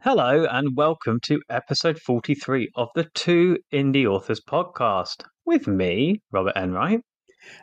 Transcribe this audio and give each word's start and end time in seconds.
Hello, 0.00 0.44
and 0.50 0.76
welcome 0.76 1.20
to 1.20 1.40
episode 1.48 2.00
43 2.00 2.70
of 2.74 2.88
the 2.96 3.04
Two 3.14 3.58
Indie 3.72 4.06
Authors 4.06 4.40
podcast 4.40 5.22
with 5.48 5.66
me, 5.66 6.22
Robert 6.30 6.52
Enright. 6.56 7.00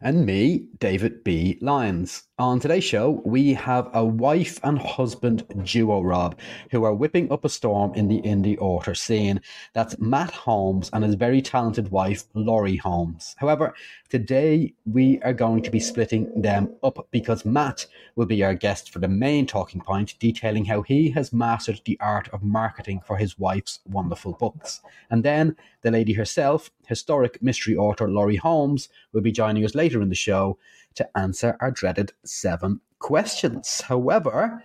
And 0.01 0.25
me, 0.25 0.65
David 0.79 1.23
B. 1.23 1.59
Lyons. 1.61 2.23
On 2.37 2.59
today's 2.59 2.83
show, 2.83 3.21
we 3.23 3.53
have 3.53 3.89
a 3.93 4.03
wife 4.03 4.59
and 4.61 4.77
husband 4.77 5.45
duo, 5.63 6.01
Rob, 6.01 6.37
who 6.69 6.83
are 6.83 6.93
whipping 6.93 7.31
up 7.31 7.45
a 7.45 7.49
storm 7.49 7.93
in 7.93 8.09
the 8.09 8.21
indie 8.23 8.57
author 8.59 8.93
scene. 8.93 9.39
That's 9.71 9.97
Matt 9.99 10.31
Holmes 10.31 10.89
and 10.91 11.05
his 11.05 11.15
very 11.15 11.41
talented 11.41 11.91
wife, 11.91 12.25
Lori 12.33 12.75
Holmes. 12.75 13.37
However, 13.37 13.73
today 14.09 14.73
we 14.85 15.21
are 15.21 15.31
going 15.31 15.63
to 15.63 15.71
be 15.71 15.79
splitting 15.79 16.29
them 16.41 16.75
up 16.83 17.07
because 17.09 17.45
Matt 17.45 17.85
will 18.17 18.25
be 18.25 18.43
our 18.43 18.53
guest 18.53 18.91
for 18.91 18.99
the 18.99 19.07
main 19.07 19.47
talking 19.47 19.79
point, 19.79 20.19
detailing 20.19 20.65
how 20.65 20.81
he 20.81 21.11
has 21.11 21.31
mastered 21.31 21.79
the 21.85 21.97
art 22.01 22.27
of 22.33 22.43
marketing 22.43 22.99
for 23.07 23.15
his 23.15 23.39
wife's 23.39 23.79
wonderful 23.89 24.33
books. 24.33 24.81
And 25.09 25.23
then 25.23 25.55
the 25.83 25.91
lady 25.91 26.11
herself, 26.11 26.69
historic 26.85 27.41
mystery 27.41 27.77
author 27.77 28.09
Lori 28.09 28.35
Holmes, 28.35 28.89
will 29.13 29.21
be 29.21 29.31
joining 29.31 29.63
us 29.63 29.73
later 29.73 30.01
in 30.01 30.09
the 30.09 30.15
show 30.15 30.57
to 30.95 31.17
answer 31.17 31.57
our 31.59 31.71
dreaded 31.71 32.11
seven 32.23 32.81
questions. 32.99 33.81
However, 33.81 34.63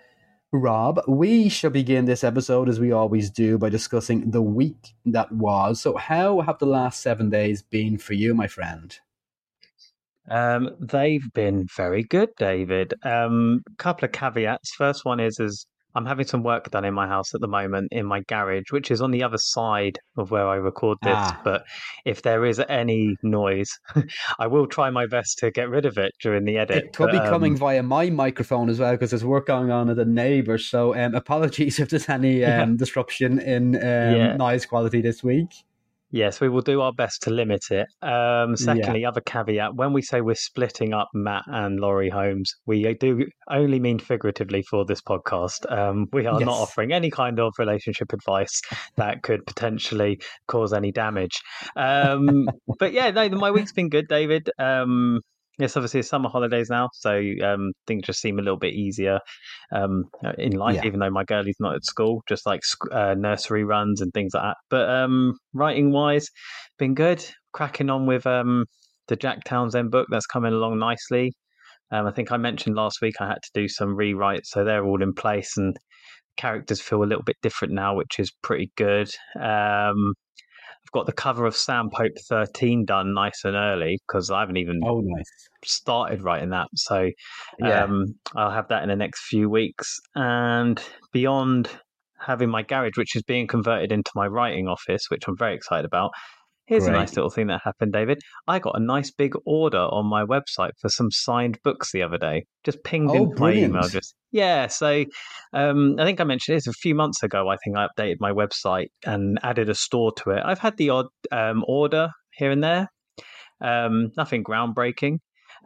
Rob, 0.53 1.01
we 1.07 1.49
shall 1.49 1.71
begin 1.71 2.07
this 2.07 2.25
episode 2.25 2.69
as 2.69 2.81
we 2.81 2.91
always 2.91 3.31
do 3.31 3.57
by 3.57 3.69
discussing 3.69 4.33
the 4.33 4.43
week 4.43 4.95
that 5.07 5.31
was. 5.31 5.81
So, 5.81 5.97
how 5.97 6.41
have 6.41 6.59
the 6.59 6.67
last 6.67 7.01
seven 7.01 7.31
days 7.31 7.63
been 7.63 7.99
for 7.99 8.15
you, 8.15 8.35
my 8.35 8.49
friend? 8.49 8.99
Um, 10.29 10.71
they've 10.81 11.33
been 11.33 11.67
very 11.77 12.03
good, 12.03 12.31
David. 12.37 12.95
A 13.05 13.25
um, 13.27 13.63
couple 13.79 14.07
of 14.07 14.13
caveats. 14.13 14.75
First 14.75 15.05
one 15.05 15.21
is, 15.21 15.39
is 15.39 15.67
I'm 15.95 16.07
having 16.07 16.27
some 16.27 16.43
work 16.43 16.71
done 16.71 16.85
in 16.85 16.95
my 16.95 17.07
house 17.07 17.35
at 17.35 17.41
the 17.41 17.49
moment 17.49 17.89
in 17.93 18.07
my 18.07 18.21
garage, 18.21 18.71
which 18.71 18.91
is 18.91 19.01
on 19.01 19.11
the 19.11 19.23
other 19.23 19.39
side 19.39 19.99
of 20.17 20.31
where 20.31 20.47
I 20.47 20.57
record 20.57 20.99
this. 21.03 21.15
Ah. 21.17 21.41
But 21.43 21.65
if 22.05 22.23
there 22.23 22.45
is 22.45 22.61
any 22.69 23.17
noise, 23.23 23.79
I 24.39 24.47
will 24.47 24.67
try 24.67 24.91
my 24.91 25.07
best 25.07 25.39
to 25.39 25.51
get 25.51 25.69
rid 25.69 25.87
of 25.87 25.99
it 25.99 26.13
during 26.21 26.45
the 26.45 26.59
edit. 26.59 26.85
It 26.85 26.93
could 26.93 27.11
be 27.11 27.19
um, 27.19 27.29
coming 27.29 27.57
via 27.57 27.83
my 27.83 28.11
microphone 28.11 28.69
as 28.69 28.79
well 28.79 28.93
because 28.93 29.11
there's 29.11 29.25
work 29.25 29.47
going 29.47 29.71
on 29.71 29.91
at 29.91 29.97
the 29.97 30.05
neighbour. 30.05 30.59
So 30.59 30.95
um, 30.95 31.15
apologies 31.15 31.79
if 31.81 31.91
there's 31.91 32.09
any 32.09 32.45
um, 32.45 32.77
disruption 32.77 33.41
in 33.41 33.77
um, 33.77 33.83
yeah. 33.83 34.37
noise 34.37 34.67
quality 34.67 35.01
this 35.01 35.23
week. 35.25 35.51
Yes, 36.13 36.41
we 36.41 36.49
will 36.49 36.61
do 36.61 36.81
our 36.81 36.93
best 36.93 37.23
to 37.23 37.31
limit 37.31 37.71
it. 37.71 37.87
Um, 38.03 38.57
secondly, 38.57 39.03
yeah. 39.03 39.09
other 39.09 39.21
caveat: 39.21 39.75
when 39.75 39.93
we 39.93 40.03
say 40.03 40.21
we're 40.21 40.35
splitting 40.35 40.93
up 40.93 41.09
Matt 41.15 41.45
and 41.47 41.79
Lori 41.79 42.11
Holmes, 42.11 42.55
we 42.67 42.95
do 42.95 43.27
only 43.49 43.79
mean 43.79 43.99
figuratively 43.99 44.63
for 44.63 44.85
this 44.85 45.01
podcast. 45.01 45.71
Um, 45.71 46.07
we 46.13 46.27
are 46.27 46.41
yes. 46.41 46.47
not 46.47 46.57
offering 46.57 46.93
any 46.93 47.11
kind 47.11 47.39
of 47.39 47.53
relationship 47.59 48.13
advice 48.13 48.61
that 48.97 49.23
could 49.23 49.47
potentially 49.47 50.21
cause 50.49 50.73
any 50.73 50.91
damage. 50.91 51.41
Um, 51.77 52.49
but 52.79 52.93
yeah, 52.93 53.11
no, 53.11 53.29
my 53.31 53.51
week's 53.51 53.73
been 53.73 53.89
good, 53.89 54.09
David. 54.09 54.51
Um, 54.59 55.21
Yes, 55.61 55.77
obviously 55.77 56.01
it's 56.01 56.09
summer 56.09 56.31
holidays 56.31 56.71
now, 56.71 56.89
so 56.95 57.21
um, 57.45 57.73
things 57.87 58.05
just 58.05 58.21
seem 58.21 58.39
a 58.39 58.43
little 58.43 58.59
bit 58.59 58.73
easier 58.73 59.21
um, 59.73 60.05
in 60.39 60.53
life. 60.53 60.77
Yeah. 60.77 60.87
Even 60.87 61.01
though 61.01 61.11
my 61.11 61.23
girlie's 61.25 61.61
not 61.61 61.75
at 61.75 61.85
school, 61.85 62.23
just 62.27 62.47
like 62.47 62.63
uh, 62.91 63.15
nursery 63.15 63.63
runs 63.63 64.01
and 64.01 64.11
things 64.15 64.33
like 64.33 64.43
that. 64.43 64.57
But 64.71 64.89
um, 64.89 65.37
writing 65.53 65.93
wise, 65.93 66.29
been 66.79 66.95
good. 66.95 67.23
Cracking 67.53 67.91
on 67.91 68.07
with 68.07 68.27
um, 68.27 68.65
the 69.09 69.17
Jack 69.17 69.45
Townsend 69.45 69.91
book 69.91 70.09
that's 70.11 70.27
coming 70.27 70.55
along 70.55 70.79
nicely. 70.79 71.33
Um, 71.93 72.07
I 72.07 72.13
think 72.13 72.33
I 72.33 72.39
mentioned 72.39 72.77
last 72.77 73.03
week 73.03 73.17
I 73.21 73.27
had 73.27 73.43
to 73.43 73.51
do 73.53 73.69
some 73.69 73.97
rewrites, 73.97 74.47
so 74.47 74.65
they're 74.65 74.85
all 74.85 75.03
in 75.03 75.13
place 75.13 75.59
and 75.59 75.77
characters 76.37 76.81
feel 76.81 77.03
a 77.03 77.05
little 77.05 77.25
bit 77.25 77.37
different 77.43 77.75
now, 77.75 77.95
which 77.95 78.19
is 78.19 78.33
pretty 78.43 78.71
good. 78.77 79.11
Um, 79.39 80.15
I've 80.85 80.93
got 80.93 81.07
the 81.07 81.13
cover 81.13 81.47
of 81.47 81.57
Sam 81.57 81.89
Pope 81.93 82.13
13 82.29 82.85
done 82.85 83.15
nice 83.15 83.45
and 83.45 83.55
early 83.55 83.99
because 84.07 84.31
I 84.31 84.41
haven't 84.41 84.57
even 84.57 84.81
oh, 84.85 85.01
nice. 85.05 85.25
started 85.65 86.23
writing 86.23 86.51
that. 86.51 86.69
So 86.75 87.11
yeah. 87.61 87.85
um, 87.85 88.07
I'll 88.35 88.51
have 88.51 88.69
that 88.69 88.83
in 88.83 88.89
the 88.89 88.97
next 88.97 89.27
few 89.27 89.49
weeks. 89.49 89.99
And 90.17 90.83
beyond 91.13 91.69
having 92.19 92.51
my 92.51 92.63
garage, 92.63 92.97
which 92.97 93.17
is 93.17 93.23
being 93.23 93.47
converted 93.47 93.93
into 93.93 94.11
my 94.15 94.27
writing 94.27 94.69
office, 94.69 95.05
which 95.11 95.23
I'm 95.27 95.37
very 95.37 95.55
excited 95.55 95.85
about, 95.85 96.11
Here's 96.71 96.85
Great. 96.85 96.95
a 96.95 96.99
nice 96.99 97.17
little 97.17 97.31
thing 97.31 97.49
that 97.49 97.63
happened, 97.65 97.93
David. 97.93 98.21
I 98.47 98.61
got 98.61 98.79
a 98.79 98.81
nice 98.81 99.11
big 99.11 99.35
order 99.45 99.81
on 99.81 100.07
my 100.07 100.25
website 100.25 100.71
for 100.79 100.89
some 100.89 101.11
signed 101.11 101.59
books 101.65 101.91
the 101.91 102.05
other 102.05 102.17
day. 102.17 102.47
Just 102.63 102.85
pinged 102.85 103.11
oh, 103.11 103.25
into 103.25 103.41
my 103.41 103.53
email. 103.55 103.89
Just 103.89 104.15
yeah. 104.31 104.69
So 104.69 105.05
um, 105.53 105.97
I 105.99 106.05
think 106.05 106.21
I 106.21 106.25
mentioned 106.25 106.57
this 106.57 106.69
a 106.69 106.73
few 106.73 106.95
months 106.95 107.25
ago. 107.25 107.49
I 107.49 107.57
think 107.65 107.77
I 107.77 107.89
updated 107.89 108.19
my 108.21 108.31
website 108.31 108.87
and 109.05 109.41
added 109.43 109.69
a 109.69 109.75
store 109.75 110.13
to 110.19 110.31
it. 110.31 110.43
I've 110.45 110.61
had 110.61 110.77
the 110.77 110.91
odd 110.91 111.07
um, 111.33 111.65
order 111.67 112.11
here 112.35 112.53
and 112.53 112.63
there. 112.63 112.87
Um, 113.61 114.13
nothing 114.17 114.45
groundbreaking. 114.45 115.17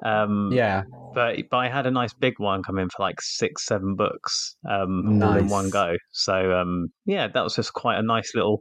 Um, 0.03 0.53
yeah, 0.53 0.85
but 1.15 1.37
but 1.51 1.57
I 1.59 1.69
had 1.69 1.85
a 1.85 1.91
nice 1.91 2.15
big 2.15 2.39
one 2.39 2.63
come 2.63 2.79
in 2.79 2.89
for 2.89 3.03
like 3.03 3.21
six, 3.21 3.67
seven 3.67 3.95
books 3.95 4.57
um, 4.67 5.19
nice. 5.19 5.29
all 5.29 5.37
in 5.37 5.49
one 5.49 5.69
go. 5.69 5.97
So 6.13 6.53
um, 6.53 6.87
yeah, 7.05 7.29
that 7.29 7.45
was 7.45 7.57
just 7.57 7.75
quite 7.75 7.99
a 7.99 8.03
nice 8.03 8.35
little 8.35 8.61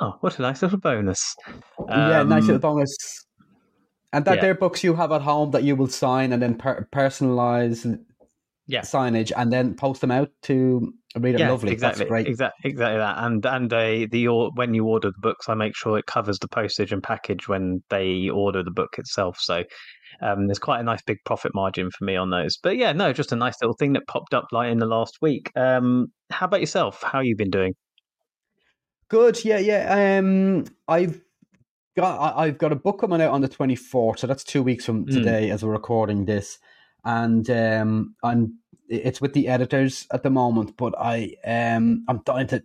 Oh, 0.00 0.16
what 0.20 0.38
a 0.38 0.42
nice 0.42 0.62
little 0.62 0.78
bonus. 0.78 1.34
Um, 1.78 1.86
yeah, 1.88 2.22
nice 2.22 2.42
little 2.42 2.56
um, 2.56 2.60
bonus. 2.60 2.96
And 4.12 4.24
that 4.24 4.36
yeah. 4.36 4.42
they're 4.42 4.54
books 4.54 4.84
you 4.84 4.94
have 4.94 5.12
at 5.12 5.22
home 5.22 5.50
that 5.52 5.64
you 5.64 5.76
will 5.76 5.88
sign 5.88 6.32
and 6.32 6.40
then 6.40 6.56
per- 6.56 6.88
personalize 6.92 7.98
yeah. 8.66 8.80
signage 8.80 9.32
and 9.36 9.52
then 9.52 9.74
post 9.74 10.00
them 10.00 10.10
out 10.10 10.30
to 10.42 10.92
read 11.16 11.34
it. 11.34 11.40
Yeah, 11.40 11.50
Lovely. 11.50 11.72
Exactly. 11.72 12.00
That's 12.00 12.08
great. 12.08 12.26
Exactly, 12.26 12.70
exactly 12.70 12.98
that. 12.98 13.16
And 13.18 13.44
and 13.44 13.72
uh, 13.72 14.06
the 14.10 14.50
when 14.54 14.74
you 14.74 14.84
order 14.86 15.08
the 15.08 15.20
books, 15.20 15.48
I 15.48 15.54
make 15.54 15.76
sure 15.76 15.98
it 15.98 16.06
covers 16.06 16.38
the 16.38 16.48
postage 16.48 16.92
and 16.92 17.02
package 17.02 17.48
when 17.48 17.82
they 17.90 18.28
order 18.28 18.62
the 18.62 18.70
book 18.70 18.98
itself. 18.98 19.38
So 19.40 19.64
um, 20.22 20.46
there's 20.46 20.58
quite 20.58 20.80
a 20.80 20.84
nice 20.84 21.02
big 21.02 21.18
profit 21.24 21.52
margin 21.54 21.90
for 21.90 22.04
me 22.04 22.16
on 22.16 22.30
those. 22.30 22.56
But 22.56 22.76
yeah, 22.76 22.92
no, 22.92 23.12
just 23.12 23.32
a 23.32 23.36
nice 23.36 23.56
little 23.60 23.76
thing 23.76 23.92
that 23.94 24.06
popped 24.06 24.34
up 24.34 24.46
like 24.52 24.70
in 24.70 24.78
the 24.78 24.86
last 24.86 25.18
week. 25.20 25.50
Um, 25.56 26.06
how 26.30 26.46
about 26.46 26.60
yourself? 26.60 27.02
How 27.02 27.20
you 27.20 27.36
been 27.36 27.50
doing? 27.50 27.74
Good. 29.14 29.44
Yeah, 29.44 29.58
yeah. 29.58 30.18
Um, 30.18 30.64
I've 30.88 31.20
got 31.96 32.36
I, 32.36 32.46
have 32.46 32.58
got 32.58 32.72
a 32.72 32.74
book 32.74 33.00
coming 33.00 33.22
out 33.22 33.30
on 33.30 33.42
the 33.42 33.48
twenty 33.48 33.76
fourth, 33.76 34.18
so 34.18 34.26
that's 34.26 34.42
two 34.42 34.60
weeks 34.60 34.84
from 34.84 35.04
hmm. 35.04 35.12
today 35.12 35.50
mm. 35.50 35.54
as 35.54 35.62
we're 35.62 35.70
recording 35.70 36.24
this, 36.24 36.58
and 37.04 37.48
um, 37.48 38.16
I'm 38.24 38.58
it's 38.88 39.20
with 39.20 39.32
the 39.32 39.46
editors 39.46 40.08
at 40.10 40.24
the 40.24 40.30
moment, 40.30 40.76
but 40.76 40.96
I 40.98 41.36
um 41.46 42.04
I'm 42.08 42.22
dying 42.24 42.48
to 42.48 42.60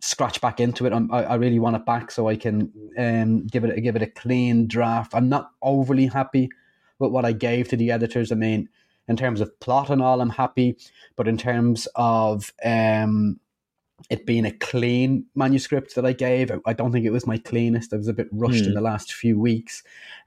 scratch 0.00 0.40
back 0.40 0.58
into 0.58 0.86
it. 0.86 0.94
I'm, 0.94 1.12
I, 1.12 1.24
I 1.24 1.34
really 1.34 1.58
want 1.58 1.76
it 1.76 1.84
back 1.84 2.12
so 2.12 2.28
I 2.28 2.36
can 2.36 2.72
um 2.96 3.46
give 3.46 3.62
it 3.62 3.78
give 3.82 3.94
it 3.94 4.00
a 4.00 4.06
clean 4.06 4.68
draft. 4.68 5.14
I'm 5.14 5.28
not 5.28 5.50
overly 5.60 6.06
happy 6.06 6.48
with 6.98 7.10
what 7.10 7.26
I 7.26 7.32
gave 7.32 7.68
to 7.68 7.76
the 7.76 7.90
editors. 7.90 8.32
I 8.32 8.36
mean, 8.36 8.70
in 9.06 9.18
terms 9.18 9.42
of 9.42 9.60
plot 9.60 9.90
and 9.90 10.00
all, 10.00 10.22
I'm 10.22 10.30
happy, 10.30 10.78
but 11.14 11.28
in 11.28 11.36
terms 11.36 11.86
of 11.94 12.54
um 12.64 13.38
it 14.10 14.26
being 14.26 14.44
a 14.44 14.52
clean 14.52 15.26
manuscript 15.34 15.94
that 15.94 16.06
I 16.06 16.12
gave. 16.12 16.50
I 16.64 16.72
don't 16.72 16.92
think 16.92 17.04
it 17.04 17.10
was 17.10 17.26
my 17.26 17.38
cleanest. 17.38 17.92
I 17.92 17.96
was 17.96 18.08
a 18.08 18.12
bit 18.12 18.28
rushed 18.30 18.62
mm. 18.62 18.66
in 18.66 18.70
hmm. 18.70 18.74
the 18.74 18.80
last 18.80 19.12
few 19.12 19.38
weeks. 19.38 19.82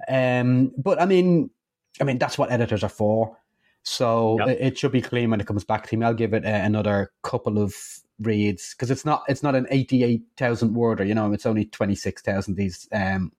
Um, 0.08 0.72
but 0.78 1.02
I 1.02 1.06
mean, 1.06 1.50
I 2.00 2.04
mean 2.04 2.18
that's 2.18 2.38
what 2.38 2.52
editors 2.52 2.84
are 2.84 2.90
for. 2.90 3.38
So 3.84 4.38
yep. 4.40 4.50
it, 4.50 4.58
it, 4.62 4.78
should 4.78 4.92
be 4.92 5.02
clean 5.02 5.32
when 5.32 5.42
it 5.42 5.48
comes 5.48 5.64
back 5.64 5.88
to 5.88 5.98
me. 5.98 6.06
I'll 6.06 6.14
give 6.14 6.34
it 6.34 6.46
uh, 6.46 6.50
another 6.50 7.12
couple 7.24 7.58
of 7.58 7.74
reads 8.20 8.76
because 8.76 8.92
it's 8.92 9.06
not 9.06 9.24
it's 9.28 9.42
not 9.42 9.56
an 9.56 9.66
eighty 9.72 10.04
eight 10.04 10.22
thousand 10.38 10.76
worder. 10.76 11.04
You 11.04 11.16
know, 11.16 11.34
it's 11.34 11.48
only 11.48 11.66
twenty 11.66 11.96
six 11.96 12.22
thousand. 12.22 12.56
These 12.56 12.88
um, 12.92 13.32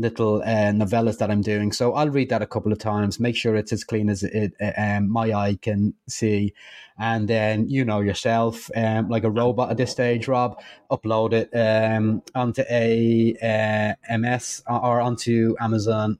little 0.00 0.42
uh, 0.42 0.72
novellas 0.72 1.18
that 1.18 1.30
I'm 1.30 1.42
doing. 1.42 1.72
So 1.72 1.92
I'll 1.94 2.08
read 2.08 2.30
that 2.30 2.42
a 2.42 2.46
couple 2.46 2.72
of 2.72 2.78
times, 2.78 3.20
make 3.20 3.36
sure 3.36 3.54
it's 3.54 3.72
as 3.72 3.84
clean 3.84 4.08
as 4.08 4.22
it 4.22 4.54
uh, 4.60 4.72
um, 4.76 5.10
my 5.10 5.32
eye 5.32 5.58
can 5.60 5.94
see, 6.08 6.54
and 6.98 7.28
then 7.28 7.68
you 7.68 7.84
know 7.84 8.00
yourself, 8.00 8.70
um, 8.74 9.08
like 9.08 9.24
a 9.24 9.30
robot 9.30 9.70
at 9.70 9.76
this 9.76 9.90
stage, 9.90 10.26
Rob, 10.26 10.60
upload 10.90 11.32
it 11.32 11.50
um, 11.54 12.22
onto 12.34 12.62
a 12.70 13.36
uh, 13.42 14.18
MS 14.18 14.62
or 14.66 15.00
onto 15.00 15.54
Amazon. 15.60 16.18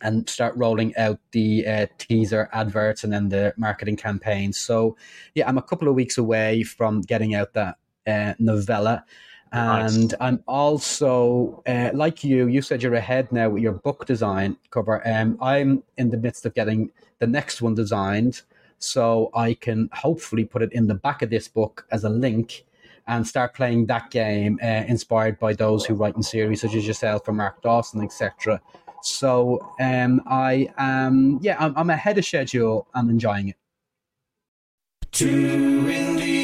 And 0.00 0.28
start 0.28 0.56
rolling 0.56 0.96
out 0.96 1.20
the 1.30 1.64
uh, 1.64 1.86
teaser 1.96 2.48
adverts 2.52 3.04
and 3.04 3.12
then 3.12 3.28
the 3.28 3.54
marketing 3.56 3.96
campaigns. 3.96 4.58
So, 4.58 4.96
yeah, 5.36 5.48
I'm 5.48 5.58
a 5.58 5.62
couple 5.62 5.86
of 5.86 5.94
weeks 5.94 6.18
away 6.18 6.64
from 6.64 7.02
getting 7.02 7.36
out 7.36 7.52
that 7.52 7.76
uh, 8.04 8.34
novella 8.40 9.04
And 9.52 10.08
nice. 10.10 10.14
I'm 10.20 10.42
also, 10.46 11.62
uh, 11.66 11.90
like 11.94 12.24
you, 12.24 12.48
you 12.48 12.62
said 12.62 12.82
you're 12.82 12.94
ahead 12.94 13.30
now 13.32 13.48
with 13.50 13.62
your 13.62 13.72
book 13.72 14.04
design 14.04 14.56
cover. 14.70 15.06
Um, 15.08 15.38
I'm 15.40 15.82
in 15.96 16.10
the 16.10 16.16
midst 16.16 16.44
of 16.46 16.54
getting 16.54 16.90
the 17.20 17.26
next 17.26 17.62
one 17.62 17.74
designed 17.74 18.42
so 18.78 19.30
I 19.34 19.54
can 19.54 19.88
hopefully 19.92 20.44
put 20.44 20.62
it 20.62 20.72
in 20.72 20.86
the 20.86 20.94
back 20.94 21.22
of 21.22 21.30
this 21.30 21.48
book 21.48 21.86
as 21.90 22.04
a 22.04 22.08
link 22.08 22.64
and 23.06 23.26
start 23.26 23.54
playing 23.54 23.86
that 23.86 24.10
game 24.10 24.58
uh, 24.62 24.84
inspired 24.88 25.38
by 25.38 25.52
those 25.52 25.86
who 25.86 25.94
write 25.94 26.16
in 26.16 26.22
series 26.22 26.60
such 26.60 26.74
as 26.74 26.86
yourself 26.86 27.28
or 27.28 27.32
Mark 27.32 27.62
Dawson, 27.62 28.02
etc. 28.02 28.60
So 29.02 29.74
um, 29.80 30.20
I 30.26 30.68
am, 30.76 31.38
yeah, 31.40 31.56
I'm, 31.58 31.72
I'm 31.76 31.90
ahead 31.90 32.18
of 32.18 32.24
schedule. 32.24 32.88
I'm 32.94 33.08
enjoying 33.08 33.48
it. 33.48 33.56
Two 35.12 35.84
indie 35.86 36.35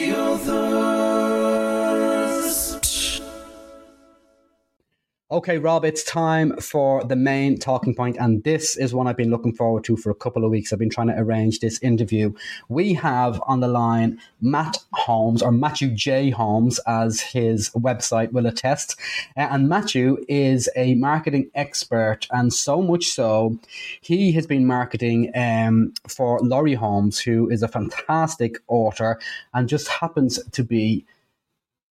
Okay, 5.33 5.57
Rob, 5.57 5.83
it's 5.87 6.05
time 6.05 6.55
for 6.59 7.03
the 7.05 7.17
main 7.17 7.59
talking 7.59 7.95
point, 7.95 8.19
and 8.21 8.45
this 8.45 8.77
is 8.77 8.93
one 8.93 9.07
I've 9.07 9.17
been 9.17 9.31
looking 9.31 9.55
forward 9.55 9.83
to 9.85 9.97
for 9.97 10.11
a 10.11 10.15
couple 10.15 10.45
of 10.45 10.51
weeks. 10.51 10.75
I've 10.75 10.79
been 10.79 10.91
trying 10.91 11.07
to 11.07 11.19
arrange 11.19 11.61
this 11.61 11.79
interview. 11.79 12.35
We 12.69 12.93
have 12.93 13.43
on 13.47 13.61
the 13.61 13.67
line 13.67 14.21
Matt 14.43 14.77
Holmes, 14.93 15.41
or 15.41 15.51
Matthew 15.51 15.89
J. 15.89 16.29
Holmes, 16.29 16.81
as 16.87 17.23
his 17.23 17.71
website 17.71 18.33
will 18.33 18.45
attest. 18.45 19.01
Uh, 19.35 19.49
and 19.51 19.71
Matthew 19.71 20.23
is 20.29 20.69
a 20.77 20.97
marketing 20.97 21.51
expert, 21.55 22.27
and 22.31 22.53
so 22.53 22.83
much 22.83 23.07
so, 23.07 23.59
he 24.03 24.33
has 24.33 24.47
been 24.47 24.67
marketing 24.67 25.31
um, 25.35 25.95
for 26.07 26.41
Lori 26.41 26.75
Holmes, 26.75 27.19
who 27.19 27.49
is 27.49 27.63
a 27.63 27.69
fantastic 27.69 28.59
author 28.69 29.19
and 29.55 29.67
just 29.67 29.89
happens 29.89 30.39
to 30.51 30.63
be 30.63 31.07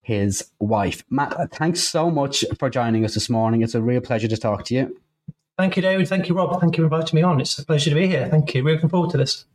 his 0.01 0.51
wife. 0.59 1.03
Matt, 1.09 1.51
thanks 1.51 1.81
so 1.81 2.09
much 2.09 2.43
for 2.57 2.69
joining 2.69 3.05
us 3.05 3.13
this 3.13 3.29
morning. 3.29 3.61
It's 3.61 3.75
a 3.75 3.81
real 3.81 4.01
pleasure 4.01 4.27
to 4.27 4.37
talk 4.37 4.65
to 4.65 4.73
you. 4.73 4.97
Thank 5.57 5.75
you, 5.75 5.81
David. 5.81 6.07
Thank 6.07 6.27
you, 6.27 6.35
Rob. 6.35 6.59
Thank 6.59 6.77
you 6.77 6.87
for 6.87 6.95
inviting 6.95 7.17
me 7.17 7.23
on. 7.23 7.39
It's 7.39 7.57
a 7.59 7.65
pleasure 7.65 7.91
to 7.91 7.95
be 7.95 8.07
here. 8.07 8.27
Thank 8.29 8.55
you. 8.55 8.63
We're 8.63 8.75
looking 8.75 8.89
forward 8.89 9.11
to 9.11 9.17
this. 9.17 9.45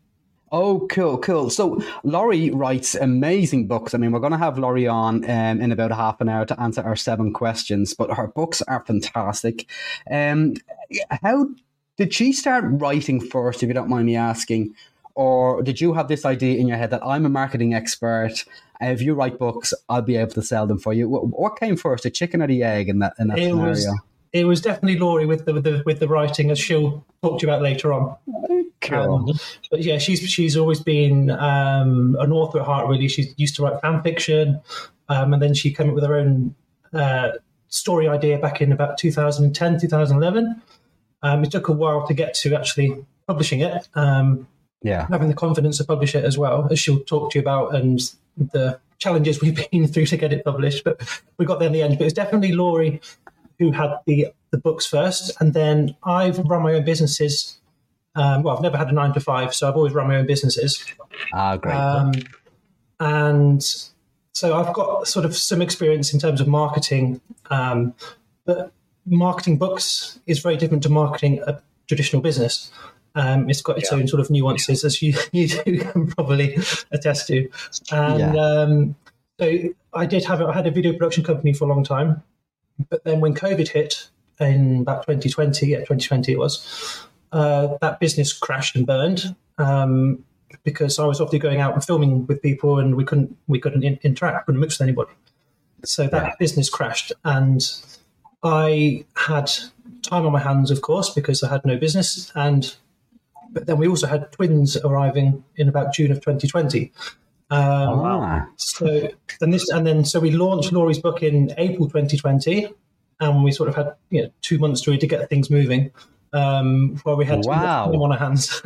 Oh, 0.53 0.87
cool, 0.89 1.19
cool. 1.19 1.51
So 1.51 1.83
Lori 2.05 2.51
writes 2.51 2.95
amazing 2.95 3.67
books. 3.67 3.93
I 3.93 3.99
mean, 3.99 4.13
we're 4.13 4.21
going 4.21 4.31
to 4.33 4.39
have 4.39 4.59
Lori 4.59 4.87
on 4.87 5.29
um, 5.29 5.61
in 5.61 5.73
about 5.73 5.91
half 5.91 6.21
an 6.21 6.29
hour 6.29 6.47
to 6.47 6.61
answer 6.61 6.83
our 6.83 6.95
seven 6.95 7.33
questions, 7.33 7.95
but 7.95 8.15
her 8.15 8.29
books 8.29 8.63
are 8.63 8.85
fantastic. 8.85 9.69
Um, 10.09 10.55
how 11.11 11.49
did 11.97 12.15
she 12.15 12.33
start 12.33 12.65
writing 12.69 13.21
first, 13.21 13.65
if 13.65 13.67
you 13.67 13.75
don't 13.75 13.89
mind 13.89 14.07
me 14.07 14.15
asking? 14.15 14.75
Or 15.17 15.63
did 15.63 15.81
you 15.81 15.95
have 15.95 16.07
this 16.07 16.25
idea 16.25 16.59
in 16.59 16.69
your 16.69 16.77
head 16.77 16.91
that 16.91 17.05
I'm 17.05 17.27
a 17.27 17.31
marketing 17.31 17.75
expert 17.75 18.45
if 18.81 19.03
you 19.03 19.15
write 19.15 19.39
books, 19.39 19.73
I'll 19.89 20.03
be 20.03 20.17
able 20.17 20.33
to 20.33 20.43
sell 20.43 20.67
them 20.67 20.79
for 20.79 20.93
you. 20.93 21.09
What, 21.09 21.27
what 21.29 21.59
came 21.59 21.77
first, 21.77 22.05
the 22.05 22.11
chicken 22.11 22.43
or 22.43 22.47
the 22.47 22.63
egg 22.63 22.89
in 22.89 22.99
that 23.01 23.15
in 23.19 23.29
that 23.29 23.39
it 23.39 23.51
scenario? 23.51 23.69
Was, 23.71 24.01
it 24.33 24.45
was 24.45 24.61
definitely 24.61 24.99
Lori 24.99 25.27
with 25.27 25.47
the, 25.47 25.55
with 25.55 25.65
the 25.65 25.83
with 25.87 26.01
the 26.01 26.09
writing, 26.09 26.51
as 26.51 26.59
she'll 26.59 27.05
talk 27.23 27.41
to 27.41 27.47
you 27.47 27.53
about 27.53 27.63
later 27.63 27.93
on. 27.93 28.17
Cool. 28.81 29.31
Um, 29.31 29.39
but 29.71 29.83
yeah, 29.83 29.99
she's 29.99 30.21
she's 30.21 30.57
always 30.57 30.81
been 30.81 31.31
um, 31.31 32.17
an 32.21 32.33
author 32.33 32.61
at 32.61 32.67
heart. 32.67 32.89
Really, 32.89 33.09
she 33.09 33.33
used 33.37 33.57
to 33.57 33.63
write 33.63 33.81
fan 33.81 34.03
fiction, 34.03 34.61
um, 35.09 35.33
and 35.33 35.43
then 35.43 35.55
she 35.55 35.73
came 35.73 35.89
up 35.89 35.95
with 35.95 36.05
her 36.05 36.17
own 36.17 36.55
uh, 36.93 37.31
story 37.69 38.09
idea 38.09 38.39
back 38.39 38.61
in 38.61 38.73
about 38.73 38.99
2010, 38.99 39.81
2011. 39.81 40.63
Um, 41.23 41.45
it 41.45 41.51
took 41.51 41.69
a 41.69 41.73
while 41.73 42.07
to 42.07 42.15
get 42.15 42.35
to 42.35 42.55
actually 42.55 43.05
publishing 43.27 43.61
it. 43.61 43.89
Um, 43.95 44.47
yeah, 44.83 45.07
having 45.09 45.29
the 45.29 45.35
confidence 45.35 45.79
to 45.79 45.85
publish 45.85 46.15
it 46.15 46.25
as 46.25 46.37
well, 46.37 46.69
as 46.71 46.79
she'll 46.79 47.01
talk 47.01 47.33
to 47.33 47.39
you 47.39 47.43
about, 47.43 47.75
and 47.75 48.01
the 48.37 48.79
challenges 48.99 49.41
we've 49.41 49.69
been 49.71 49.87
through 49.87 50.07
to 50.07 50.17
get 50.17 50.33
it 50.33 50.45
published, 50.45 50.85
but 50.85 51.01
we 51.39 51.45
got 51.45 51.59
there 51.59 51.69
in 51.69 51.73
the 51.73 51.83
end. 51.83 51.95
But 51.95 52.03
it 52.03 52.05
was 52.05 52.13
definitely 52.13 52.53
Lori 52.53 53.01
who 53.59 53.73
had 53.73 53.95
the 54.07 54.29
the 54.51 54.59
books 54.59 54.87
first, 54.87 55.33
and 55.41 55.55
then 55.55 55.97
I've 56.05 56.39
run 56.39 56.63
my 56.63 56.75
own 56.75 56.85
businesses. 56.85 57.59
Um, 58.15 58.43
well, 58.43 58.57
I've 58.57 58.63
never 58.63 58.79
had 58.79 58.89
a 58.89 58.93
nine 58.93 59.13
to 59.15 59.21
five, 59.21 59.55
so 59.55 59.69
I've 59.69 59.77
always 59.77 59.93
run 59.93 60.09
my 60.09 60.17
own 60.17 60.27
businesses. 60.27 60.83
Ah, 61.35 61.57
great. 61.57 61.75
Um, 61.75 62.13
and 62.99 63.63
so 64.33 64.57
I've 64.57 64.73
got 64.73 65.07
sort 65.07 65.25
of 65.25 65.37
some 65.37 65.61
experience 65.61 66.13
in 66.15 66.21
terms 66.21 66.41
of 66.41 66.49
marketing, 66.49 67.21
um, 67.51 67.95
but 68.47 68.73
marketing 69.05 69.59
books 69.59 70.19
is 70.27 70.41
very 70.41 70.57
different 70.57 70.83
to 70.85 70.89
marketing 70.89 71.43
a 71.47 71.61
traditional 71.87 72.23
business. 72.23 72.71
Um, 73.17 73.51
it's 73.51 73.63
got 73.63 73.79
its 73.79 73.91
yeah. 73.91 73.99
own 73.99 74.07
sort 74.07 74.21
of 74.21 74.31
nuances, 74.31 74.85
as 74.85 75.03
you, 75.03 75.15
you 75.33 75.49
can 75.49 76.07
probably 76.07 76.57
attest 76.93 77.27
to. 77.29 77.49
And 77.91 78.35
yeah. 78.35 78.35
um, 78.35 78.97
so 79.41 79.71
I 79.95 80.07
did 80.07 80.25
have 80.25 80.41
I 80.43 80.53
had 80.53 80.67
a 80.67 80.71
video 80.71 80.93
production 80.93 81.25
company 81.25 81.53
for 81.53 81.65
a 81.65 81.69
long 81.69 81.83
time, 81.83 82.23
but 82.89 83.03
then 83.05 83.21
when 83.21 83.35
COVID 83.35 83.69
hit 83.69 84.09
in 84.39 84.83
about 84.83 85.07
2020, 85.07 85.67
yeah, 85.67 85.79
2020 85.79 86.33
it 86.33 86.39
was, 86.39 87.07
uh, 87.33 87.77
that 87.81 87.99
business 88.01 88.33
crashed 88.33 88.77
and 88.77 88.87
burned. 88.87 89.35
Um, 89.59 90.25
because 90.65 90.99
I 90.99 91.07
was 91.07 91.21
obviously 91.21 91.39
going 91.39 91.61
out 91.61 91.75
and 91.75 91.85
filming 91.85 92.27
with 92.27 92.43
people, 92.43 92.79
and 92.79 92.97
we 92.97 93.05
couldn't 93.05 93.37
we 93.47 93.59
couldn't 93.59 93.83
in- 93.83 93.99
interact, 94.03 94.47
couldn't 94.47 94.61
mix 94.61 94.79
with 94.79 94.89
anybody. 94.89 95.13
So 95.85 96.07
that 96.09 96.25
yeah. 96.25 96.33
business 96.39 96.69
crashed, 96.69 97.13
and 97.25 97.63
I 98.43 99.05
had 99.17 99.51
time 100.03 100.27
on 100.27 100.33
my 100.33 100.41
hands, 100.41 100.71
of 100.71 100.83
course, 100.83 101.11
because 101.11 101.43
I 101.43 101.49
had 101.49 101.65
no 101.65 101.77
business, 101.77 102.31
and 102.35 102.75
but 103.57 103.65
then 103.65 103.79
we 103.79 103.89
also 103.89 104.07
had 104.07 104.31
twins 104.33 104.77
arriving 104.77 105.43
in 105.57 105.67
about 105.67 105.95
June 105.95 106.13
of 106.13 106.19
2020. 106.21 106.93
Um, 107.49 107.63
oh, 107.89 107.97
wow. 108.03 108.47
So 108.57 109.09
then 109.41 109.51
this, 109.51 109.71
and 109.71 109.87
then 109.87 110.05
so 110.05 110.21
we 110.21 110.31
launched 110.31 110.73
Lori's 110.73 110.99
book 110.99 111.23
in 111.23 111.55
April 111.57 111.89
2020, 111.89 112.69
and 113.19 113.43
we 113.43 113.51
sort 113.51 113.71
of 113.71 113.75
had 113.75 113.95
you 114.11 114.25
know, 114.25 114.31
two 114.43 114.59
months 114.59 114.83
to 114.83 114.91
really 114.91 115.07
get 115.07 115.27
things 115.31 115.49
moving. 115.49 115.91
Um, 116.35 117.01
where 117.05 117.17
we 117.17 117.25
had 117.25 117.47
wow. 117.47 117.91
on 117.91 118.13
our 118.13 118.19
hands. 118.19 118.61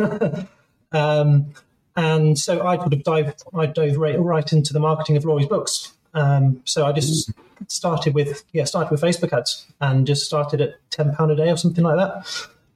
um, 0.93 1.55
and 1.95 2.37
so 2.37 2.67
I 2.67 2.77
could 2.77 2.93
have 2.93 3.05
dived, 3.05 3.45
I 3.55 3.67
dove 3.67 3.97
right, 3.97 4.19
right 4.19 4.53
into 4.53 4.73
the 4.73 4.81
marketing 4.81 5.17
of 5.17 5.25
Lori's 5.25 5.47
books. 5.47 5.93
Um, 6.15 6.63
so 6.65 6.85
I 6.85 6.91
just 6.91 7.31
started 7.69 8.15
with 8.15 8.43
yeah, 8.53 8.65
started 8.65 8.91
with 8.91 9.03
Facebook 9.03 9.33
ads 9.33 9.67
and 9.81 10.05
just 10.05 10.27
started 10.27 10.61
at 10.61 10.91
ten 10.91 11.15
pound 11.15 11.31
a 11.31 11.37
day 11.37 11.49
or 11.49 11.57
something 11.57 11.85
like 11.85 11.97
that 11.97 12.27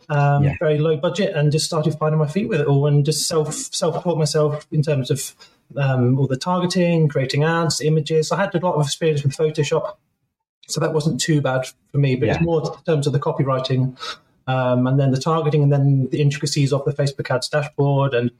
um, 0.08 0.44
yeah. 0.44 0.54
very 0.58 0.78
low 0.78 0.96
budget, 0.96 1.34
and 1.34 1.52
just 1.52 1.66
started 1.66 1.96
finding 1.98 2.18
my 2.18 2.26
feet 2.26 2.48
with 2.48 2.60
it 2.60 2.66
all, 2.66 2.86
and 2.86 3.04
just 3.04 3.26
self 3.26 3.52
self 3.54 4.02
taught 4.02 4.18
myself 4.18 4.66
in 4.70 4.82
terms 4.82 5.10
of 5.10 5.34
um, 5.76 6.18
all 6.18 6.26
the 6.26 6.36
targeting, 6.36 7.08
creating 7.08 7.44
ads, 7.44 7.80
images. 7.80 8.30
I 8.30 8.36
had 8.36 8.54
a 8.54 8.58
lot 8.58 8.74
of 8.74 8.86
experience 8.86 9.22
with 9.22 9.36
Photoshop, 9.36 9.96
so 10.66 10.80
that 10.80 10.92
wasn't 10.92 11.20
too 11.20 11.40
bad 11.40 11.66
for 11.90 11.98
me. 11.98 12.16
But 12.16 12.26
yeah. 12.26 12.34
it's 12.34 12.44
more 12.44 12.62
in 12.62 12.84
terms 12.84 13.06
of 13.06 13.12
the 13.12 13.20
copywriting, 13.20 13.98
um, 14.46 14.86
and 14.86 14.98
then 14.98 15.10
the 15.10 15.20
targeting, 15.20 15.62
and 15.62 15.72
then 15.72 16.08
the 16.10 16.20
intricacies 16.20 16.73
of 16.73 16.84
the 16.84 16.92
Facebook 16.92 17.34
ads 17.34 17.49
dashboard, 17.49 18.14
and 18.14 18.30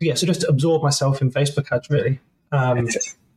yeah, 0.00 0.14
so 0.14 0.26
just 0.26 0.44
absorb 0.44 0.82
myself 0.82 1.22
in 1.22 1.30
Facebook 1.30 1.70
ads 1.70 1.88
really. 1.90 2.20
Um, 2.50 2.88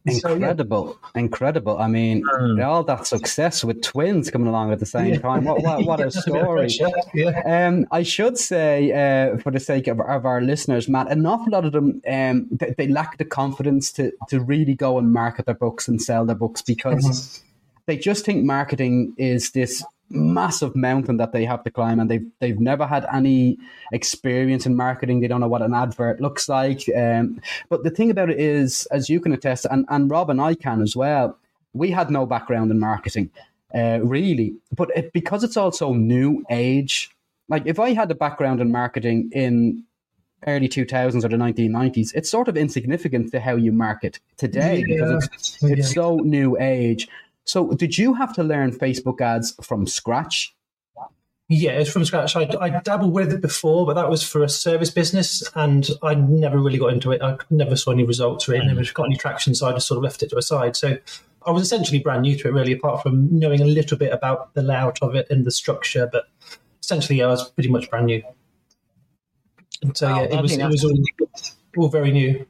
Incredible, 0.06 0.88
so, 0.88 1.00
yeah. 1.16 1.20
incredible. 1.22 1.78
I 1.80 1.88
mean, 1.88 2.24
mm. 2.24 2.64
all 2.64 2.84
that 2.84 3.08
success 3.08 3.64
with 3.64 3.82
twins 3.82 4.30
coming 4.30 4.48
along 4.48 4.72
at 4.72 4.80
the 4.80 4.86
same 4.86 5.16
yeah. 5.16 5.20
time. 5.20 5.46
What, 5.46 5.64
what, 5.64 5.86
what 5.86 6.00
a 6.00 6.12
story. 6.22 6.70
yeah. 7.14 7.68
um, 7.68 7.88
I 7.92 8.04
should 8.04 8.38
say, 8.38 8.92
uh, 8.92 9.38
for 9.40 9.52
the 9.52 9.60
sake 9.60 9.88
of, 9.88 10.00
of, 10.00 10.26
our 10.26 10.42
listeners, 10.42 10.88
Matt, 10.88 11.12
an 11.12 11.26
awful 11.26 11.52
lot 11.52 11.66
of 11.66 11.72
them, 11.72 12.02
um, 12.08 12.48
they, 12.52 12.76
they, 12.78 12.88
lack 12.88 13.18
the 13.18 13.26
confidence 13.26 13.92
to, 13.94 14.12
to 14.30 14.40
really 14.40 14.76
go 14.76 15.00
and 15.00 15.12
market 15.12 15.48
their 15.48 15.56
books 15.56 15.88
and 15.88 16.02
sell 16.02 16.26
their 16.26 16.36
books 16.36 16.62
because 16.62 17.04
mm-hmm. 17.06 17.46
they 17.88 17.98
just 17.98 18.26
think 18.26 18.46
marketing 18.46 19.14
is 19.18 19.52
this 19.52 19.84
massive 20.10 20.76
mountain 20.76 21.18
that 21.18 21.32
they 21.32 21.46
have 21.46 21.64
to 21.64 21.72
climb 21.72 22.00
and 22.00 22.10
they've 22.10 22.28
they've 22.40 22.60
never 22.60 22.86
had 22.86 23.06
any 23.12 23.58
experience 23.92 24.66
in 24.66 24.76
marketing 24.76 25.20
they 25.20 25.28
don't 25.28 25.42
know 25.42 25.48
what 25.48 25.64
an 25.64 25.74
advert 25.74 26.22
looks 26.22 26.48
like 26.48 26.84
um, 26.96 27.42
but 27.70 27.84
the 27.84 27.90
thing 27.90 28.12
about 28.12 28.30
it 28.30 28.40
is 28.40 28.86
as 28.92 29.10
you 29.10 29.20
can 29.20 29.34
attest 29.34 29.66
and, 29.72 29.86
and 29.90 30.12
rob 30.12 30.30
and 30.30 30.40
i 30.40 30.54
can 30.54 30.82
as 30.82 30.96
well 30.96 31.38
we 31.74 31.90
had 31.90 32.12
no 32.12 32.26
background 32.26 32.70
in 32.70 32.80
marketing 32.80 33.32
uh, 33.74 34.00
really 34.04 34.54
but 34.76 34.90
it, 34.96 35.12
because 35.12 35.44
it's 35.44 35.58
also 35.58 35.94
new 35.94 36.44
age 36.52 37.10
like 37.50 37.64
if 37.66 37.80
i 37.80 37.92
had 37.92 38.12
a 38.12 38.16
background 38.16 38.62
in 38.62 38.72
marketing 38.72 39.30
in 39.34 39.84
early 40.46 40.70
2000s 40.70 41.24
or 41.24 41.30
the 41.30 41.36
1990s 41.36 42.12
it's 42.14 42.30
sort 42.30 42.48
of 42.48 42.56
insignificant 42.56 43.32
to 43.32 43.40
how 43.40 43.56
you 43.56 43.72
market 43.72 44.20
today 44.38 44.84
yeah. 44.88 44.96
because 44.96 45.30
it's, 45.34 45.64
it's 45.64 45.96
yeah. 45.96 46.04
so 46.04 46.18
new 46.18 46.56
age 46.60 47.08
so, 47.46 47.72
did 47.72 47.98
you 47.98 48.14
have 48.16 48.34
to 48.34 48.44
learn 48.44 48.72
Facebook 48.72 49.22
ads 49.22 49.56
from 49.62 49.88
scratch? 49.88 50.56
Yeah, 51.48 51.74
it's 51.74 51.92
from 51.92 52.04
scratch. 52.04 52.36
I, 52.36 52.50
I 52.60 52.70
dabbled 52.82 53.14
with 53.14 53.32
it 53.32 53.40
before, 53.40 53.86
but 53.86 53.94
that 53.94 54.10
was 54.10 54.24
for 54.24 54.44
a 54.44 54.50
service 54.50 54.90
business, 54.90 55.44
and 55.54 55.88
I 56.02 56.16
never 56.16 56.58
really 56.58 56.80
got 56.80 56.92
into 56.92 57.12
it. 57.12 57.22
I 57.22 57.38
never 57.52 57.76
saw 57.76 57.92
any 57.92 58.04
results 58.04 58.48
really, 58.48 58.66
never 58.66 58.82
mm. 58.82 58.94
got 58.96 59.06
any 59.06 59.16
traction, 59.16 59.54
so 59.54 59.68
I 59.68 59.74
just 59.74 59.88
sort 59.88 60.00
of 60.00 60.04
left 60.04 60.24
it 60.24 60.32
to 60.32 60.38
a 60.38 60.42
side. 60.42 60.76
So 60.76 60.98
I 61.46 61.52
was 61.52 61.62
essentially 61.62 62.00
brand 62.00 62.24
new 62.24 62.36
to 62.36 62.48
it, 62.48 62.52
really, 62.52 62.74
apart 62.74 63.04
from 63.04 63.28
knowing 63.32 63.62
a 63.62 63.66
little 63.66 63.96
bit 63.96 64.12
about 64.12 64.56
the 64.56 64.64
layout 64.64 64.98
of 65.04 65.14
it 65.14 65.28
and 65.30 65.46
the 65.46 65.52
structure. 65.52 66.10
But 66.12 66.26
essentially, 66.82 67.20
yeah, 67.20 67.26
I 67.26 67.30
was 67.30 67.48
pretty 67.52 67.70
much 67.70 67.92
brand 67.92 68.08
new. 68.08 68.24
And 69.84 69.96
so 69.96 70.10
yeah, 70.10 70.24
it 70.24 70.42
was 70.42 70.58
it 70.58 70.66
was 70.66 70.84
all, 70.84 70.98
all 71.78 71.90
very 71.90 72.12
new. 72.12 72.44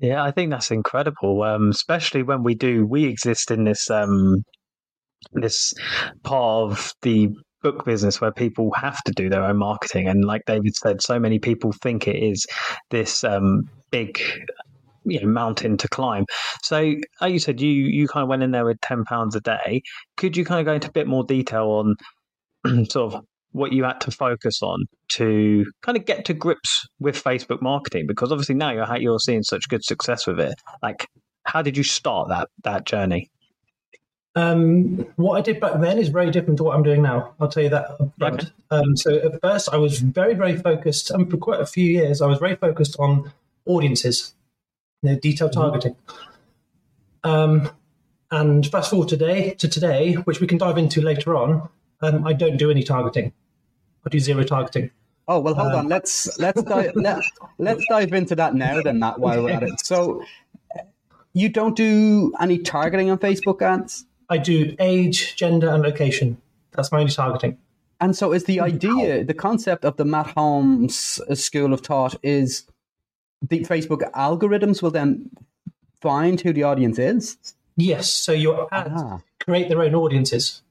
Yeah, 0.00 0.22
I 0.24 0.30
think 0.30 0.50
that's 0.50 0.70
incredible. 0.70 1.42
Um, 1.42 1.70
especially 1.70 2.22
when 2.22 2.42
we 2.42 2.54
do, 2.54 2.86
we 2.86 3.04
exist 3.04 3.50
in 3.50 3.64
this 3.64 3.90
um, 3.90 4.42
this 5.34 5.74
part 6.24 6.70
of 6.72 6.92
the 7.02 7.30
book 7.62 7.84
business 7.84 8.20
where 8.20 8.32
people 8.32 8.72
have 8.76 9.02
to 9.04 9.12
do 9.12 9.28
their 9.30 9.44
own 9.44 9.58
marketing, 9.58 10.08
and 10.08 10.24
like 10.24 10.42
David 10.46 10.76
said, 10.76 11.02
so 11.02 11.18
many 11.20 11.38
people 11.38 11.72
think 11.82 12.08
it 12.08 12.16
is 12.16 12.46
this 12.90 13.24
um, 13.24 13.68
big 13.90 14.20
you 15.04 15.20
know 15.20 15.28
mountain 15.28 15.76
to 15.78 15.88
climb. 15.88 16.26
So, 16.62 16.94
like 17.20 17.32
you 17.32 17.38
said, 17.40 17.60
you 17.60 17.70
you 17.70 18.08
kind 18.08 18.22
of 18.24 18.28
went 18.30 18.42
in 18.42 18.52
there 18.52 18.64
with 18.66 18.80
ten 18.82 19.04
pounds 19.04 19.36
a 19.36 19.40
day. 19.40 19.82
Could 20.16 20.36
you 20.36 20.44
kind 20.44 20.60
of 20.60 20.66
go 20.66 20.74
into 20.74 20.88
a 20.88 20.92
bit 20.92 21.08
more 21.08 21.24
detail 21.24 21.68
on 22.64 22.84
sort 22.90 23.14
of 23.14 23.24
what 23.52 23.72
you 23.72 23.84
had 23.84 24.00
to 24.02 24.10
focus 24.10 24.62
on 24.62 24.86
to 25.12 25.64
kind 25.82 25.96
of 25.96 26.04
get 26.04 26.24
to 26.26 26.34
grips 26.34 26.86
with 26.98 27.22
Facebook 27.22 27.60
marketing? 27.62 28.06
Because 28.06 28.32
obviously 28.32 28.54
now 28.54 28.70
you're 28.72 28.96
you're 28.98 29.18
seeing 29.18 29.42
such 29.42 29.68
good 29.68 29.84
success 29.84 30.26
with 30.26 30.40
it. 30.40 30.54
Like, 30.82 31.06
how 31.44 31.62
did 31.62 31.76
you 31.76 31.82
start 31.82 32.28
that 32.28 32.48
that 32.64 32.86
journey? 32.86 33.30
Um, 34.36 35.06
what 35.16 35.36
I 35.38 35.40
did 35.40 35.60
back 35.60 35.80
then 35.80 35.98
is 35.98 36.08
very 36.08 36.30
different 36.30 36.58
to 36.58 36.64
what 36.64 36.76
I'm 36.76 36.84
doing 36.84 37.02
now. 37.02 37.34
I'll 37.40 37.48
tell 37.48 37.64
you 37.64 37.68
that. 37.70 37.96
Okay. 38.22 38.46
Um, 38.70 38.96
so 38.96 39.16
at 39.16 39.40
first, 39.40 39.68
I 39.72 39.76
was 39.76 39.98
very, 39.98 40.34
very 40.34 40.56
focused, 40.56 41.10
and 41.10 41.28
for 41.28 41.36
quite 41.36 41.60
a 41.60 41.66
few 41.66 41.84
years, 41.84 42.22
I 42.22 42.26
was 42.26 42.38
very 42.38 42.54
focused 42.54 42.96
on 43.00 43.32
audiences, 43.66 44.34
you 45.02 45.10
know, 45.10 45.18
detailed 45.18 45.50
mm-hmm. 45.50 45.60
targeting. 45.60 45.96
Um, 47.24 47.70
and 48.30 48.66
fast 48.68 48.90
forward 48.90 49.08
today 49.08 49.54
to 49.54 49.68
today, 49.68 50.14
which 50.14 50.40
we 50.40 50.46
can 50.46 50.58
dive 50.58 50.78
into 50.78 51.00
later 51.00 51.36
on. 51.36 51.68
Um, 52.02 52.26
I 52.26 52.32
don't 52.32 52.56
do 52.56 52.70
any 52.70 52.82
targeting. 52.82 53.32
I 54.06 54.10
do 54.10 54.18
zero 54.18 54.42
targeting. 54.42 54.90
Oh 55.28 55.38
well, 55.38 55.54
hold 55.54 55.72
um, 55.72 55.78
on. 55.80 55.88
Let's 55.88 56.38
let's 56.38 56.62
dive 56.62 56.92
let, 56.96 57.22
let's 57.58 57.84
dive 57.88 58.12
into 58.12 58.34
that 58.36 58.54
now. 58.54 58.80
Then 58.82 59.00
that 59.00 59.20
while 59.20 59.42
we're 59.42 59.50
at 59.50 59.62
it. 59.62 59.84
So, 59.84 60.24
you 61.32 61.48
don't 61.48 61.76
do 61.76 62.32
any 62.40 62.58
targeting 62.58 63.10
on 63.10 63.18
Facebook 63.18 63.62
ads? 63.62 64.06
I 64.28 64.38
do 64.38 64.74
age, 64.78 65.36
gender, 65.36 65.68
and 65.68 65.82
location. 65.82 66.40
That's 66.72 66.90
my 66.90 67.00
only 67.00 67.12
targeting. 67.12 67.58
And 68.00 68.16
so, 68.16 68.32
is 68.32 68.44
the 68.44 68.60
idea, 68.60 69.24
the 69.24 69.34
concept 69.34 69.84
of 69.84 69.96
the 69.98 70.04
Matt 70.04 70.28
Holmes 70.28 71.20
school 71.34 71.74
of 71.74 71.82
thought 71.82 72.14
is 72.22 72.64
the 73.42 73.60
Facebook 73.60 74.10
algorithms 74.12 74.82
will 74.82 74.90
then 74.90 75.30
find 76.00 76.40
who 76.40 76.52
the 76.52 76.62
audience 76.62 76.98
is? 76.98 77.36
Yes. 77.76 78.10
So 78.10 78.32
your 78.32 78.72
ads 78.72 79.02
ah. 79.02 79.20
create 79.38 79.68
their 79.68 79.82
own 79.82 79.94
audiences. 79.94 80.62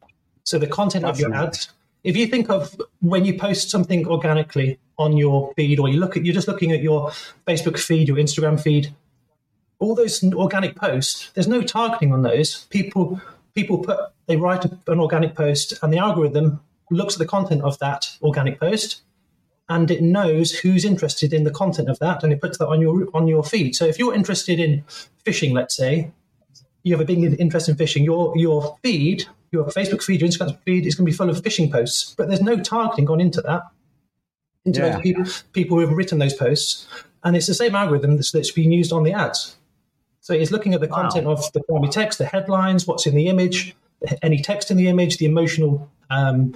So 0.49 0.57
the 0.57 0.65
content 0.65 1.05
That's 1.05 1.19
of 1.19 1.27
your 1.27 1.35
ads. 1.35 1.69
If 2.03 2.17
you 2.17 2.25
think 2.25 2.49
of 2.49 2.75
when 3.01 3.23
you 3.23 3.37
post 3.37 3.69
something 3.69 4.07
organically 4.07 4.79
on 4.97 5.15
your 5.15 5.53
feed, 5.53 5.77
or 5.79 5.87
you 5.89 5.99
look 5.99 6.17
at 6.17 6.25
you're 6.25 6.33
just 6.33 6.47
looking 6.47 6.71
at 6.71 6.81
your 6.81 7.11
Facebook 7.45 7.77
feed, 7.77 8.07
your 8.07 8.17
Instagram 8.17 8.59
feed, 8.59 8.95
all 9.77 9.93
those 9.93 10.23
organic 10.33 10.75
posts, 10.75 11.29
there's 11.35 11.47
no 11.47 11.61
targeting 11.61 12.11
on 12.11 12.23
those. 12.23 12.65
People 12.71 13.21
people 13.53 13.77
put 13.77 13.99
they 14.25 14.37
write 14.37 14.65
an 14.65 14.99
organic 14.99 15.35
post 15.35 15.77
and 15.83 15.93
the 15.93 15.99
algorithm 15.99 16.61
looks 16.89 17.13
at 17.13 17.19
the 17.19 17.27
content 17.27 17.61
of 17.61 17.77
that 17.77 18.17
organic 18.23 18.59
post 18.59 19.03
and 19.69 19.91
it 19.91 20.01
knows 20.01 20.51
who's 20.51 20.83
interested 20.83 21.31
in 21.31 21.43
the 21.43 21.51
content 21.51 21.89
of 21.89 21.99
that 21.99 22.23
and 22.23 22.33
it 22.33 22.41
puts 22.41 22.57
that 22.57 22.67
on 22.67 22.81
your 22.81 23.07
on 23.13 23.27
your 23.27 23.43
feed 23.43 23.75
so 23.75 23.85
if 23.85 23.99
you're 23.99 24.15
interested 24.15 24.59
in 24.59 24.83
fishing 25.23 25.53
let's 25.53 25.75
say 25.75 26.11
you 26.81 26.93
have 26.93 27.01
a 27.01 27.05
big 27.05 27.19
interest 27.39 27.69
in 27.69 27.75
fishing 27.75 28.03
your 28.03 28.35
your 28.35 28.77
feed 28.81 29.27
your 29.51 29.65
facebook 29.65 30.03
feed 30.03 30.21
your 30.21 30.29
instagram 30.29 30.57
feed 30.63 30.85
is 30.85 30.95
going 30.95 31.05
to 31.05 31.11
be 31.11 31.15
full 31.15 31.29
of 31.29 31.41
fishing 31.43 31.71
posts 31.71 32.15
but 32.17 32.27
there's 32.27 32.41
no 32.41 32.57
targeting 32.57 33.05
gone 33.05 33.21
into 33.21 33.41
that 33.41 33.63
into 34.65 34.81
yeah. 34.81 34.99
people 34.99 35.25
people 35.53 35.77
who 35.77 35.87
have 35.87 35.95
written 35.95 36.19
those 36.19 36.33
posts 36.33 36.87
and 37.23 37.35
it's 37.35 37.47
the 37.47 37.53
same 37.53 37.75
algorithm 37.75 38.15
that's, 38.15 38.31
that's 38.31 38.51
been 38.51 38.71
used 38.71 38.91
on 38.91 39.03
the 39.03 39.13
ads 39.13 39.57
so 40.29 40.35
it's 40.35 40.51
looking 40.51 40.75
at 40.75 40.79
the 40.79 40.87
content 40.87 41.25
wow. 41.25 41.33
of 41.33 41.51
the 41.53 41.63
primary 41.63 41.91
text, 41.91 42.19
the 42.19 42.25
headlines, 42.25 42.85
what's 42.85 43.07
in 43.07 43.15
the 43.15 43.29
image, 43.29 43.75
any 44.21 44.39
text 44.43 44.69
in 44.69 44.77
the 44.77 44.87
image, 44.87 45.17
the 45.17 45.25
emotional 45.25 45.89
um, 46.11 46.53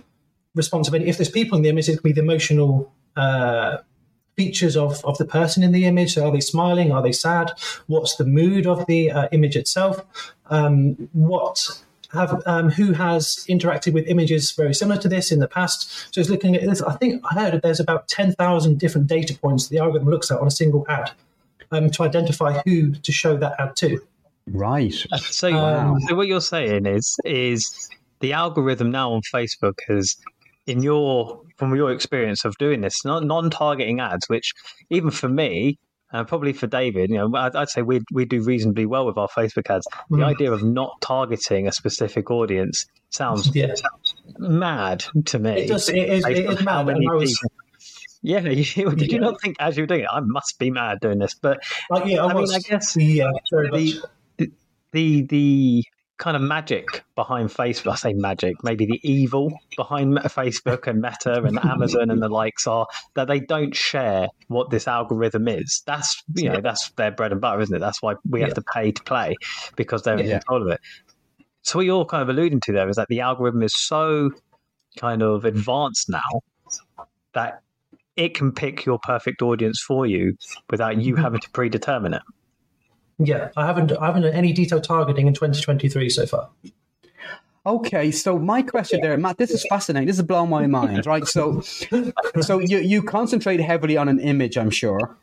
response 0.54 0.88
of 0.88 0.94
any. 0.94 1.08
If 1.08 1.18
there's 1.18 1.30
people 1.30 1.58
in 1.58 1.64
the 1.64 1.70
image, 1.70 1.90
it 1.90 1.94
could 1.94 2.04
be 2.04 2.12
the 2.12 2.22
emotional 2.22 2.94
uh, 3.16 3.78
features 4.36 4.78
of, 4.78 5.04
of 5.06 5.18
the 5.18 5.26
person 5.26 5.64
in 5.64 5.72
the 5.72 5.86
image. 5.86 6.14
So 6.14 6.28
are 6.28 6.32
they 6.32 6.40
smiling? 6.40 6.92
Are 6.92 7.02
they 7.02 7.12
sad? 7.12 7.52
What's 7.88 8.16
the 8.16 8.26
mood 8.26 8.68
of 8.68 8.86
the 8.86 9.10
uh, 9.10 9.28
image 9.32 9.56
itself? 9.56 10.06
Um, 10.52 11.10
what 11.14 11.82
have 12.14 12.42
um, 12.46 12.70
who 12.70 12.94
has 12.94 13.46
interacted 13.50 13.94
with 13.94 14.08
images 14.08 14.52
very 14.52 14.74
similar 14.74 15.00
to 15.02 15.08
this 15.08 15.32
in 15.32 15.40
the 15.40 15.48
past? 15.48 16.14
So 16.14 16.22
it's 16.22 16.30
looking 16.30 16.56
at 16.56 16.62
this. 16.62 16.82
I 16.82 16.96
think 16.96 17.24
I 17.30 17.40
heard 17.40 17.54
that 17.54 17.62
there's 17.62 17.80
about 17.80 18.08
ten 18.08 18.34
thousand 18.34 18.80
different 18.80 19.08
data 19.08 19.38
points 19.38 19.68
the 19.68 19.80
algorithm 19.80 20.10
looks 20.10 20.32
at 20.32 20.40
on 20.40 20.48
a 20.48 20.52
single 20.52 20.86
ad 20.90 21.12
um, 21.72 21.90
to 21.92 22.04
identify 22.04 22.62
who 22.66 22.94
to 22.94 23.12
show 23.12 23.38
that 23.38 23.60
ad 23.60 23.76
to. 23.78 24.00
Right. 24.48 24.96
Uh, 25.12 25.18
so, 25.18 25.54
um, 25.54 26.00
so 26.02 26.16
what 26.16 26.28
you're 26.28 26.42
saying 26.42 26.86
is 26.86 27.18
is 27.24 27.90
the 28.20 28.34
algorithm 28.34 28.92
now 28.92 29.14
on 29.14 29.22
Facebook 29.34 29.80
has, 29.88 30.16
in 30.68 30.84
your 30.84 31.42
from 31.58 31.76
your 31.76 31.92
experience 31.92 32.46
of 32.46 32.56
doing 32.58 32.82
this, 32.82 33.06
non-targeting 33.06 34.00
ads, 34.00 34.28
which 34.28 34.54
even 34.90 35.12
for 35.12 35.30
me, 35.30 35.78
and 36.14 36.28
probably 36.28 36.54
for 36.54 36.68
David, 36.68 37.10
you 37.10 37.18
know, 37.18 37.36
I'd, 37.36 37.56
I'd, 37.56 37.70
say 37.70 37.82
we 37.82 38.02
we 38.12 38.26
do 38.26 38.42
reasonably 38.42 38.86
well 38.86 39.06
with 39.06 39.18
our 39.18 39.28
Facebook 39.28 39.70
ads. 39.70 39.88
The 40.12 40.18
mm. 40.18 40.26
idea 40.26 40.52
of 40.52 40.64
not 40.64 41.02
targeting 41.02 41.68
a 41.68 41.72
specific 41.72 42.30
audience 42.30 42.86
sounds 43.10 43.54
yeah. 43.56 43.74
mad 44.38 45.04
to 45.26 45.40
me. 45.40 45.64
It 45.64 45.68
does. 45.68 45.90
It 45.90 45.98
is, 45.98 46.26
it 46.26 46.38
is 46.38 46.64
mad. 46.64 46.88
Yeah, 48.22 48.40
you, 48.42 48.92
did 48.96 49.12
you 49.12 49.20
not 49.20 49.42
think 49.42 49.58
as 49.60 49.76
you 49.76 49.84
were 49.84 49.88
doing 49.88 50.02
it, 50.02 50.10
I 50.12 50.22
must 50.22 50.60
be 50.60 50.72
mad 50.72 51.00
doing 51.02 51.18
this? 51.18 51.34
But 51.34 51.60
like, 51.90 52.06
yeah, 52.06 52.24
I, 52.24 52.28
I 52.28 52.34
mean, 52.34 52.54
I 52.54 52.60
guess 52.60 52.96
yeah, 52.96 53.32
the, 53.52 54.00
the 54.92 55.22
the 55.24 55.84
kind 56.18 56.36
of 56.36 56.42
magic 56.42 57.04
behind 57.16 57.50
Facebook. 57.50 57.92
I 57.92 57.96
say 57.96 58.14
magic, 58.14 58.64
maybe 58.64 58.86
the 58.86 59.00
evil 59.04 59.52
behind 59.76 60.16
Facebook 60.18 60.88
and 60.88 61.02
Meta 61.02 61.44
and 61.44 61.60
Amazon 61.66 62.10
and 62.10 62.22
the 62.22 62.30
likes 62.30 62.68
are 62.68 62.88
that 63.16 63.28
they 63.28 63.40
don't 63.40 63.76
share 63.76 64.28
what 64.48 64.70
this 64.70 64.88
algorithm 64.88 65.48
is. 65.48 65.82
That's 65.86 66.24
you 66.36 66.50
know 66.50 66.62
that's 66.62 66.90
their 66.92 67.12
bread 67.12 67.32
and 67.32 67.42
butter, 67.42 67.62
isn't 67.62 67.76
it? 67.76 67.80
That's 67.80 68.02
why 68.02 68.16
we 68.30 68.42
have 68.42 68.50
yeah. 68.50 68.56
to 68.56 68.64
pay 68.74 68.92
to 68.92 69.04
play 69.04 69.36
because 69.76 70.04
they're 70.04 70.18
in 70.18 70.28
yeah. 70.28 70.40
control 70.40 70.64
of 70.64 70.70
it. 70.70 70.82
So 71.64 71.80
what 71.80 71.86
you're 71.86 72.06
kind 72.06 72.22
of 72.22 72.30
alluding 72.30 72.60
to 72.62 72.74
there 72.74 72.90
is 72.90 72.98
that 72.98 73.08
the 73.08 73.22
algorithm 73.22 73.64
is 73.64 73.74
so 73.76 74.32
kind 74.98 75.24
of 75.24 75.46
advanced 75.46 76.10
now 76.10 76.42
that 77.34 77.62
it 78.16 78.36
can 78.36 78.52
pick 78.52 78.86
your 78.86 79.00
perfect 79.00 79.42
audience 79.42 79.82
for 79.82 80.06
you 80.06 80.36
without 80.70 81.02
you 81.02 81.16
having 81.16 81.40
to 81.40 81.50
predetermine 81.50 82.14
it. 82.14 82.22
Yeah, 83.26 83.50
I 83.56 83.66
haven't 83.66 83.92
I 83.94 84.08
haven't 84.08 84.24
done 84.24 84.34
any 84.34 84.54
detailed 84.54 84.84
targeting 84.84 85.28
in 85.28 85.34
2023 85.34 86.10
so 86.10 86.26
far. 86.26 86.50
Okay, 87.66 88.12
so 88.12 88.38
my 88.38 88.62
question 88.62 89.00
there, 89.02 89.18
Matt, 89.18 89.38
this 89.38 89.52
is 89.52 89.66
fascinating. 89.70 90.08
This 90.08 90.18
is 90.18 90.24
blowing 90.24 90.50
my 90.50 90.68
mind, 90.68 91.06
right? 91.06 91.26
So, 91.26 91.62
so 92.42 92.60
you 92.60 92.80
you 92.80 93.02
concentrate 93.02 93.62
heavily 93.62 93.96
on 93.96 94.10
an 94.10 94.20
image, 94.20 94.58
I'm 94.58 94.70
sure. 94.70 95.18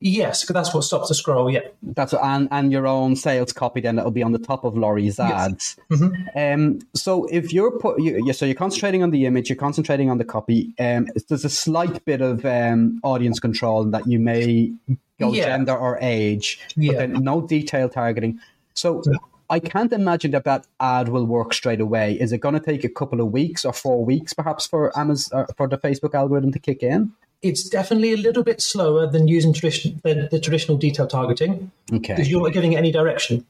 Yes, 0.00 0.42
because 0.42 0.54
that's 0.54 0.72
what 0.72 0.82
stops 0.82 1.08
the 1.08 1.14
scroll. 1.14 1.50
Yeah, 1.50 1.60
that's 1.82 2.12
what, 2.12 2.24
and 2.24 2.48
and 2.50 2.70
your 2.70 2.86
own 2.86 3.16
sales 3.16 3.52
copy 3.52 3.80
then 3.80 3.96
that'll 3.96 4.12
be 4.12 4.22
on 4.22 4.32
the 4.32 4.38
top 4.38 4.64
of 4.64 4.76
Lori's 4.76 5.18
ads. 5.18 5.76
Yes. 5.90 6.00
Mm-hmm. 6.00 6.38
Um, 6.38 6.78
so 6.94 7.26
if 7.26 7.52
you're 7.52 7.72
put, 7.78 8.00
you, 8.00 8.24
yeah, 8.24 8.32
so 8.32 8.46
you're 8.46 8.54
concentrating 8.54 9.02
on 9.02 9.10
the 9.10 9.26
image, 9.26 9.48
you're 9.48 9.56
concentrating 9.56 10.10
on 10.10 10.18
the 10.18 10.24
copy. 10.24 10.72
Um, 10.78 11.08
there's 11.28 11.44
a 11.44 11.50
slight 11.50 12.04
bit 12.04 12.20
of 12.20 12.44
um, 12.44 13.00
audience 13.02 13.40
control 13.40 13.84
that 13.86 14.06
you 14.06 14.20
may 14.20 14.72
go 15.18 15.32
yeah. 15.32 15.46
gender 15.46 15.76
or 15.76 15.98
age, 16.00 16.60
yeah. 16.76 16.92
but 16.92 16.98
then 16.98 17.12
no 17.24 17.40
detail 17.40 17.88
targeting. 17.88 18.38
So. 18.74 19.02
Yeah. 19.04 19.18
I 19.50 19.60
can't 19.60 19.94
imagine 19.94 20.32
that 20.32 20.44
that 20.44 20.66
ad 20.78 21.08
will 21.08 21.24
work 21.24 21.54
straight 21.54 21.80
away. 21.80 22.20
Is 22.20 22.32
it 22.32 22.38
going 22.42 22.52
to 22.52 22.60
take 22.60 22.84
a 22.84 22.88
couple 22.90 23.18
of 23.18 23.32
weeks 23.32 23.64
or 23.64 23.72
four 23.72 24.04
weeks, 24.04 24.34
perhaps, 24.34 24.66
for 24.66 24.92
Amazon 24.94 25.46
for 25.56 25.66
the 25.66 25.78
Facebook 25.78 26.12
algorithm 26.12 26.52
to 26.52 26.58
kick 26.58 26.82
in? 26.82 27.12
It's 27.42 27.68
definitely 27.68 28.12
a 28.12 28.16
little 28.16 28.42
bit 28.42 28.60
slower 28.60 29.06
than 29.06 29.28
using 29.28 29.52
tradition 29.52 30.00
than 30.02 30.28
the 30.30 30.40
traditional 30.40 30.76
detail 30.76 31.06
targeting. 31.06 31.70
Okay. 31.92 32.14
Because 32.14 32.28
you're 32.28 32.42
not 32.42 32.52
giving 32.52 32.72
it 32.72 32.76
any 32.76 32.90
direction. 32.90 33.46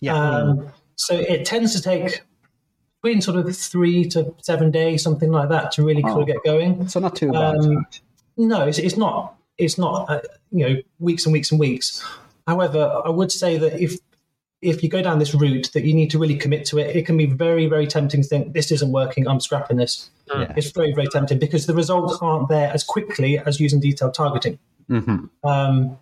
Yeah. 0.00 0.14
Um, 0.14 0.68
so 0.96 1.16
it 1.16 1.44
tends 1.44 1.74
to 1.74 1.82
take 1.82 2.22
between 3.02 3.20
sort 3.20 3.36
of 3.36 3.56
three 3.56 4.08
to 4.10 4.34
seven 4.42 4.70
days, 4.70 5.02
something 5.02 5.30
like 5.30 5.48
that, 5.48 5.72
to 5.72 5.84
really 5.84 6.02
oh. 6.04 6.08
sort 6.08 6.22
of 6.22 6.26
get 6.28 6.44
going. 6.44 6.88
So 6.88 7.00
not 7.00 7.16
too 7.16 7.32
bad. 7.32 7.56
Um, 7.56 7.86
no, 8.36 8.66
it's, 8.66 8.78
it's, 8.78 8.96
not. 8.96 9.36
It's 9.56 9.78
not. 9.78 10.08
Uh, 10.08 10.20
you 10.50 10.68
know, 10.68 10.76
weeks 10.98 11.24
and 11.26 11.32
weeks 11.32 11.50
and 11.50 11.60
weeks. 11.60 12.04
However, 12.46 13.02
I 13.04 13.10
would 13.10 13.30
say 13.30 13.58
that 13.58 13.80
if 13.80 13.98
if 14.60 14.82
you 14.82 14.88
go 14.88 15.02
down 15.02 15.18
this 15.18 15.34
route 15.34 15.70
that 15.72 15.84
you 15.84 15.94
need 15.94 16.10
to 16.10 16.18
really 16.18 16.36
commit 16.36 16.64
to 16.66 16.78
it, 16.78 16.94
it 16.96 17.06
can 17.06 17.16
be 17.16 17.26
very, 17.26 17.66
very 17.66 17.86
tempting 17.86 18.22
to 18.22 18.28
think 18.28 18.54
this 18.54 18.72
isn't 18.72 18.90
working. 18.90 19.28
I'm 19.28 19.40
scrapping 19.40 19.76
this. 19.76 20.10
Yeah. 20.26 20.52
It's 20.56 20.70
very, 20.72 20.92
very 20.92 21.06
tempting 21.06 21.38
because 21.38 21.66
the 21.66 21.74
results 21.74 22.18
aren't 22.20 22.48
there 22.48 22.70
as 22.72 22.82
quickly 22.82 23.38
as 23.38 23.60
using 23.60 23.80
detailed 23.80 24.14
targeting. 24.14 24.58
Mm-hmm. 24.90 25.48
Um, 25.48 25.98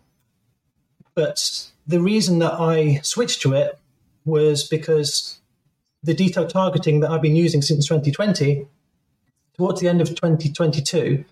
but 1.15 1.71
the 1.87 2.01
reason 2.01 2.39
that 2.39 2.55
I 2.55 3.01
switched 3.03 3.43
to 3.43 3.53
it 3.53 3.79
was 4.25 4.65
because 4.65 5.39
the 6.03 6.15
detailed 6.15 6.51
targeting 6.51 7.01
that 7.01 7.11
I've 7.11 7.23
been 7.23 7.37
using 7.37 7.63
since 7.63 7.87
2020, 7.87 8.67
towards 9.57 9.81
the 9.81 9.89
end 9.89 10.01
of 10.01 10.09
2022, 10.09 11.25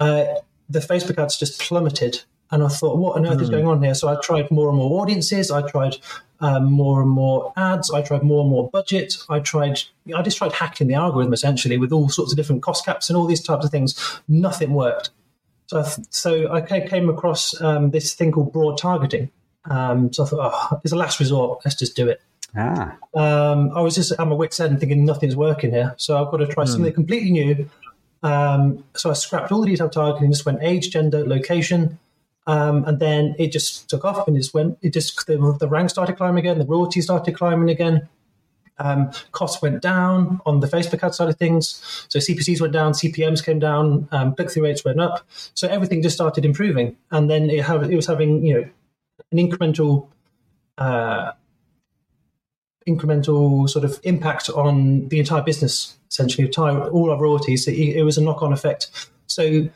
uh, 0.00 0.24
the 0.68 0.80
Facebook 0.80 1.22
ads 1.22 1.38
just 1.38 1.60
plummeted 1.60 2.22
And 2.50 2.62
I 2.62 2.68
thought, 2.68 2.96
what 2.98 3.16
on 3.16 3.26
earth 3.26 3.38
mm. 3.38 3.42
is 3.42 3.48
hmm. 3.48 3.54
going 3.54 3.66
on 3.66 3.82
here? 3.82 3.94
So 3.94 4.08
I 4.08 4.16
tried 4.22 4.50
more 4.50 4.68
and 4.68 4.78
more 4.78 5.02
audiences. 5.02 5.50
I 5.50 5.68
tried 5.68 5.96
um, 6.40 6.70
more 6.70 7.00
and 7.00 7.10
more 7.10 7.52
ads. 7.56 7.90
I 7.90 8.02
tried 8.02 8.22
more 8.22 8.42
and 8.42 8.50
more 8.50 8.70
budget. 8.70 9.16
I 9.28 9.40
tried, 9.40 9.80
I 10.14 10.22
just 10.22 10.38
tried 10.38 10.52
hacking 10.52 10.88
the 10.88 10.94
algorithm 10.94 11.32
essentially 11.32 11.78
with 11.78 11.92
all 11.92 12.08
sorts 12.08 12.32
of 12.32 12.36
different 12.36 12.62
cost 12.62 12.84
caps 12.84 13.08
and 13.08 13.16
all 13.16 13.26
these 13.26 13.42
types 13.42 13.64
of 13.64 13.70
things. 13.70 14.20
Nothing 14.28 14.74
worked. 14.74 15.10
So, 15.66 15.80
I, 15.80 15.82
so 16.10 16.52
I 16.52 16.60
came 16.60 17.08
across 17.08 17.60
um, 17.60 17.90
this 17.90 18.14
thing 18.14 18.32
called 18.32 18.52
broad 18.52 18.78
targeting. 18.78 19.30
Um, 19.68 20.12
so 20.12 20.24
I 20.24 20.26
thought, 20.26 20.52
oh, 20.72 20.80
it's 20.84 20.92
a 20.92 20.96
last 20.96 21.18
resort. 21.18 21.62
Let's 21.64 21.76
just 21.76 21.96
do 21.96 22.08
it. 22.08 22.20
Ah. 22.56 22.96
Um, 23.14 23.70
I 23.74 23.80
was 23.80 23.96
just 23.96 24.12
at 24.12 24.26
my 24.26 24.34
wit's 24.34 24.60
end 24.60 24.78
thinking 24.80 25.04
nothing's 25.04 25.36
working 25.36 25.72
here. 25.72 25.94
So 25.96 26.22
I've 26.22 26.30
got 26.30 26.38
to 26.38 26.46
try 26.46 26.64
mm. 26.64 26.68
something 26.68 26.92
completely 26.92 27.30
new. 27.30 27.68
Um, 28.22 28.84
so 28.94 29.10
I 29.10 29.12
scrapped 29.12 29.52
all 29.52 29.60
the 29.60 29.70
detailed 29.70 29.92
targeting, 29.92 30.30
just 30.32 30.46
went 30.46 30.62
age, 30.62 30.90
gender, 30.90 31.26
location, 31.26 31.98
um, 32.46 32.84
and 32.84 33.00
then 33.00 33.34
it 33.38 33.50
just 33.50 33.90
took 33.90 34.04
off 34.04 34.28
and 34.28 34.36
just 34.36 34.54
went, 34.54 34.78
it 34.80 34.92
just, 34.92 35.26
the, 35.26 35.56
the 35.58 35.68
rank 35.68 35.90
started 35.90 36.16
climbing 36.16 36.38
again, 36.38 36.58
the 36.58 36.66
royalties 36.66 37.04
started 37.04 37.34
climbing 37.36 37.70
again. 37.70 38.08
Um, 38.78 39.10
costs 39.32 39.62
went 39.62 39.80
down 39.80 40.40
on 40.44 40.60
the 40.60 40.66
Facebook 40.66 41.02
ad 41.02 41.14
side 41.14 41.28
of 41.28 41.36
things. 41.36 41.82
So 42.08 42.18
CPCs 42.18 42.60
went 42.60 42.72
down, 42.72 42.92
CPMs 42.92 43.44
came 43.44 43.58
down, 43.58 44.06
um, 44.12 44.34
click 44.34 44.50
through 44.50 44.64
rates 44.64 44.84
went 44.84 45.00
up. 45.00 45.26
So 45.54 45.66
everything 45.66 46.02
just 46.02 46.14
started 46.14 46.44
improving. 46.44 46.96
And 47.10 47.28
then 47.28 47.50
it, 47.50 47.64
have, 47.64 47.90
it 47.90 47.96
was 47.96 48.06
having, 48.06 48.44
you 48.44 48.54
know, 48.54 48.68
an 49.32 49.38
incremental, 49.38 50.08
uh, 50.78 51.32
incremental 52.86 53.68
sort 53.68 53.84
of 53.84 53.98
impact 54.04 54.50
on 54.50 55.08
the 55.08 55.18
entire 55.18 55.42
business, 55.42 55.96
essentially, 56.10 56.48
all 56.56 57.10
our 57.10 57.20
royalties. 57.20 57.66
It, 57.66 57.74
it 57.74 58.04
was 58.04 58.18
a 58.18 58.22
knock 58.22 58.42
on 58.42 58.52
effect. 58.52 59.08
So 59.26 59.68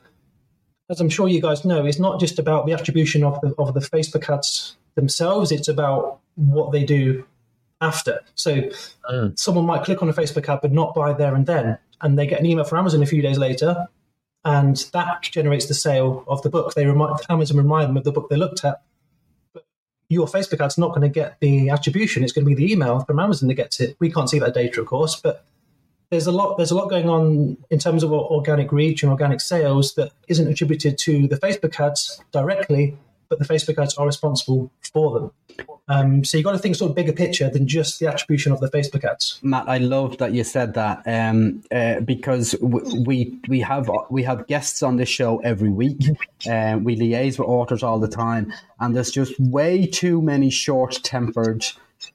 as 0.90 1.00
I'm 1.00 1.08
sure 1.08 1.28
you 1.28 1.40
guys 1.40 1.64
know, 1.64 1.86
it's 1.86 2.00
not 2.00 2.18
just 2.18 2.38
about 2.38 2.66
the 2.66 2.72
attribution 2.72 3.22
of 3.22 3.40
the, 3.40 3.54
of 3.58 3.74
the 3.74 3.80
Facebook 3.80 4.28
ads 4.28 4.76
themselves, 4.96 5.52
it's 5.52 5.68
about 5.68 6.18
what 6.34 6.72
they 6.72 6.84
do 6.84 7.24
after. 7.80 8.20
So 8.34 8.68
mm. 9.08 9.38
someone 9.38 9.64
might 9.66 9.84
click 9.84 10.02
on 10.02 10.08
a 10.08 10.12
Facebook 10.12 10.48
ad 10.48 10.58
but 10.60 10.72
not 10.72 10.94
buy 10.94 11.12
there 11.12 11.34
and 11.34 11.46
then, 11.46 11.78
and 12.00 12.18
they 12.18 12.26
get 12.26 12.40
an 12.40 12.46
email 12.46 12.64
from 12.64 12.78
Amazon 12.78 13.02
a 13.04 13.06
few 13.06 13.22
days 13.22 13.38
later, 13.38 13.86
and 14.44 14.76
that 14.92 15.22
generates 15.22 15.66
the 15.66 15.74
sale 15.74 16.24
of 16.26 16.42
the 16.42 16.50
book. 16.50 16.74
They 16.74 16.86
remind 16.86 17.20
Amazon 17.28 17.56
remind 17.56 17.90
them 17.90 17.96
of 17.96 18.04
the 18.04 18.12
book 18.12 18.28
they 18.28 18.36
looked 18.36 18.64
at. 18.64 18.82
But 19.52 19.64
your 20.08 20.26
Facebook 20.26 20.64
ad's 20.64 20.78
not 20.78 20.88
going 20.88 21.02
to 21.02 21.08
get 21.08 21.38
the 21.40 21.70
attribution. 21.70 22.24
It's 22.24 22.32
going 22.32 22.44
to 22.44 22.54
be 22.54 22.54
the 22.54 22.72
email 22.72 23.00
from 23.00 23.20
Amazon 23.20 23.48
that 23.48 23.54
gets 23.54 23.78
it. 23.80 23.96
We 24.00 24.10
can't 24.10 24.28
see 24.28 24.40
that 24.40 24.54
data, 24.54 24.80
of 24.80 24.86
course, 24.86 25.20
but 25.20 25.44
there's 26.10 26.26
a 26.26 26.32
lot 26.32 26.56
there's 26.56 26.70
a 26.70 26.74
lot 26.74 26.90
going 26.90 27.08
on 27.08 27.56
in 27.70 27.78
terms 27.78 28.02
of 28.02 28.12
organic 28.12 28.72
reach 28.72 29.02
and 29.02 29.10
organic 29.10 29.40
sales 29.40 29.94
that 29.94 30.12
isn't 30.28 30.48
attributed 30.48 30.98
to 30.98 31.28
the 31.28 31.36
Facebook 31.36 31.78
ads 31.80 32.22
directly, 32.32 32.96
but 33.28 33.38
the 33.38 33.44
Facebook 33.44 33.80
ads 33.80 33.94
are 33.94 34.06
responsible 34.06 34.70
for 34.92 35.18
them. 35.18 35.30
Um, 35.88 36.24
so 36.24 36.36
you've 36.36 36.44
got 36.44 36.52
to 36.52 36.58
think 36.58 36.76
sort 36.76 36.90
of 36.90 36.96
bigger 36.96 37.12
picture 37.12 37.50
than 37.50 37.66
just 37.66 37.98
the 37.98 38.06
attribution 38.06 38.52
of 38.52 38.60
the 38.60 38.68
Facebook 38.68 39.04
ads. 39.04 39.40
Matt, 39.42 39.68
I 39.68 39.78
love 39.78 40.18
that 40.18 40.32
you 40.32 40.44
said 40.44 40.74
that 40.74 41.02
um, 41.06 41.62
uh, 41.72 42.00
because 42.00 42.54
we 42.60 43.38
we 43.48 43.60
have 43.60 43.90
we 44.08 44.22
have 44.24 44.46
guests 44.46 44.82
on 44.82 44.96
this 44.96 45.08
show 45.08 45.38
every 45.38 45.70
week. 45.70 46.00
Uh, 46.50 46.78
we 46.82 46.96
liaise 46.96 47.38
with 47.38 47.48
authors 47.48 47.82
all 47.82 47.98
the 47.98 48.08
time, 48.08 48.52
and 48.78 48.96
there's 48.96 49.10
just 49.10 49.38
way 49.38 49.86
too 49.86 50.22
many 50.22 50.50
short 50.50 51.00
tempered 51.02 51.66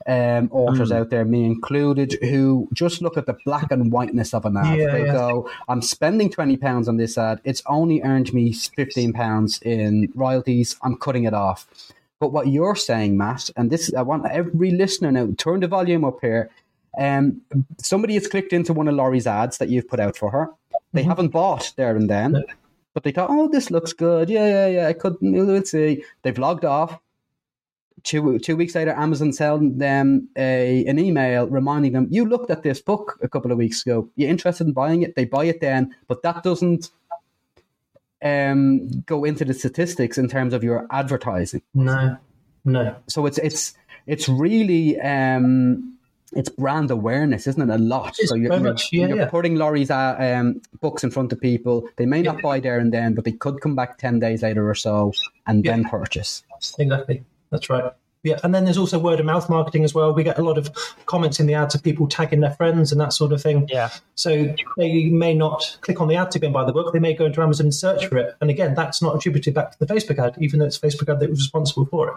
um, 0.07 0.49
authors 0.51 0.91
mm. 0.91 0.95
out 0.95 1.09
there, 1.09 1.25
me 1.25 1.45
included, 1.45 2.17
who 2.21 2.67
just 2.73 3.01
look 3.01 3.17
at 3.17 3.25
the 3.25 3.37
black 3.45 3.71
and 3.71 3.91
whiteness 3.91 4.33
of 4.33 4.45
an 4.45 4.57
ad. 4.57 4.77
Yeah, 4.77 4.91
they 4.91 5.05
yeah. 5.05 5.13
go, 5.13 5.49
I'm 5.67 5.81
spending 5.81 6.29
£20 6.29 6.87
on 6.87 6.97
this 6.97 7.17
ad. 7.17 7.41
It's 7.43 7.61
only 7.67 8.01
earned 8.01 8.33
me 8.33 8.53
£15 8.53 9.61
in 9.63 10.11
royalties. 10.15 10.75
I'm 10.81 10.97
cutting 10.97 11.25
it 11.25 11.33
off. 11.33 11.67
But 12.19 12.31
what 12.31 12.47
you're 12.47 12.75
saying, 12.75 13.17
Matt, 13.17 13.49
and 13.55 13.69
this, 13.69 13.93
I 13.93 14.01
want 14.01 14.25
every 14.31 14.71
listener 14.71 15.11
now, 15.11 15.29
turn 15.37 15.59
the 15.59 15.67
volume 15.67 16.05
up 16.05 16.19
here. 16.21 16.49
Um, 16.97 17.41
somebody 17.77 18.13
has 18.13 18.27
clicked 18.27 18.53
into 18.53 18.73
one 18.73 18.87
of 18.87 18.95
Lori's 18.95 19.27
ads 19.27 19.57
that 19.57 19.69
you've 19.69 19.87
put 19.87 19.99
out 19.99 20.15
for 20.15 20.31
her. 20.31 20.49
They 20.93 21.01
mm-hmm. 21.01 21.09
haven't 21.09 21.27
bought 21.29 21.73
there 21.75 21.95
and 21.95 22.09
then, 22.09 22.43
but 22.93 23.03
they 23.03 23.11
thought, 23.11 23.29
oh, 23.29 23.49
this 23.49 23.69
looks 23.69 23.91
good. 23.91 24.29
Yeah, 24.29 24.47
yeah, 24.47 24.67
yeah. 24.67 24.87
I 24.87 24.93
could, 24.93 25.17
we'll 25.19 25.63
see. 25.63 26.03
They've 26.21 26.37
logged 26.37 26.63
off 26.63 26.97
two 28.03 28.39
two 28.39 28.55
weeks 28.55 28.75
later, 28.75 28.91
Amazon 28.91 29.33
sent 29.33 29.79
them 29.79 30.29
a, 30.35 30.85
an 30.85 30.99
email 30.99 31.47
reminding 31.47 31.93
them, 31.93 32.07
"You 32.09 32.25
looked 32.25 32.49
at 32.51 32.63
this 32.63 32.81
book 32.81 33.17
a 33.21 33.27
couple 33.27 33.51
of 33.51 33.57
weeks 33.57 33.85
ago. 33.85 34.09
You're 34.15 34.29
interested 34.29 34.67
in 34.67 34.73
buying 34.73 35.01
it?" 35.01 35.15
They 35.15 35.25
buy 35.25 35.45
it 35.45 35.61
then, 35.61 35.95
but 36.07 36.21
that 36.23 36.43
doesn't 36.43 36.89
um, 38.23 38.89
go 39.01 39.23
into 39.23 39.45
the 39.45 39.53
statistics 39.53 40.17
in 40.17 40.27
terms 40.27 40.53
of 40.53 40.63
your 40.63 40.87
advertising. 40.91 41.61
No, 41.73 42.17
no. 42.63 42.95
So 43.07 43.25
it's 43.25 43.37
it's 43.39 43.73
it's 44.05 44.29
really. 44.29 44.99
Um, 44.99 45.91
it's 46.33 46.49
brand 46.49 46.91
awareness, 46.91 47.47
isn't 47.47 47.69
it? 47.69 47.73
A 47.73 47.77
lot. 47.77 48.15
It's 48.19 48.29
so 48.29 48.35
you're, 48.35 48.53
you're, 48.53 48.75
yeah, 48.91 49.07
you're 49.07 49.17
yeah. 49.17 49.29
putting 49.29 49.55
Lori's 49.55 49.89
uh, 49.89 50.15
um, 50.19 50.61
books 50.81 51.03
in 51.03 51.11
front 51.11 51.31
of 51.31 51.39
people. 51.39 51.87
They 51.95 52.05
may 52.05 52.21
not 52.21 52.35
yeah. 52.35 52.41
buy 52.41 52.59
there 52.59 52.77
and 52.77 52.91
then, 52.91 53.13
but 53.13 53.23
they 53.23 53.31
could 53.31 53.61
come 53.61 53.75
back 53.75 53.97
10 53.99 54.19
days 54.19 54.43
later 54.43 54.69
or 54.69 54.75
so 54.75 55.13
and 55.47 55.63
then 55.63 55.85
purchase. 55.85 56.43
Exactly. 56.77 57.23
That's 57.51 57.69
right. 57.69 57.91
Yeah, 58.23 58.39
and 58.43 58.55
then 58.55 58.65
there's 58.65 58.79
also 58.79 58.97
word 58.97 59.19
of 59.19 59.25
mouth 59.27 59.47
marketing 59.51 59.83
as 59.83 59.93
well. 59.93 60.11
We 60.11 60.23
get 60.23 60.39
a 60.39 60.41
lot 60.41 60.57
of 60.57 60.71
comments 61.05 61.39
in 61.39 61.45
the 61.45 61.53
ads 61.53 61.75
of 61.75 61.83
people 61.83 62.07
tagging 62.07 62.39
their 62.39 62.53
friends 62.53 62.91
and 62.91 62.99
that 62.99 63.13
sort 63.13 63.31
of 63.31 63.39
thing. 63.39 63.67
Yeah. 63.71 63.89
So 64.15 64.55
they 64.77 65.09
may 65.09 65.35
not 65.35 65.77
click 65.81 66.01
on 66.01 66.07
the 66.07 66.15
ad 66.15 66.31
to 66.31 66.39
go 66.39 66.47
and 66.47 66.53
buy 66.53 66.65
the 66.65 66.73
book. 66.73 66.91
They 66.91 66.97
may 66.97 67.13
go 67.13 67.25
into 67.25 67.43
Amazon 67.43 67.67
and 67.67 67.75
search 67.75 68.07
for 68.07 68.17
it. 68.17 68.35
And 68.41 68.49
again, 68.49 68.73
that's 68.73 68.99
not 68.99 69.15
attributed 69.15 69.53
back 69.53 69.73
to 69.73 69.77
the 69.77 69.85
Facebook 69.85 70.17
ad, 70.17 70.35
even 70.39 70.57
though 70.59 70.65
it's 70.65 70.79
Facebook 70.79 71.07
ad 71.13 71.19
that 71.19 71.29
was 71.29 71.39
responsible 71.39 71.85
for 71.85 72.07
it. 72.09 72.15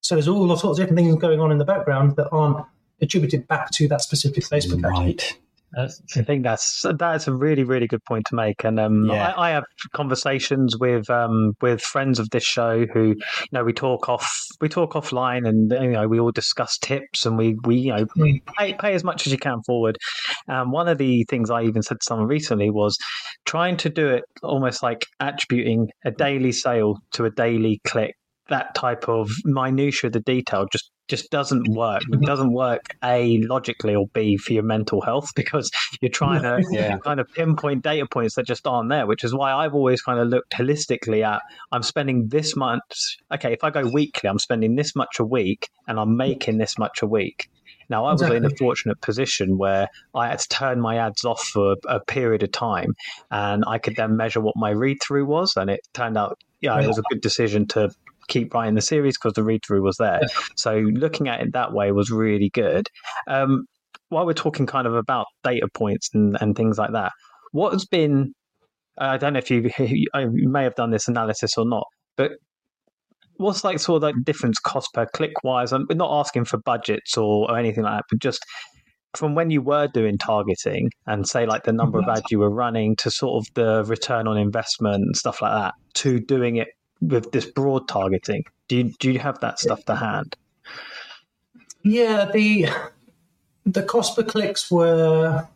So 0.00 0.14
there's 0.14 0.26
all 0.26 0.48
sorts 0.56 0.78
of 0.78 0.84
different 0.84 0.96
things 0.96 1.14
going 1.16 1.38
on 1.38 1.52
in 1.52 1.58
the 1.58 1.66
background 1.66 2.16
that 2.16 2.28
aren't 2.32 2.64
attributed 3.02 3.46
back 3.46 3.70
to 3.72 3.88
that 3.88 4.00
specific 4.00 4.42
Facebook 4.42 4.82
ad. 4.84 4.90
Right. 4.90 5.38
I 5.76 5.88
think 6.22 6.42
that's 6.42 6.84
that's 6.98 7.26
a 7.26 7.34
really 7.34 7.64
really 7.64 7.86
good 7.86 8.04
point 8.04 8.24
to 8.26 8.34
make, 8.34 8.64
and 8.64 8.78
um, 8.78 9.06
yeah. 9.06 9.32
I, 9.36 9.48
I, 9.48 9.50
have 9.50 9.64
conversations 9.92 10.76
with 10.78 11.10
um, 11.10 11.54
with 11.60 11.80
friends 11.82 12.18
of 12.18 12.30
this 12.30 12.44
show 12.44 12.86
who 12.86 13.08
you 13.08 13.52
know 13.52 13.64
we 13.64 13.72
talk 13.72 14.08
off 14.08 14.26
we 14.60 14.68
talk 14.68 14.92
offline, 14.92 15.46
and 15.46 15.70
you 15.72 15.90
know 15.90 16.06
we 16.08 16.20
all 16.20 16.30
discuss 16.30 16.78
tips, 16.78 17.26
and 17.26 17.36
we 17.36 17.56
we 17.64 17.76
you 17.76 17.94
know 17.94 18.06
mm. 18.16 18.40
pay, 18.56 18.74
pay 18.74 18.94
as 18.94 19.04
much 19.04 19.26
as 19.26 19.32
you 19.32 19.38
can 19.38 19.60
forward. 19.64 19.98
Um, 20.48 20.70
one 20.70 20.88
of 20.88 20.98
the 20.98 21.24
things 21.24 21.50
I 21.50 21.62
even 21.64 21.82
said 21.82 22.00
to 22.00 22.06
someone 22.06 22.28
recently 22.28 22.70
was 22.70 22.96
trying 23.44 23.76
to 23.78 23.90
do 23.90 24.08
it 24.08 24.24
almost 24.42 24.82
like 24.82 25.04
attributing 25.20 25.88
a 26.04 26.10
daily 26.10 26.52
sale 26.52 26.98
to 27.12 27.24
a 27.24 27.30
daily 27.30 27.80
click 27.86 28.14
that 28.48 28.74
type 28.74 29.08
of 29.08 29.28
minutia, 29.44 30.10
the 30.10 30.20
detail, 30.20 30.66
just 30.70 30.90
just 31.08 31.30
doesn't 31.30 31.68
mm. 31.68 31.76
work. 31.76 32.02
It 32.10 32.20
doesn't 32.22 32.52
work 32.52 32.96
a 33.02 33.38
logically 33.42 33.94
or 33.94 34.06
b 34.08 34.36
for 34.36 34.52
your 34.52 34.62
mental 34.62 35.00
health 35.00 35.30
because 35.36 35.70
you're 36.00 36.10
trying 36.10 36.42
to 36.42 36.64
yeah. 36.70 36.98
kind 36.98 37.20
of 37.20 37.28
pinpoint 37.32 37.82
data 37.82 38.06
points 38.06 38.34
that 38.34 38.46
just 38.46 38.66
aren't 38.66 38.90
there. 38.90 39.06
Which 39.06 39.24
is 39.24 39.34
why 39.34 39.52
I've 39.52 39.74
always 39.74 40.02
kind 40.02 40.18
of 40.18 40.28
looked 40.28 40.52
holistically 40.52 41.24
at 41.24 41.42
I'm 41.72 41.82
spending 41.82 42.28
this 42.28 42.56
much. 42.56 43.18
Okay, 43.32 43.52
if 43.52 43.62
I 43.64 43.70
go 43.70 43.88
weekly, 43.88 44.28
I'm 44.28 44.38
spending 44.38 44.76
this 44.76 44.94
much 44.94 45.18
a 45.18 45.24
week, 45.24 45.68
and 45.86 45.98
I'm 45.98 46.16
making 46.16 46.58
this 46.58 46.78
much 46.78 47.02
a 47.02 47.06
week. 47.06 47.50
Now, 47.88 48.06
I 48.06 48.12
was 48.12 48.20
exactly. 48.20 48.38
in 48.38 48.44
a 48.44 48.50
fortunate 48.50 49.00
position 49.00 49.58
where 49.58 49.88
I 50.14 50.28
had 50.28 50.40
to 50.40 50.48
turn 50.48 50.80
my 50.80 50.96
ads 50.96 51.24
off 51.24 51.44
for 51.44 51.72
a, 51.72 51.96
a 51.96 52.00
period 52.00 52.42
of 52.42 52.50
time, 52.52 52.96
and 53.30 53.64
I 53.66 53.78
could 53.78 53.96
then 53.96 54.16
measure 54.16 54.40
what 54.40 54.56
my 54.56 54.70
read 54.70 54.98
through 55.02 55.26
was, 55.26 55.56
and 55.56 55.70
it 55.70 55.86
turned 55.92 56.18
out, 56.18 56.38
yeah, 56.60 56.80
it 56.80 56.86
was 56.86 56.98
a 56.98 57.02
good 57.02 57.20
decision 57.20 57.66
to 57.68 57.90
keep 58.28 58.52
writing 58.54 58.74
the 58.74 58.82
series 58.82 59.16
because 59.16 59.34
the 59.34 59.44
read 59.44 59.64
through 59.64 59.82
was 59.82 59.96
there. 59.96 60.20
So 60.56 60.76
looking 60.76 61.28
at 61.28 61.40
it 61.40 61.52
that 61.52 61.72
way 61.72 61.92
was 61.92 62.10
really 62.10 62.50
good. 62.50 62.88
Um, 63.28 63.66
while 64.08 64.26
we're 64.26 64.34
talking 64.34 64.66
kind 64.66 64.86
of 64.86 64.94
about 64.94 65.26
data 65.42 65.68
points 65.74 66.10
and, 66.14 66.36
and 66.40 66.56
things 66.56 66.78
like 66.78 66.92
that, 66.92 67.12
what 67.52 67.72
has 67.72 67.84
been 67.84 68.32
I 68.98 69.18
don't 69.18 69.34
know 69.34 69.38
if 69.38 69.50
you, 69.50 69.70
you 69.78 70.48
may 70.48 70.64
have 70.64 70.74
done 70.74 70.90
this 70.90 71.08
analysis 71.08 71.58
or 71.58 71.66
not, 71.66 71.86
but 72.16 72.32
what's 73.36 73.64
like 73.64 73.78
sort 73.78 73.98
of 73.98 74.02
like 74.02 74.24
difference 74.24 74.58
cost 74.58 74.88
per 74.94 75.06
click 75.06 75.32
wise? 75.44 75.72
I'm 75.72 75.86
not 75.90 76.20
asking 76.20 76.46
for 76.46 76.58
budgets 76.58 77.16
or, 77.16 77.50
or 77.50 77.58
anything 77.58 77.84
like 77.84 77.98
that, 77.98 78.04
but 78.10 78.18
just 78.20 78.44
from 79.14 79.34
when 79.34 79.50
you 79.50 79.62
were 79.62 79.88
doing 79.88 80.18
targeting 80.18 80.90
and 81.06 81.26
say 81.26 81.46
like 81.46 81.64
the 81.64 81.72
number 81.72 81.98
of 81.98 82.04
mm-hmm. 82.04 82.18
ads 82.18 82.30
you 82.30 82.38
were 82.38 82.50
running 82.50 82.96
to 82.96 83.10
sort 83.10 83.42
of 83.42 83.54
the 83.54 83.84
return 83.84 84.26
on 84.26 84.36
investment 84.36 84.96
and 84.96 85.16
stuff 85.16 85.40
like 85.40 85.52
that 85.52 85.74
to 85.94 86.20
doing 86.20 86.56
it 86.56 86.68
with 87.00 87.32
this 87.32 87.46
broad 87.46 87.88
targeting? 87.88 88.44
Do 88.68 88.76
you 88.76 88.84
do 88.98 89.12
you 89.12 89.18
have 89.18 89.40
that 89.40 89.58
stuff 89.58 89.84
to 89.84 89.96
hand? 89.96 90.36
Yeah, 91.82 92.30
the 92.32 92.68
the 93.64 93.82
cost 93.82 94.16
per 94.16 94.22
clicks 94.22 94.70
were 94.70 95.46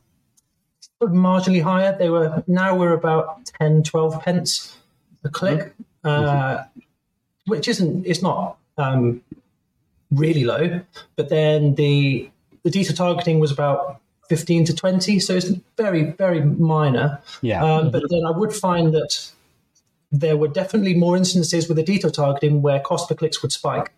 marginally 1.03 1.63
higher. 1.63 1.97
They 1.97 2.11
were 2.11 2.43
now 2.47 2.77
we're 2.77 2.93
about 2.93 3.47
10, 3.59 3.85
12 3.85 4.23
pence 4.23 4.77
a 5.25 5.29
click, 5.29 5.75
mm-hmm. 6.05 6.09
uh, 6.09 6.65
which 7.47 7.69
isn't 7.69 8.07
it's 8.07 8.23
not 8.23 8.57
um, 8.79 9.23
really 10.11 10.45
low. 10.45 10.81
But 11.17 11.29
then 11.29 11.75
the 11.75 12.31
the 12.63 12.71
data 12.71 12.95
targeting 12.95 13.41
was 13.41 13.51
about 13.51 14.01
15 14.29 14.67
to 14.67 14.75
20 14.75 15.19
so 15.19 15.35
it's 15.35 15.51
very 15.77 16.13
very 16.13 16.41
minor 16.41 17.21
yeah 17.43 17.65
um, 17.65 17.91
but 17.91 18.05
then 18.11 18.25
i 18.25 18.31
would 18.31 18.53
find 18.53 18.95
that 18.95 19.29
there 20.13 20.37
were 20.37 20.49
definitely 20.49 20.95
more 20.95 21.17
instances 21.17 21.69
with 21.69 21.77
the 21.77 21.83
detail 21.83 22.11
targeting 22.11 22.63
where 22.63 22.81
cost 22.81 23.09
per 23.09 23.15
clicks 23.15 23.43
would 23.43 23.53
spike. 23.53 23.93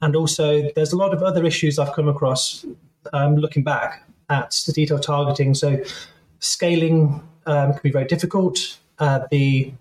And 0.00 0.14
also, 0.14 0.70
there's 0.76 0.92
a 0.92 0.96
lot 0.96 1.12
of 1.12 1.22
other 1.22 1.44
issues 1.44 1.78
I've 1.78 1.92
come 1.92 2.08
across 2.08 2.64
um, 3.12 3.36
looking 3.36 3.64
back 3.64 4.04
at 4.28 4.54
the 4.66 4.72
detail 4.72 4.98
targeting. 4.98 5.54
So, 5.54 5.82
scaling 6.38 7.20
um, 7.46 7.72
can 7.72 7.80
be 7.82 7.90
very 7.90 8.04
difficult. 8.04 8.78
Uh, 9.00 9.20
the 9.30 9.72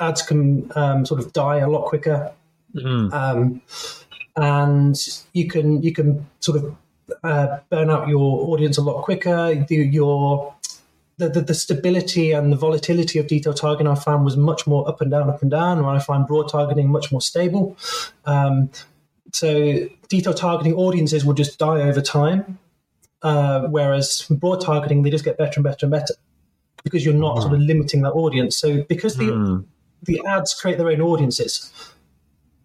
ads 0.00 0.22
can 0.22 0.70
um, 0.74 1.06
sort 1.06 1.20
of 1.20 1.32
die 1.32 1.58
a 1.58 1.70
lot 1.70 1.86
quicker, 1.86 2.32
mm. 2.74 3.60
and 4.36 5.08
you 5.32 5.48
can 5.48 5.82
you 5.82 5.92
can 5.92 6.26
sort 6.40 6.58
of 6.58 6.76
uh, 7.24 7.58
burn 7.70 7.88
out 7.88 8.08
your 8.08 8.48
audience 8.50 8.76
a 8.76 8.82
lot 8.82 9.02
quicker. 9.02 9.54
The, 9.54 9.76
your 9.76 10.54
the, 11.18 11.28
the, 11.28 11.40
the, 11.42 11.54
stability 11.54 12.32
and 12.32 12.52
the 12.52 12.56
volatility 12.56 13.18
of 13.18 13.26
detail 13.26 13.52
targeting 13.52 13.86
I 13.86 13.94
found 13.94 14.24
was 14.24 14.36
much 14.36 14.66
more 14.66 14.88
up 14.88 15.00
and 15.00 15.10
down, 15.10 15.28
up 15.28 15.42
and 15.42 15.50
down, 15.50 15.82
where 15.82 15.94
I 15.94 15.98
find 15.98 16.26
broad 16.26 16.48
targeting 16.48 16.88
much 16.90 17.12
more 17.12 17.20
stable. 17.20 17.76
Um, 18.24 18.70
so 19.32 19.88
detail 20.08 20.34
targeting 20.34 20.74
audiences 20.74 21.24
will 21.24 21.34
just 21.34 21.58
die 21.58 21.82
over 21.82 22.00
time, 22.00 22.58
uh, 23.22 23.62
whereas 23.68 24.26
broad 24.30 24.60
targeting 24.60 25.02
they 25.02 25.10
just 25.10 25.24
get 25.24 25.38
better 25.38 25.54
and 25.56 25.64
better 25.64 25.86
and 25.86 25.90
better 25.90 26.14
because 26.84 27.04
you're 27.04 27.14
not 27.14 27.36
mm. 27.36 27.42
sort 27.42 27.54
of 27.54 27.60
limiting 27.60 28.02
that 28.02 28.12
audience. 28.12 28.56
So 28.56 28.82
because 28.84 29.16
the 29.16 29.28
mm. 29.28 29.64
the 30.02 30.20
ads 30.26 30.54
create 30.54 30.78
their 30.78 30.88
own 30.88 31.00
audiences, 31.00 31.72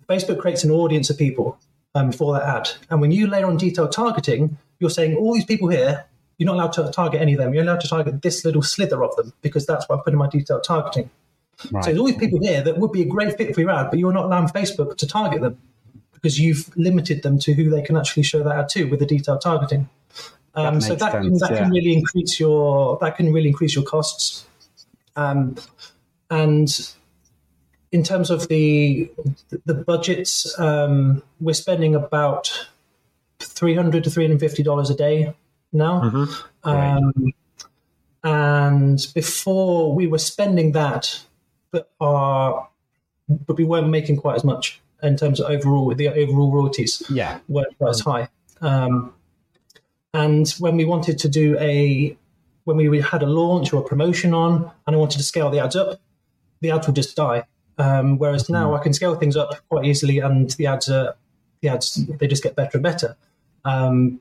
Facebook 0.09 0.39
creates 0.39 0.63
an 0.63 0.71
audience 0.71 1.09
of 1.09 1.17
people 1.17 1.57
um, 1.95 2.11
for 2.11 2.33
that 2.33 2.43
ad, 2.43 2.69
and 2.89 3.01
when 3.01 3.11
you 3.11 3.27
layer 3.27 3.45
on 3.45 3.57
detailed 3.57 3.91
targeting, 3.91 4.57
you're 4.79 4.89
saying 4.89 5.15
all 5.15 5.33
these 5.33 5.45
people 5.45 5.69
here 5.69 6.05
you're 6.37 6.45
not 6.45 6.55
allowed 6.55 6.73
to 6.73 6.91
target 6.91 7.21
any 7.21 7.33
of 7.33 7.39
them. 7.39 7.53
You're 7.53 7.63
allowed 7.63 7.81
to 7.81 7.87
target 7.87 8.21
this 8.21 8.45
little 8.45 8.61
slither 8.61 9.03
of 9.03 9.15
them 9.15 9.33
because 9.41 9.65
that's 9.65 9.87
what 9.89 9.99
I 9.99 10.01
put 10.03 10.13
in 10.13 10.19
my 10.19 10.29
detailed 10.29 10.63
targeting. 10.63 11.09
Right. 11.71 11.83
So 11.83 11.89
there's 11.89 11.99
all 11.99 12.05
these 12.05 12.17
people 12.17 12.39
here 12.39 12.61
that 12.61 12.77
would 12.77 12.91
be 12.91 13.01
a 13.01 13.05
great 13.05 13.35
fit 13.35 13.55
for 13.55 13.61
your 13.61 13.71
ad, 13.71 13.89
but 13.89 13.97
you're 13.97 14.13
not 14.13 14.25
allowing 14.25 14.47
Facebook 14.47 14.97
to 14.97 15.07
target 15.07 15.41
them 15.41 15.57
because 16.13 16.39
you've 16.39 16.75
limited 16.77 17.23
them 17.23 17.39
to 17.39 17.53
who 17.53 17.69
they 17.69 17.81
can 17.81 17.97
actually 17.97 18.23
show 18.23 18.43
that 18.43 18.55
ad 18.55 18.69
to 18.69 18.83
with 18.85 18.99
the 18.99 19.05
detailed 19.05 19.41
targeting. 19.41 19.89
Um, 20.53 20.75
that 20.75 20.81
so 20.81 20.95
that, 20.95 21.11
sense, 21.11 21.25
can, 21.25 21.37
that 21.37 21.51
yeah. 21.51 21.57
can 21.63 21.71
really 21.71 21.93
increase 21.93 22.39
your 22.39 22.97
that 23.01 23.15
can 23.15 23.31
really 23.33 23.49
increase 23.49 23.75
your 23.75 23.83
costs. 23.83 24.45
Um, 25.15 25.55
and 26.29 26.69
in 27.91 28.03
terms 28.03 28.29
of 28.29 28.47
the 28.47 29.09
the 29.65 29.73
budgets, 29.73 30.57
um, 30.59 31.23
we're 31.39 31.53
spending 31.53 31.95
about 31.95 32.67
three 33.39 33.75
hundred 33.75 34.03
to 34.03 34.09
three 34.09 34.25
hundred 34.25 34.39
fifty 34.39 34.63
dollars 34.63 34.89
a 34.89 34.95
day 34.95 35.33
now. 35.71 36.01
Mm-hmm. 36.01 36.69
Um, 36.69 37.33
and 38.23 39.07
before 39.13 39.93
we 39.93 40.07
were 40.07 40.17
spending 40.17 40.73
that, 40.73 41.21
but 41.71 41.89
our 41.99 42.67
but 43.29 43.57
we 43.57 43.63
weren't 43.63 43.89
making 43.89 44.17
quite 44.17 44.35
as 44.35 44.43
much 44.43 44.81
in 45.03 45.15
terms 45.17 45.39
of 45.39 45.49
overall 45.49 45.93
the 45.93 46.09
overall 46.09 46.51
royalties. 46.51 47.03
Yeah, 47.09 47.39
weren't 47.47 47.77
quite 47.77 47.89
as 47.89 47.99
high. 48.01 48.29
Um, 48.61 49.13
and 50.13 50.49
when 50.59 50.77
we 50.77 50.85
wanted 50.85 51.19
to 51.19 51.29
do 51.29 51.57
a 51.59 52.17
when 52.63 52.75
we 52.75 52.99
had 52.99 53.23
a 53.23 53.27
launch 53.27 53.71
or 53.71 53.81
a 53.81 53.85
promotion 53.85 54.33
on, 54.33 54.71
and 54.85 54.95
I 54.95 54.99
wanted 54.99 55.19
to 55.19 55.23
scale 55.23 55.49
the 55.49 55.59
ads 55.59 55.75
up, 55.75 55.99
the 56.59 56.71
ads 56.71 56.87
would 56.87 56.95
just 56.95 57.15
die. 57.15 57.45
Um, 57.77 58.17
whereas 58.17 58.43
mm-hmm. 58.43 58.53
now 58.53 58.75
I 58.75 58.79
can 58.79 58.93
scale 58.93 59.15
things 59.15 59.37
up 59.37 59.53
quite 59.69 59.85
easily, 59.85 60.19
and 60.19 60.49
the 60.51 60.67
ads 60.67 60.89
are 60.89 61.15
the 61.61 61.69
ads 61.69 62.05
they 62.17 62.27
just 62.27 62.43
get 62.43 62.55
better 62.55 62.71
and 62.73 62.83
better. 62.83 63.15
Um, 63.63 64.19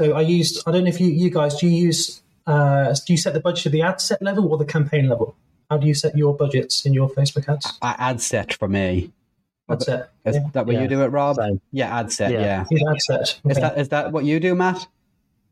so 0.00 0.12
I 0.12 0.20
used, 0.20 0.62
I 0.66 0.72
don't 0.72 0.84
know 0.84 0.88
if 0.88 1.00
you, 1.00 1.08
you 1.08 1.30
guys, 1.30 1.56
do 1.58 1.66
you 1.66 1.86
use, 1.86 2.22
uh, 2.46 2.94
do 3.06 3.12
you 3.12 3.16
set 3.16 3.34
the 3.34 3.40
budget 3.40 3.66
at 3.66 3.72
the 3.72 3.82
ad 3.82 4.00
set 4.00 4.22
level 4.22 4.50
or 4.50 4.56
the 4.56 4.64
campaign 4.64 5.08
level? 5.08 5.34
How 5.70 5.76
do 5.76 5.86
you 5.86 5.94
set 5.94 6.16
your 6.16 6.34
budgets 6.34 6.86
in 6.86 6.94
your 6.94 7.10
Facebook 7.10 7.48
ads? 7.48 7.78
Ad 7.82 8.20
set 8.20 8.54
for 8.54 8.68
me. 8.68 9.12
Ad 9.68 9.82
set. 9.82 10.10
Is 10.24 10.36
yeah. 10.36 10.42
that 10.52 10.66
what 10.66 10.74
yeah. 10.74 10.82
you 10.82 10.88
do 10.88 11.02
it, 11.02 11.08
Rob? 11.08 11.36
Same. 11.36 11.60
Yeah, 11.72 11.98
ad 11.98 12.10
set. 12.10 12.32
Yeah. 12.32 12.64
yeah. 12.70 12.90
Ad 12.90 13.02
set. 13.02 13.40
Okay. 13.44 13.50
Is 13.50 13.56
that 13.58 13.78
is 13.78 13.88
that 13.90 14.12
what 14.12 14.24
you 14.24 14.40
do, 14.40 14.54
Matt? 14.54 14.86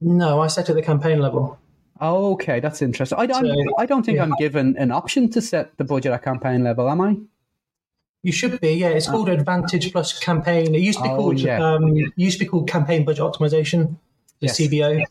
No, 0.01 0.41
I 0.41 0.47
set 0.47 0.71
at 0.71 0.77
the 0.77 0.83
campaign 0.83 1.21
level. 1.21 1.59
Oh, 2.01 2.33
okay, 2.33 2.61
that's 2.61 2.81
interesting. 2.81 3.19
I 3.19 3.27
don't. 3.27 3.45
So, 3.45 3.75
I 3.79 3.85
don't 3.85 4.05
think 4.05 4.17
yeah. 4.17 4.23
I'm 4.23 4.35
given 4.39 4.77
an 4.79 4.91
option 4.91 5.31
to 5.33 5.43
set 5.43 5.77
the 5.77 5.85
budget 5.85 6.13
at 6.13 6.23
campaign 6.23 6.65
level. 6.65 6.89
Am 6.89 7.01
I? 7.01 7.17
You 8.23 8.33
should 8.33 8.59
be. 8.61 8.73
Yeah, 8.73 8.89
it's 8.89 9.09
called 9.09 9.29
Advantage 9.29 9.93
Plus 9.93 10.19
Campaign. 10.19 10.75
It 10.75 10.81
used 10.81 10.99
to 10.99 11.05
be 11.05 11.11
oh, 11.11 11.17
called. 11.17 11.41
Yeah. 11.41 11.63
Um, 11.63 11.95
used 12.17 12.39
to 12.39 12.45
be 12.45 12.49
called 12.49 12.69
Campaign 12.69 13.05
Budget 13.05 13.23
Optimization 13.23 13.97
the 14.40 14.46
yes. 14.46 14.59
CBO. 14.59 15.03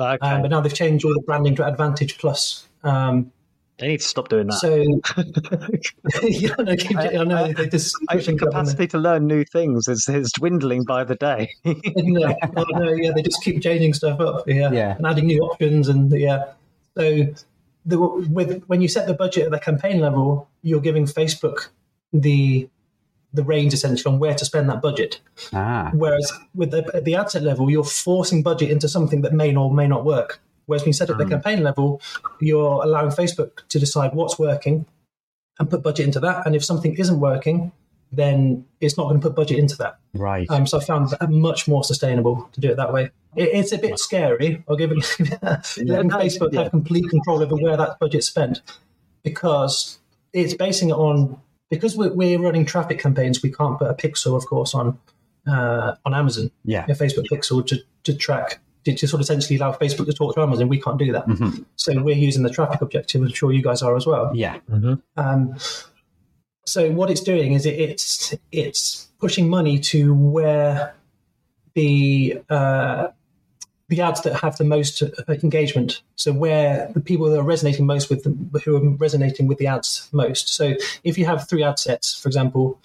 Okay. 0.00 0.26
Um, 0.26 0.42
but 0.42 0.50
now 0.50 0.60
they've 0.60 0.72
changed 0.72 1.04
all 1.04 1.14
the 1.14 1.20
branding 1.20 1.56
to 1.56 1.66
Advantage 1.66 2.18
Plus. 2.18 2.66
Um, 2.84 3.32
they 3.78 3.88
need 3.88 4.00
to 4.00 4.06
stop 4.06 4.28
doing 4.28 4.48
that. 4.48 4.54
So, 4.54 4.74
yeah, 6.28 6.54
no, 6.58 6.74
keep, 6.76 6.96
I, 6.96 7.18
I 7.18 7.24
know 7.24 7.52
they 7.52 7.68
just 7.68 7.96
I, 8.08 8.18
capacity 8.18 8.88
to 8.88 8.98
learn 8.98 9.26
new 9.28 9.44
things 9.44 9.86
is, 9.86 10.08
is 10.08 10.32
dwindling 10.32 10.84
by 10.84 11.04
the 11.04 11.14
day. 11.14 11.48
no, 11.64 12.34
oh, 12.56 12.64
no, 12.72 12.92
yeah, 12.92 13.12
they 13.14 13.22
just 13.22 13.42
keep 13.42 13.62
changing 13.62 13.94
stuff 13.94 14.18
up, 14.18 14.48
yeah, 14.48 14.72
yeah. 14.72 14.96
and 14.96 15.06
adding 15.06 15.26
new 15.26 15.40
options, 15.42 15.88
and 15.88 16.10
yeah. 16.12 16.52
So, 16.96 17.28
the, 17.86 17.98
with 17.98 18.64
when 18.64 18.82
you 18.82 18.88
set 18.88 19.06
the 19.06 19.14
budget 19.14 19.44
at 19.44 19.50
the 19.52 19.60
campaign 19.60 20.00
level, 20.00 20.48
you're 20.62 20.80
giving 20.80 21.06
Facebook 21.06 21.68
the 22.12 22.68
the 23.32 23.44
range 23.44 23.74
essentially 23.74 24.12
on 24.12 24.18
where 24.18 24.34
to 24.34 24.44
spend 24.44 24.68
that 24.70 24.80
budget. 24.80 25.20
Ah. 25.52 25.90
Whereas 25.92 26.32
with 26.54 26.70
the, 26.70 26.90
at 26.94 27.04
the 27.04 27.14
ad 27.14 27.30
set 27.30 27.42
level, 27.42 27.70
you're 27.70 27.84
forcing 27.84 28.42
budget 28.42 28.70
into 28.70 28.88
something 28.88 29.22
that 29.22 29.32
may 29.32 29.54
or 29.54 29.72
may 29.72 29.86
not 29.86 30.04
work. 30.04 30.40
Whereas 30.66 30.82
when 30.82 30.88
you 30.88 30.92
set 30.94 31.10
at 31.10 31.16
mm. 31.16 31.20
the 31.20 31.26
campaign 31.26 31.62
level, 31.62 32.00
you're 32.40 32.82
allowing 32.82 33.10
Facebook 33.10 33.66
to 33.68 33.78
decide 33.78 34.14
what's 34.14 34.38
working 34.38 34.86
and 35.58 35.68
put 35.68 35.82
budget 35.82 36.06
into 36.06 36.20
that. 36.20 36.46
And 36.46 36.54
if 36.54 36.64
something 36.64 36.94
isn't 36.94 37.20
working, 37.20 37.72
then 38.12 38.64
it's 38.80 38.96
not 38.96 39.04
going 39.04 39.20
to 39.20 39.26
put 39.26 39.36
budget 39.36 39.58
into 39.58 39.76
that. 39.76 39.98
Right. 40.14 40.48
Um, 40.50 40.66
so 40.66 40.78
I 40.78 40.84
found 40.84 41.10
that 41.10 41.30
much 41.30 41.68
more 41.68 41.84
sustainable 41.84 42.48
to 42.52 42.60
do 42.60 42.70
it 42.70 42.76
that 42.76 42.92
way. 42.92 43.10
It, 43.36 43.50
it's 43.52 43.72
a 43.72 43.78
bit 43.78 43.98
scary. 43.98 44.64
I'll 44.68 44.76
give 44.76 44.92
it 44.92 44.96
letting 45.78 46.10
Facebook 46.10 46.54
have 46.54 46.70
complete 46.70 47.08
control 47.10 47.42
over 47.42 47.56
where 47.56 47.76
that 47.76 47.98
budget's 47.98 48.26
spent 48.26 48.62
because 49.22 49.98
it's 50.32 50.54
basing 50.54 50.90
it 50.90 50.94
on 50.94 51.40
because 51.70 51.96
we're, 51.96 52.12
we're 52.12 52.38
running 52.38 52.64
traffic 52.64 52.98
campaigns, 52.98 53.42
we 53.42 53.52
can't 53.52 53.78
put 53.78 53.90
a 53.90 53.94
pixel, 53.94 54.36
of 54.36 54.46
course, 54.46 54.74
on 54.74 54.98
uh, 55.46 55.94
on 56.04 56.14
Amazon. 56.14 56.50
Yeah, 56.64 56.84
a 56.84 56.94
Facebook 56.94 57.26
pixel 57.30 57.66
to, 57.66 57.78
to 58.04 58.14
track 58.14 58.60
to, 58.84 58.94
to 58.94 59.06
sort 59.06 59.20
of 59.20 59.24
essentially 59.24 59.58
allow 59.58 59.72
Facebook 59.72 60.06
to 60.06 60.12
talk 60.12 60.34
to 60.34 60.42
Amazon. 60.42 60.68
We 60.68 60.80
can't 60.80 60.98
do 60.98 61.12
that. 61.12 61.26
Mm-hmm. 61.26 61.62
So 61.76 62.02
we're 62.02 62.16
using 62.16 62.42
the 62.42 62.50
traffic 62.50 62.80
objective. 62.80 63.22
I'm 63.22 63.32
sure 63.32 63.52
you 63.52 63.62
guys 63.62 63.82
are 63.82 63.96
as 63.96 64.06
well. 64.06 64.30
Yeah. 64.34 64.58
Mm-hmm. 64.70 64.94
Um, 65.16 65.56
so 66.66 66.90
what 66.90 67.10
it's 67.10 67.22
doing 67.22 67.52
is 67.52 67.66
it, 67.66 67.78
it's 67.78 68.34
it's 68.52 69.08
pushing 69.18 69.48
money 69.48 69.78
to 69.78 70.14
where 70.14 70.94
the 71.74 72.42
uh, 72.50 73.08
the 73.88 74.02
ads 74.02 74.20
that 74.22 74.40
have 74.40 74.56
the 74.58 74.64
most 74.64 75.02
uh, 75.02 75.08
engagement. 75.42 76.02
So 76.16 76.32
where 76.32 76.90
the 76.92 77.00
people 77.00 77.30
that 77.30 77.38
are 77.38 77.42
resonating 77.42 77.86
most 77.86 78.10
with 78.10 78.22
them, 78.22 78.50
who 78.64 78.76
are 78.76 78.90
resonating 78.96 79.46
with 79.46 79.58
the 79.58 79.66
ads 79.66 80.08
most. 80.12 80.48
So 80.50 80.74
if 81.04 81.16
you 81.16 81.24
have 81.24 81.48
three 81.48 81.62
ad 81.62 81.78
sets, 81.78 82.18
for 82.18 82.28
example, 82.28 82.78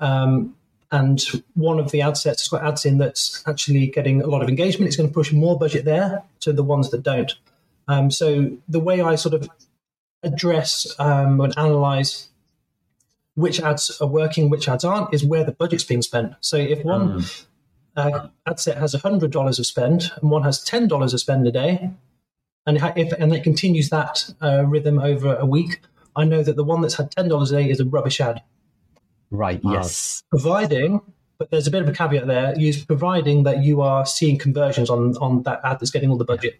um, 0.00 0.56
and 0.92 1.22
one 1.54 1.78
of 1.78 1.90
the 1.90 2.00
ad 2.00 2.16
sets 2.16 2.42
has 2.42 2.48
got 2.48 2.64
ads 2.64 2.86
in 2.86 2.98
that's 2.98 3.42
actually 3.46 3.88
getting 3.88 4.22
a 4.22 4.26
lot 4.26 4.42
of 4.42 4.48
engagement, 4.48 4.88
it's 4.88 4.96
going 4.96 5.08
to 5.08 5.14
push 5.14 5.32
more 5.32 5.58
budget 5.58 5.84
there 5.84 6.22
to 6.40 6.52
the 6.52 6.62
ones 6.62 6.90
that 6.90 7.02
don't. 7.02 7.34
Um, 7.88 8.10
so 8.10 8.56
the 8.68 8.80
way 8.80 9.02
I 9.02 9.16
sort 9.16 9.34
of 9.34 9.48
address 10.22 10.86
um, 10.98 11.40
and 11.40 11.56
analyze 11.58 12.28
which 13.34 13.60
ads 13.60 14.00
are 14.00 14.08
working, 14.08 14.48
which 14.48 14.68
ads 14.68 14.84
aren't, 14.84 15.12
is 15.12 15.22
where 15.22 15.44
the 15.44 15.52
budget's 15.52 15.84
being 15.84 16.02
spent. 16.02 16.32
So 16.40 16.56
if 16.56 16.82
one 16.82 17.20
mm 17.20 17.46
uh, 17.96 18.28
ad 18.46 18.60
set 18.60 18.76
has 18.76 18.94
$100 18.94 19.58
of 19.58 19.66
spend 19.66 20.12
and 20.20 20.30
one 20.30 20.42
has 20.42 20.64
$10 20.64 21.12
of 21.12 21.20
spend 21.20 21.46
a 21.46 21.52
day, 21.52 21.90
and 22.66 22.78
if 22.96 23.12
and 23.12 23.32
it 23.32 23.44
continues 23.44 23.90
that 23.90 24.28
uh, 24.42 24.64
rhythm 24.66 24.98
over 24.98 25.36
a 25.36 25.46
week, 25.46 25.80
I 26.16 26.24
know 26.24 26.42
that 26.42 26.56
the 26.56 26.64
one 26.64 26.80
that's 26.80 26.94
had 26.94 27.10
$10 27.12 27.42
a 27.42 27.50
day 27.50 27.70
is 27.70 27.80
a 27.80 27.84
rubbish 27.84 28.20
ad. 28.20 28.42
Right, 29.30 29.60
yes. 29.62 30.22
Providing, 30.30 31.00
but 31.38 31.50
there's 31.50 31.66
a 31.66 31.70
bit 31.70 31.82
of 31.82 31.88
a 31.88 31.92
caveat 31.92 32.26
there, 32.26 32.54
is 32.58 32.84
providing 32.84 33.44
that 33.44 33.62
you 33.62 33.80
are 33.82 34.04
seeing 34.04 34.38
conversions 34.38 34.90
on, 34.90 35.16
on 35.18 35.42
that 35.44 35.60
ad 35.64 35.78
that's 35.80 35.90
getting 35.90 36.10
all 36.10 36.16
the 36.16 36.24
budget. 36.24 36.58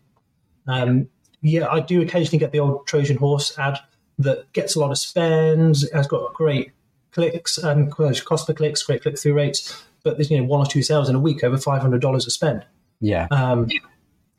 Um, 0.67 1.09
yeah, 1.43 1.69
I 1.69 1.81
do 1.81 2.03
occasionally 2.03 2.39
get 2.39 2.53
the 2.53 2.61
old 2.61 2.87
Trojan 2.87 3.17
horse 3.17 3.57
ad 3.59 3.79
that 4.19 4.53
gets 4.53 4.75
a 4.75 4.81
lot 4.81 4.91
of 4.91 4.99
spends, 4.99 5.91
has 5.93 6.07
got 6.07 6.33
great 6.35 6.73
clicks, 7.13 7.63
um, 7.63 7.91
cost 7.91 8.47
per 8.47 8.53
clicks, 8.53 8.83
great 8.83 9.03
click 9.03 9.19
through 9.19 9.35
rates, 9.35 9.85
but 10.07 10.17
there's 10.17 10.31
you 10.31 10.39
know 10.39 10.45
one 10.45 10.61
or 10.61 10.67
two 10.67 10.83
sales 10.83 11.09
in 11.11 11.17
a 11.17 11.21
week 11.21 11.43
over 11.43 11.59
five 11.59 11.83
hundred 11.83 12.01
dollars 12.01 12.25
to 12.25 12.31
spend. 12.31 12.65
Yeah. 13.01 13.27
Um, 13.33 13.69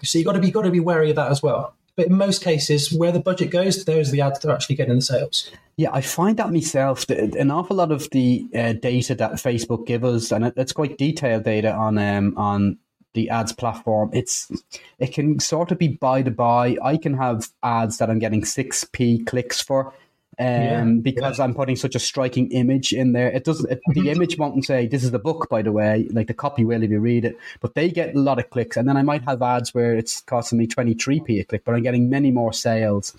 so 0.02 0.18
you 0.18 0.24
got 0.24 0.34
to 0.34 0.40
be 0.40 0.50
got 0.50 0.64
to 0.64 0.72
be 0.72 0.80
wary 0.80 1.10
of 1.10 1.18
that 1.18 1.30
as 1.30 1.44
well. 1.44 1.76
But 1.98 2.08
in 2.08 2.16
most 2.16 2.44
cases, 2.44 2.94
where 2.94 3.12
the 3.12 3.20
budget 3.20 3.50
goes, 3.50 3.84
there's 3.84 4.12
the 4.12 4.22
ads 4.22 4.40
that 4.40 4.50
are 4.50 4.54
actually 4.54 4.76
getting 4.76 4.96
the 4.96 5.02
sales. 5.02 5.52
Yeah, 5.78 5.90
I 5.92 6.02
find 6.02 6.38
that 6.38 6.52
myself. 6.52 7.06
That 7.08 7.36
an 7.36 7.52
awful 7.52 7.76
lot 7.76 7.92
of 7.92 8.10
the 8.12 8.48
uh, 8.56 8.74
data 8.74 9.14
that 9.16 9.34
Facebook 9.34 9.86
give 9.86 10.06
us, 10.06 10.32
and 10.32 10.54
it's 10.56 10.74
quite 10.74 10.98
detailed 10.98 11.44
data 11.44 11.74
on 11.74 11.98
um, 11.98 12.34
on 12.38 12.78
the 13.14 13.30
ads 13.30 13.52
platform. 13.52 14.10
It's 14.14 14.50
it 15.00 15.14
can 15.14 15.40
sort 15.40 15.72
of 15.72 15.80
be 15.80 15.90
by 15.90 16.22
the 16.22 16.32
by. 16.32 16.78
I 16.82 16.98
can 16.98 17.16
have 17.16 17.50
ads 17.62 17.98
that 17.98 18.10
I'm 18.10 18.20
getting 18.20 18.46
six 18.46 18.86
p 18.86 19.24
clicks 19.26 19.60
for, 19.60 19.94
um, 20.40 20.46
yeah. 20.46 20.84
because 21.02 21.40
yeah. 21.40 21.44
I'm 21.44 21.54
putting 21.54 21.76
such 21.76 21.96
a 21.96 22.00
striking 22.00 22.52
image 22.52 22.94
in 22.94 23.14
there. 23.14 23.30
It 23.30 23.44
doesn't. 23.44 23.72
It, 23.72 23.82
the 23.94 24.10
image 24.12 24.38
won't 24.38 24.64
say 24.66 24.88
this 24.88 25.04
is 25.04 25.12
the 25.12 25.20
book, 25.20 25.50
by 25.50 25.62
the 25.62 25.72
way. 25.72 26.08
Like 26.12 26.28
the 26.28 26.34
copy 26.34 26.64
will 26.64 26.84
if 26.84 26.92
you 26.92 27.00
read 27.00 27.26
it, 27.26 27.38
but 27.60 27.74
they 27.74 27.90
get 27.90 28.16
a 28.16 28.20
lot 28.20 28.40
of 28.40 28.50
clicks. 28.50 28.78
And 28.78 28.88
then 28.88 28.98
I 28.98 29.02
might 29.02 29.24
have 29.24 29.42
ads 29.42 29.74
where 29.74 29.96
it's 29.96 30.22
costing 30.22 30.60
me 30.60 30.68
23p 30.68 31.42
a 31.42 31.44
click, 31.44 31.64
but 31.66 31.74
I'm 31.74 31.84
getting 31.84 32.10
many 32.10 32.32
more 32.32 32.54
sales 32.54 33.16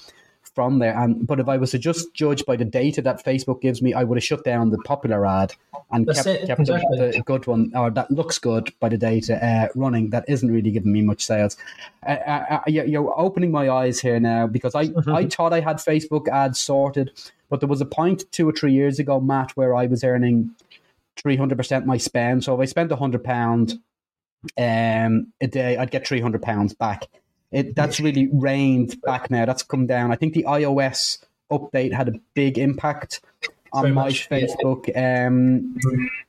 from 0.58 0.80
there. 0.80 0.98
And 0.98 1.24
but 1.24 1.38
if 1.38 1.48
I 1.48 1.56
was 1.56 1.70
to 1.70 1.78
just 1.78 2.12
judge 2.14 2.44
by 2.44 2.56
the 2.56 2.64
data 2.64 3.00
that 3.02 3.24
Facebook 3.24 3.60
gives 3.60 3.80
me, 3.80 3.94
I 3.94 4.02
would 4.02 4.18
have 4.18 4.24
shut 4.24 4.42
down 4.42 4.70
the 4.70 4.78
popular 4.78 5.24
ad 5.24 5.54
and 5.92 6.04
That's 6.04 6.24
kept, 6.24 6.46
kept 6.48 6.60
exactly. 6.62 6.98
the, 6.98 7.12
the, 7.12 7.22
good 7.22 7.46
one 7.46 7.70
or 7.76 7.90
that 7.92 8.10
looks 8.10 8.40
good 8.40 8.72
by 8.80 8.88
the 8.88 8.98
data 8.98 9.34
uh, 9.36 9.68
running. 9.76 10.10
That 10.10 10.24
isn't 10.26 10.50
really 10.50 10.72
giving 10.72 10.92
me 10.92 11.02
much 11.02 11.24
sales. 11.24 11.56
Uh, 12.04 12.10
uh, 12.10 12.44
uh 12.50 12.60
you're 12.66 13.14
opening 13.16 13.52
my 13.52 13.70
eyes 13.70 14.00
here 14.00 14.18
now 14.18 14.48
because 14.48 14.74
I 14.74 14.86
mm-hmm. 14.86 15.14
I 15.14 15.26
thought 15.26 15.52
I 15.52 15.60
had 15.60 15.76
Facebook 15.76 16.26
ads 16.26 16.58
sorted, 16.58 17.12
but 17.48 17.60
there 17.60 17.68
was 17.68 17.80
a 17.80 17.86
point 17.86 18.24
two 18.32 18.48
or 18.48 18.52
three 18.52 18.72
years 18.72 18.98
ago, 18.98 19.20
Matt, 19.20 19.52
where 19.52 19.76
I 19.76 19.86
was 19.86 20.02
earning 20.02 20.50
three 21.16 21.36
hundred 21.36 21.56
percent 21.56 21.86
my 21.86 21.98
spend. 21.98 22.42
So 22.42 22.54
if 22.54 22.60
I 22.60 22.64
spent 22.64 22.90
a 22.90 22.96
hundred 22.96 23.22
pound 23.22 23.78
um, 24.58 25.32
a 25.40 25.46
day, 25.46 25.76
I'd 25.76 25.92
get 25.92 26.04
three 26.04 26.20
hundred 26.20 26.42
pounds 26.42 26.74
back. 26.74 27.04
It 27.50 27.74
that's 27.74 27.98
really 27.98 28.28
reined 28.32 29.00
back 29.02 29.30
now. 29.30 29.46
That's 29.46 29.62
come 29.62 29.86
down. 29.86 30.12
I 30.12 30.16
think 30.16 30.34
the 30.34 30.44
iOS 30.44 31.18
update 31.50 31.92
had 31.92 32.08
a 32.08 32.12
big 32.34 32.58
impact 32.58 33.20
on 33.72 33.82
Very 33.82 33.94
my 33.94 34.04
much, 34.04 34.28
Facebook 34.28 34.94
um, 34.96 35.76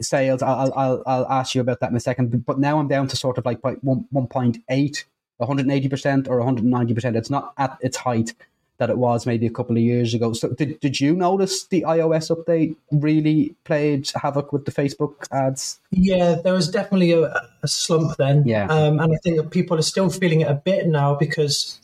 sales. 0.01 0.41
I'll, 0.41 0.73
I'll 0.75 1.03
I'll 1.05 1.27
ask 1.27 1.55
you 1.55 1.61
about 1.61 1.79
that 1.81 1.91
in 1.91 1.95
a 1.95 1.99
second. 1.99 2.45
But 2.45 2.59
now 2.59 2.79
I'm 2.79 2.87
down 2.87 3.07
to 3.09 3.15
sort 3.15 3.37
of 3.37 3.45
like 3.45 3.59
one 3.63 4.05
one 4.11 4.27
point 4.27 4.59
eight, 4.69 5.05
180 5.37 5.89
percent 5.89 6.27
or 6.27 6.37
190 6.37 6.93
percent. 6.93 7.15
It's 7.15 7.29
not 7.29 7.53
at 7.57 7.77
its 7.81 7.97
height 7.97 8.33
that 8.79 8.89
it 8.89 8.97
was 8.97 9.25
maybe 9.25 9.45
a 9.45 9.49
couple 9.49 9.75
of 9.75 9.83
years 9.83 10.13
ago. 10.13 10.33
So 10.33 10.49
did, 10.49 10.79
did 10.79 10.99
you 10.99 11.13
notice 11.13 11.65
the 11.65 11.83
iOS 11.83 12.35
update 12.35 12.75
really 12.91 13.55
played 13.65 14.09
havoc 14.15 14.51
with 14.51 14.65
the 14.65 14.71
Facebook 14.71 15.27
ads? 15.31 15.79
Yeah, 15.91 16.35
there 16.43 16.53
was 16.53 16.69
definitely 16.69 17.11
a, 17.11 17.25
a 17.61 17.67
slump 17.67 18.15
then. 18.17 18.43
Yeah. 18.45 18.67
Um, 18.67 18.99
and 18.99 19.13
I 19.13 19.17
think 19.17 19.35
that 19.35 19.51
people 19.51 19.77
are 19.77 19.83
still 19.83 20.09
feeling 20.09 20.41
it 20.41 20.47
a 20.49 20.55
bit 20.55 20.87
now 20.87 21.13
because 21.13 21.79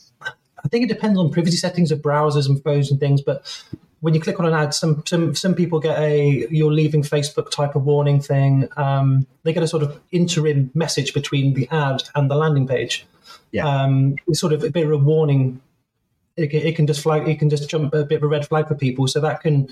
I 0.63 0.69
think 0.69 0.85
it 0.85 0.93
depends 0.93 1.19
on 1.19 1.31
privacy 1.31 1.57
settings 1.57 1.91
of 1.91 1.99
browsers 1.99 2.47
and 2.47 2.63
phones 2.63 2.89
and 2.89 2.99
things, 2.99 3.21
but 3.21 3.45
when 3.99 4.13
you 4.13 4.21
click 4.21 4.39
on 4.39 4.45
an 4.45 4.53
ad, 4.53 4.73
some 4.73 5.03
some 5.05 5.33
some 5.33 5.55
people 5.55 5.79
get 5.79 5.97
a 5.97 6.47
"you're 6.51 6.71
leaving 6.71 7.01
Facebook" 7.01 7.49
type 7.49 7.75
of 7.75 7.85
warning 7.85 8.21
thing. 8.21 8.69
Um, 8.77 9.25
they 9.43 9.51
get 9.51 9.63
a 9.63 9.67
sort 9.67 9.81
of 9.81 9.99
interim 10.11 10.69
message 10.75 11.13
between 11.13 11.55
the 11.55 11.67
ad 11.71 12.03
and 12.13 12.29
the 12.29 12.35
landing 12.35 12.67
page. 12.67 13.05
Yeah, 13.51 13.67
um, 13.67 14.15
it's 14.27 14.39
sort 14.39 14.53
of 14.53 14.63
a 14.63 14.69
bit 14.69 14.85
of 14.85 14.91
a 14.91 14.97
warning 14.97 15.59
it 16.37 16.47
can, 16.47 16.61
it 16.61 16.75
can 16.75 16.87
just 16.87 17.01
flag, 17.01 17.27
it 17.27 17.39
can 17.39 17.49
just 17.49 17.69
jump 17.69 17.93
a 17.93 18.03
bit 18.03 18.17
of 18.17 18.23
a 18.23 18.27
red 18.27 18.47
flag 18.47 18.67
for 18.67 18.75
people. 18.75 19.07
So 19.07 19.19
that 19.21 19.41
can 19.41 19.67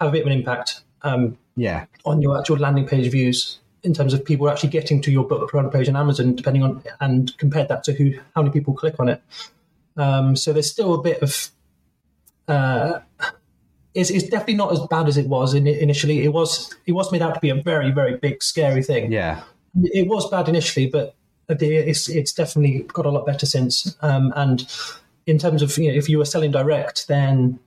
have 0.00 0.08
a 0.08 0.12
bit 0.12 0.22
of 0.22 0.26
an 0.26 0.32
impact. 0.32 0.82
Um, 1.02 1.38
yeah, 1.56 1.86
on 2.04 2.20
your 2.22 2.38
actual 2.38 2.56
landing 2.56 2.86
page 2.86 3.10
views 3.10 3.58
in 3.82 3.94
terms 3.94 4.12
of 4.12 4.24
people 4.24 4.48
actually 4.50 4.68
getting 4.68 5.00
to 5.02 5.10
your 5.10 5.26
book 5.26 5.48
product 5.48 5.74
page 5.74 5.88
on 5.88 5.96
Amazon, 5.96 6.34
depending 6.34 6.62
on 6.62 6.82
and 7.00 7.36
compare 7.38 7.64
that 7.64 7.84
to 7.84 7.92
who 7.92 8.12
how 8.34 8.42
many 8.42 8.52
people 8.52 8.74
click 8.74 8.96
on 8.98 9.08
it. 9.08 9.22
Um, 9.96 10.36
so 10.36 10.52
there's 10.52 10.70
still 10.70 10.94
a 10.94 11.02
bit 11.02 11.22
of 11.22 11.50
uh, 12.48 13.00
it's, 13.94 14.10
it's 14.10 14.28
definitely 14.28 14.54
not 14.54 14.72
as 14.72 14.80
bad 14.88 15.08
as 15.08 15.16
it 15.16 15.26
was 15.26 15.54
in, 15.54 15.66
initially. 15.66 16.24
It 16.24 16.32
was 16.32 16.74
it 16.86 16.92
was 16.92 17.10
made 17.12 17.22
out 17.22 17.34
to 17.34 17.40
be 17.40 17.50
a 17.50 17.54
very 17.54 17.90
very 17.90 18.16
big 18.16 18.42
scary 18.42 18.82
thing. 18.82 19.12
Yeah, 19.12 19.42
it 19.82 20.08
was 20.08 20.28
bad 20.30 20.48
initially, 20.48 20.86
but 20.86 21.14
it's 21.48 22.08
it's 22.08 22.32
definitely 22.32 22.84
got 22.92 23.06
a 23.06 23.10
lot 23.10 23.26
better 23.26 23.46
since. 23.46 23.96
Um, 24.02 24.32
and 24.36 24.66
in 25.26 25.38
terms 25.38 25.62
of 25.62 25.76
you 25.78 25.90
know, 25.90 25.98
if 25.98 26.08
you 26.08 26.18
were 26.18 26.24
selling 26.24 26.50
direct, 26.50 27.08
then 27.08 27.58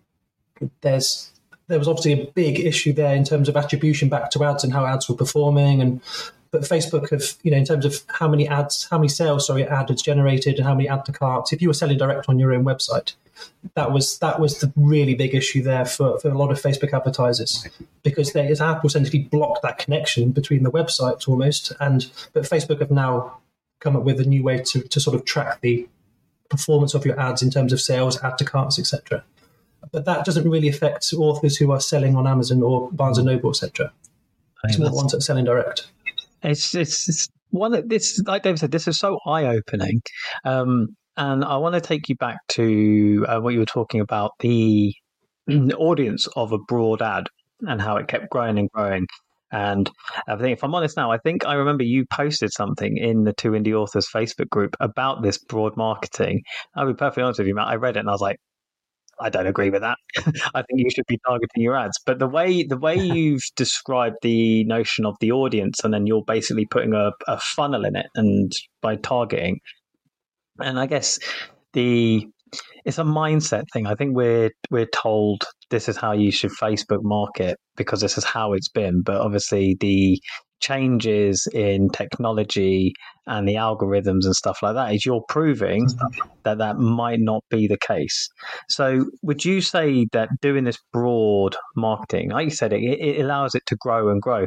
there's 0.81 1.31
there 1.67 1.79
was 1.79 1.87
obviously 1.87 2.13
a 2.13 2.31
big 2.31 2.59
issue 2.59 2.93
there 2.93 3.15
in 3.15 3.23
terms 3.23 3.47
of 3.49 3.55
attribution 3.55 4.09
back 4.09 4.29
to 4.31 4.43
ads 4.43 4.63
and 4.63 4.73
how 4.73 4.85
ads 4.85 5.07
were 5.07 5.15
performing 5.15 5.81
and 5.81 6.01
but 6.53 6.61
Facebook 6.61 7.09
have, 7.09 7.33
you 7.41 7.49
know, 7.49 7.57
in 7.57 7.65
terms 7.65 7.83
of 7.83 8.01
how 8.09 8.27
many 8.27 8.47
ads, 8.47 8.87
how 8.91 8.99
many 8.99 9.07
sales, 9.07 9.47
sorry, 9.47 9.67
ad 9.67 9.91
generated 9.97 10.57
and 10.57 10.65
how 10.65 10.75
many 10.75 10.87
add 10.87 11.03
to 11.05 11.11
carts. 11.11 11.51
If 11.51 11.63
you 11.63 11.67
were 11.67 11.73
selling 11.73 11.97
direct 11.97 12.29
on 12.29 12.37
your 12.37 12.53
own 12.53 12.63
website, 12.63 13.15
that 13.73 13.91
was 13.91 14.19
that 14.19 14.39
was 14.39 14.59
the 14.59 14.71
really 14.75 15.15
big 15.15 15.33
issue 15.33 15.63
there 15.63 15.83
for, 15.83 16.19
for 16.19 16.29
a 16.29 16.37
lot 16.37 16.51
of 16.51 16.61
Facebook 16.61 16.93
advertisers 16.93 17.67
because 18.03 18.33
they, 18.33 18.47
as 18.47 18.61
Apple 18.61 18.87
essentially 18.87 19.23
blocked 19.23 19.63
that 19.63 19.79
connection 19.79 20.29
between 20.29 20.61
the 20.61 20.71
websites 20.71 21.27
almost. 21.27 21.73
And 21.79 22.05
but 22.33 22.43
Facebook 22.43 22.79
have 22.81 22.91
now 22.91 23.39
come 23.79 23.95
up 23.95 24.03
with 24.03 24.19
a 24.19 24.25
new 24.25 24.43
way 24.43 24.59
to, 24.59 24.81
to 24.81 24.99
sort 24.99 25.15
of 25.15 25.25
track 25.25 25.59
the 25.61 25.87
performance 26.49 26.93
of 26.93 27.05
your 27.05 27.19
ads 27.19 27.41
in 27.41 27.49
terms 27.49 27.73
of 27.73 27.81
sales, 27.81 28.21
add 28.23 28.37
to 28.37 28.45
carts, 28.45 28.79
etc. 28.79 29.23
But 29.91 30.05
that 30.05 30.25
doesn't 30.25 30.49
really 30.49 30.69
affect 30.69 31.11
authors 31.13 31.57
who 31.57 31.71
are 31.71 31.79
selling 31.79 32.15
on 32.15 32.27
Amazon 32.27 32.63
or 32.63 32.91
Barnes 32.91 33.17
and 33.17 33.27
Noble, 33.27 33.49
etc. 33.49 33.91
It's 34.63 34.77
more 34.77 34.89
the 34.89 34.95
ones 34.95 35.11
that 35.11 35.17
are 35.17 35.21
selling 35.21 35.45
direct. 35.45 35.87
It's 36.41 36.73
it's, 36.73 37.09
it's 37.09 37.27
one 37.49 37.71
that 37.71 37.89
this, 37.89 38.21
like 38.25 38.43
David 38.43 38.59
said, 38.59 38.71
this 38.71 38.87
is 38.87 38.97
so 38.97 39.19
eye 39.25 39.45
opening. 39.45 40.01
Um, 40.45 40.95
and 41.15 41.43
I 41.45 41.57
want 41.57 41.75
to 41.75 41.81
take 41.81 42.09
you 42.09 42.15
back 42.15 42.37
to 42.49 43.25
uh, 43.29 43.39
what 43.39 43.53
you 43.53 43.59
were 43.59 43.65
talking 43.65 44.01
about 44.01 44.31
the, 44.39 44.93
the 45.47 45.75
audience 45.77 46.27
of 46.35 46.51
a 46.51 46.57
broad 46.57 47.01
ad 47.01 47.27
and 47.61 47.79
how 47.79 47.97
it 47.97 48.07
kept 48.07 48.29
growing 48.31 48.57
and 48.57 48.69
growing. 48.71 49.05
And 49.53 49.87
uh, 50.27 50.33
I 50.33 50.37
think, 50.37 50.57
if 50.57 50.63
I'm 50.63 50.73
honest 50.73 50.97
now, 50.97 51.11
I 51.11 51.19
think 51.19 51.45
I 51.45 51.53
remember 51.53 51.83
you 51.83 52.05
posted 52.11 52.51
something 52.51 52.97
in 52.97 53.23
the 53.23 53.33
Two 53.33 53.51
Indie 53.51 53.73
Authors 53.73 54.07
Facebook 54.13 54.49
group 54.49 54.75
about 54.79 55.21
this 55.21 55.37
broad 55.37 55.77
marketing. 55.77 56.41
I'll 56.75 56.87
be 56.87 56.95
perfectly 56.95 57.23
honest 57.23 57.39
with 57.39 57.47
you, 57.47 57.55
Matt. 57.55 57.67
I 57.67 57.75
read 57.75 57.95
it 57.95 57.99
and 57.99 58.09
I 58.09 58.13
was 58.13 58.21
like, 58.21 58.37
I 59.21 59.29
don't 59.29 59.45
agree 59.45 59.69
with 59.69 59.81
that. 59.81 59.97
I 60.55 60.63
think 60.63 60.79
you 60.79 60.89
should 60.89 61.05
be 61.07 61.19
targeting 61.25 61.61
your 61.61 61.77
ads. 61.77 61.99
But 62.03 62.17
the 62.17 62.27
way 62.27 62.63
the 62.63 62.77
way 62.77 62.95
you've 62.99 63.43
described 63.55 64.17
the 64.23 64.63
notion 64.63 65.05
of 65.05 65.15
the 65.19 65.31
audience, 65.31 65.83
and 65.83 65.93
then 65.93 66.07
you're 66.07 66.23
basically 66.25 66.65
putting 66.65 66.93
a, 66.93 67.11
a 67.27 67.39
funnel 67.39 67.85
in 67.85 67.95
it, 67.95 68.07
and 68.15 68.51
by 68.81 68.95
targeting, 68.95 69.59
and 70.59 70.79
I 70.79 70.87
guess 70.87 71.19
the 71.73 72.27
it's 72.85 72.97
a 72.97 73.03
mindset 73.03 73.65
thing. 73.71 73.87
I 73.87 73.95
think 73.95 74.15
we're 74.15 74.51
we're 74.71 74.87
told 74.87 75.43
this 75.73 75.89
is 75.89 75.97
how 75.97 76.11
you 76.11 76.31
should 76.31 76.51
Facebook 76.51 77.01
market 77.01 77.57
because 77.75 77.99
this 77.99 78.15
is 78.15 78.23
how 78.23 78.53
it's 78.53 78.69
been. 78.69 79.01
But 79.01 79.19
obviously, 79.19 79.75
the 79.79 80.21
changes 80.61 81.47
in 81.51 81.89
technology 81.89 82.93
and 83.25 83.47
the 83.47 83.55
algorithms 83.55 84.23
and 84.23 84.35
stuff 84.35 84.59
like 84.61 84.75
that 84.75 84.93
is 84.93 85.05
you're 85.05 85.25
proving 85.27 85.87
that 86.43 86.59
that 86.59 86.77
might 86.77 87.19
not 87.19 87.43
be 87.49 87.67
the 87.67 87.77
case. 87.77 88.29
So, 88.69 89.05
would 89.23 89.43
you 89.43 89.61
say 89.61 90.05
that 90.13 90.29
doing 90.41 90.63
this 90.63 90.77
broad 90.93 91.55
marketing, 91.75 92.29
like 92.29 92.45
you 92.45 92.51
said, 92.51 92.71
it, 92.71 92.83
it 92.83 93.19
allows 93.19 93.55
it 93.55 93.63
to 93.67 93.75
grow 93.75 94.09
and 94.09 94.21
grow? 94.21 94.45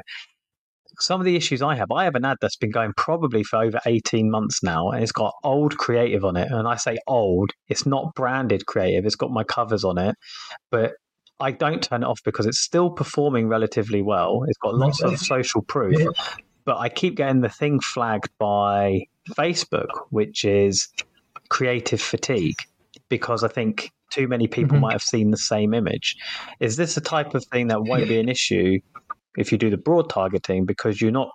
some 0.98 1.20
of 1.20 1.26
the 1.26 1.36
issues 1.36 1.60
I 1.60 1.74
have, 1.74 1.92
I 1.92 2.04
have 2.04 2.14
an 2.14 2.24
ad 2.24 2.38
that's 2.40 2.56
been 2.56 2.70
going 2.70 2.92
probably 2.96 3.42
for 3.42 3.62
over 3.62 3.78
18 3.84 4.30
months 4.30 4.62
now, 4.62 4.88
and 4.88 5.02
it's 5.02 5.12
got 5.12 5.34
old 5.44 5.76
creative 5.76 6.24
on 6.24 6.36
it. 6.36 6.50
And 6.50 6.66
I 6.66 6.76
say 6.76 6.96
old, 7.06 7.50
it's 7.68 7.84
not 7.84 8.14
branded 8.14 8.64
creative, 8.64 9.04
it's 9.04 9.14
got 9.14 9.30
my 9.30 9.44
covers 9.44 9.84
on 9.84 9.98
it, 9.98 10.14
but 10.70 10.94
I 11.40 11.50
don't 11.50 11.82
turn 11.82 12.02
it 12.02 12.06
off 12.06 12.22
because 12.24 12.46
it's 12.46 12.60
still 12.60 12.90
performing 12.90 13.48
relatively 13.48 14.02
well. 14.02 14.44
It's 14.48 14.58
got 14.58 14.74
lots 14.74 15.02
of 15.02 15.18
social 15.18 15.62
proof, 15.62 16.08
but 16.64 16.78
I 16.78 16.88
keep 16.88 17.16
getting 17.16 17.42
the 17.42 17.48
thing 17.48 17.80
flagged 17.80 18.30
by 18.38 19.06
Facebook, 19.30 19.90
which 20.10 20.44
is 20.44 20.88
creative 21.48 22.00
fatigue, 22.00 22.56
because 23.08 23.44
I 23.44 23.48
think 23.48 23.92
too 24.10 24.28
many 24.28 24.46
people 24.46 24.76
mm-hmm. 24.76 24.82
might 24.82 24.92
have 24.92 25.02
seen 25.02 25.30
the 25.30 25.36
same 25.36 25.74
image. 25.74 26.16
Is 26.60 26.76
this 26.76 26.96
a 26.96 27.00
type 27.00 27.34
of 27.34 27.44
thing 27.44 27.68
that 27.68 27.82
won't 27.82 28.08
be 28.08 28.18
an 28.18 28.28
issue 28.28 28.80
if 29.36 29.52
you 29.52 29.58
do 29.58 29.68
the 29.68 29.76
broad 29.76 30.08
targeting 30.08 30.64
because 30.64 31.00
you're 31.00 31.10
not 31.10 31.30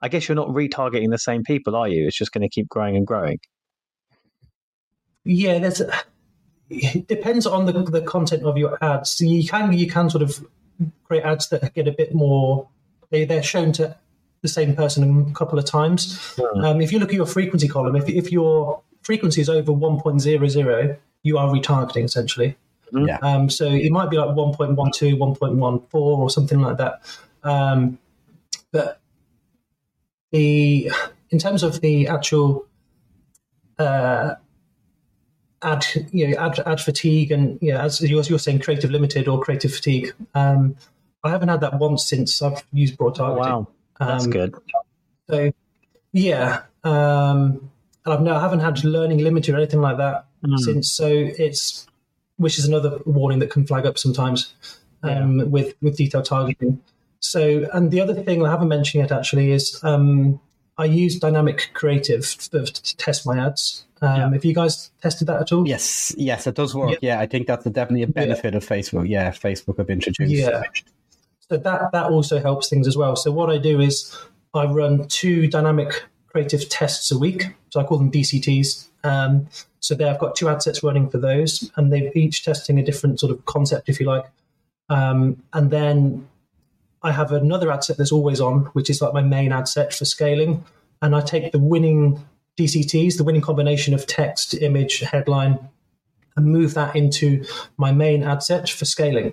I 0.00 0.08
guess 0.08 0.28
you're 0.28 0.36
not 0.36 0.48
retargeting 0.48 1.10
the 1.10 1.18
same 1.18 1.42
people, 1.42 1.74
are 1.74 1.88
you? 1.88 2.06
It's 2.06 2.16
just 2.16 2.32
going 2.32 2.42
to 2.42 2.48
keep 2.48 2.68
growing 2.68 2.96
and 2.96 3.06
growing. 3.06 3.40
Yeah, 5.24 5.58
there's 5.58 5.80
a, 5.80 5.92
it 6.70 7.08
depends 7.08 7.46
on 7.46 7.66
the 7.66 7.72
the 7.72 8.02
content 8.02 8.44
of 8.44 8.56
your 8.56 8.82
ads. 8.82 9.10
So 9.10 9.24
you 9.24 9.46
can 9.46 9.72
you 9.72 9.88
can 9.88 10.10
sort 10.10 10.22
of 10.22 10.46
create 11.04 11.24
ads 11.24 11.48
that 11.48 11.74
get 11.74 11.88
a 11.88 11.92
bit 11.92 12.14
more 12.14 12.68
they 13.10 13.24
they're 13.24 13.42
shown 13.42 13.72
to 13.72 13.96
the 14.42 14.48
same 14.48 14.76
person 14.76 15.28
a 15.30 15.34
couple 15.34 15.58
of 15.58 15.64
times. 15.64 16.34
Hmm. 16.36 16.64
Um, 16.64 16.80
if 16.80 16.92
you 16.92 16.98
look 16.98 17.08
at 17.08 17.14
your 17.14 17.26
frequency 17.26 17.68
column, 17.68 17.96
if 17.96 18.08
if 18.08 18.30
your 18.30 18.82
frequency 19.02 19.40
is 19.40 19.48
over 19.48 19.72
1.00, 19.72 20.96
you 21.22 21.38
are 21.38 21.48
retargeting 21.48 22.04
essentially. 22.04 22.56
Mm-hmm. 22.92 23.06
Yeah. 23.06 23.18
Um, 23.18 23.50
so 23.50 23.66
it 23.66 23.90
might 23.90 24.10
be 24.10 24.16
like 24.16 24.30
1.12, 24.30 25.16
1.14 25.16 25.88
or 25.92 26.30
something 26.30 26.60
like 26.60 26.78
that. 26.78 27.00
Um, 27.42 27.98
but 28.72 29.00
the 30.30 30.90
in 31.30 31.38
terms 31.38 31.62
of 31.62 31.80
the 31.80 32.08
actual 32.08 32.66
uh, 33.78 34.34
ad, 35.62 35.84
you 36.12 36.28
know, 36.28 36.38
ad, 36.38 36.60
ad 36.66 36.80
fatigue 36.80 37.32
and 37.32 37.60
know, 37.72 37.80
as 37.80 38.00
you're, 38.00 38.22
you're 38.22 38.38
saying, 38.38 38.60
creative 38.60 38.90
limited 38.90 39.28
or 39.28 39.40
creative 39.40 39.74
fatigue. 39.74 40.12
Um, 40.34 40.76
I 41.24 41.30
haven't 41.30 41.48
had 41.48 41.60
that 41.60 41.78
once 41.78 42.08
since 42.08 42.40
I've 42.42 42.64
used 42.72 42.96
broad 42.96 43.16
targeting. 43.16 43.52
Oh, 43.52 43.58
wow, 43.58 43.68
that's 43.98 44.24
um, 44.24 44.30
good. 44.30 44.54
So 45.28 45.52
yeah, 46.12 46.62
um, 46.84 47.70
and 48.04 48.14
I've 48.14 48.22
no, 48.22 48.36
I 48.36 48.40
haven't 48.40 48.60
had 48.60 48.84
learning 48.84 49.18
limited 49.18 49.54
or 49.54 49.58
anything 49.58 49.80
like 49.80 49.96
that 49.98 50.26
mm. 50.44 50.58
since. 50.58 50.90
So 50.90 51.06
it's 51.08 51.86
which 52.36 52.58
is 52.58 52.64
another 52.64 52.98
warning 53.04 53.40
that 53.40 53.50
can 53.50 53.66
flag 53.66 53.84
up 53.84 53.98
sometimes 53.98 54.54
um, 55.02 55.38
yeah. 55.40 55.44
with 55.44 55.74
with 55.82 55.96
detailed 55.96 56.24
targeting. 56.24 56.80
So, 57.20 57.68
and 57.72 57.90
the 57.90 58.00
other 58.00 58.14
thing 58.14 58.46
I 58.46 58.50
haven't 58.50 58.68
mentioned 58.68 59.02
yet 59.02 59.12
actually 59.12 59.50
is 59.50 59.82
um, 59.82 60.40
I 60.78 60.84
use 60.84 61.18
dynamic 61.18 61.70
creative 61.74 62.24
to, 62.24 62.64
to 62.64 62.96
test 62.96 63.26
my 63.26 63.38
ads. 63.38 63.84
Um, 64.00 64.16
yeah. 64.16 64.32
Have 64.32 64.44
you 64.44 64.54
guys 64.54 64.90
tested 65.02 65.26
that 65.26 65.40
at 65.40 65.52
all? 65.52 65.66
Yes, 65.66 66.14
yes, 66.16 66.46
it 66.46 66.54
does 66.54 66.74
work. 66.74 66.90
Yeah, 66.90 66.98
yeah 67.14 67.20
I 67.20 67.26
think 67.26 67.48
that's 67.48 67.66
a, 67.66 67.70
definitely 67.70 68.04
a 68.04 68.06
benefit 68.06 68.54
yeah. 68.54 68.58
of 68.58 68.66
Facebook. 68.66 69.08
Yeah, 69.08 69.30
Facebook 69.32 69.78
have 69.78 69.90
introduced. 69.90 70.32
Yeah. 70.32 70.62
So 71.50 71.56
that 71.56 71.92
that 71.92 72.10
also 72.10 72.40
helps 72.40 72.68
things 72.68 72.86
as 72.86 72.96
well. 72.96 73.16
So 73.16 73.32
what 73.32 73.50
I 73.50 73.58
do 73.58 73.80
is 73.80 74.16
I 74.54 74.66
run 74.66 75.08
two 75.08 75.48
dynamic 75.48 76.04
creative 76.28 76.68
tests 76.68 77.10
a 77.10 77.18
week. 77.18 77.44
So 77.70 77.80
I 77.80 77.84
call 77.84 77.98
them 77.98 78.10
DCTs. 78.10 78.86
Um, 79.04 79.48
so 79.80 79.94
there, 79.94 80.12
I've 80.12 80.18
got 80.18 80.36
two 80.36 80.48
ad 80.48 80.62
sets 80.62 80.82
running 80.82 81.08
for 81.08 81.18
those, 81.18 81.70
and 81.76 81.92
they're 81.92 82.10
each 82.14 82.44
testing 82.44 82.78
a 82.78 82.84
different 82.84 83.20
sort 83.20 83.32
of 83.32 83.44
concept, 83.46 83.88
if 83.88 83.98
you 84.00 84.06
like. 84.06 84.24
Um, 84.88 85.42
and 85.52 85.70
then 85.70 86.28
I 87.02 87.12
have 87.12 87.32
another 87.32 87.70
ad 87.70 87.84
set 87.84 87.96
that's 87.96 88.12
always 88.12 88.40
on, 88.40 88.66
which 88.72 88.90
is 88.90 89.00
like 89.00 89.12
my 89.12 89.22
main 89.22 89.52
ad 89.52 89.68
set 89.68 89.94
for 89.94 90.04
scaling. 90.04 90.64
And 91.00 91.14
I 91.14 91.20
take 91.20 91.52
the 91.52 91.58
winning 91.58 92.24
DCTs, 92.56 93.16
the 93.16 93.24
winning 93.24 93.40
combination 93.40 93.94
of 93.94 94.06
text, 94.06 94.54
image, 94.54 95.00
headline, 95.00 95.58
and 96.36 96.46
move 96.46 96.74
that 96.74 96.96
into 96.96 97.44
my 97.76 97.92
main 97.92 98.24
ad 98.24 98.42
set 98.42 98.68
for 98.68 98.84
scaling. 98.84 99.32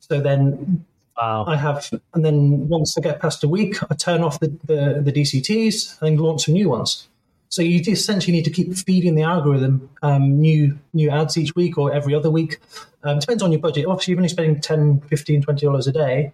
So 0.00 0.20
then 0.20 0.84
wow. 1.16 1.44
I 1.46 1.56
have, 1.56 1.90
and 2.12 2.24
then 2.24 2.68
once 2.68 2.96
I 2.98 3.00
get 3.00 3.20
past 3.20 3.42
a 3.44 3.48
week, 3.48 3.76
I 3.90 3.94
turn 3.94 4.22
off 4.22 4.40
the, 4.40 4.48
the, 4.64 5.00
the 5.02 5.12
DCTs 5.12 6.00
and 6.02 6.20
launch 6.20 6.44
some 6.44 6.54
new 6.54 6.68
ones. 6.68 7.08
So 7.48 7.62
you 7.62 7.80
essentially 7.86 8.36
need 8.36 8.44
to 8.44 8.50
keep 8.50 8.74
feeding 8.74 9.14
the 9.14 9.22
algorithm 9.22 9.88
um, 10.02 10.38
new 10.40 10.78
new 10.92 11.10
ads 11.10 11.38
each 11.38 11.54
week 11.54 11.78
or 11.78 11.92
every 11.92 12.14
other 12.14 12.30
week. 12.30 12.58
Um, 13.04 13.20
depends 13.20 13.42
on 13.42 13.52
your 13.52 13.60
budget. 13.60 13.86
Obviously, 13.86 14.12
you're 14.12 14.18
only 14.18 14.28
spending 14.28 14.60
10 14.60 15.00
15 15.02 15.42
$20 15.44 15.86
a 15.86 15.92
day 15.92 16.32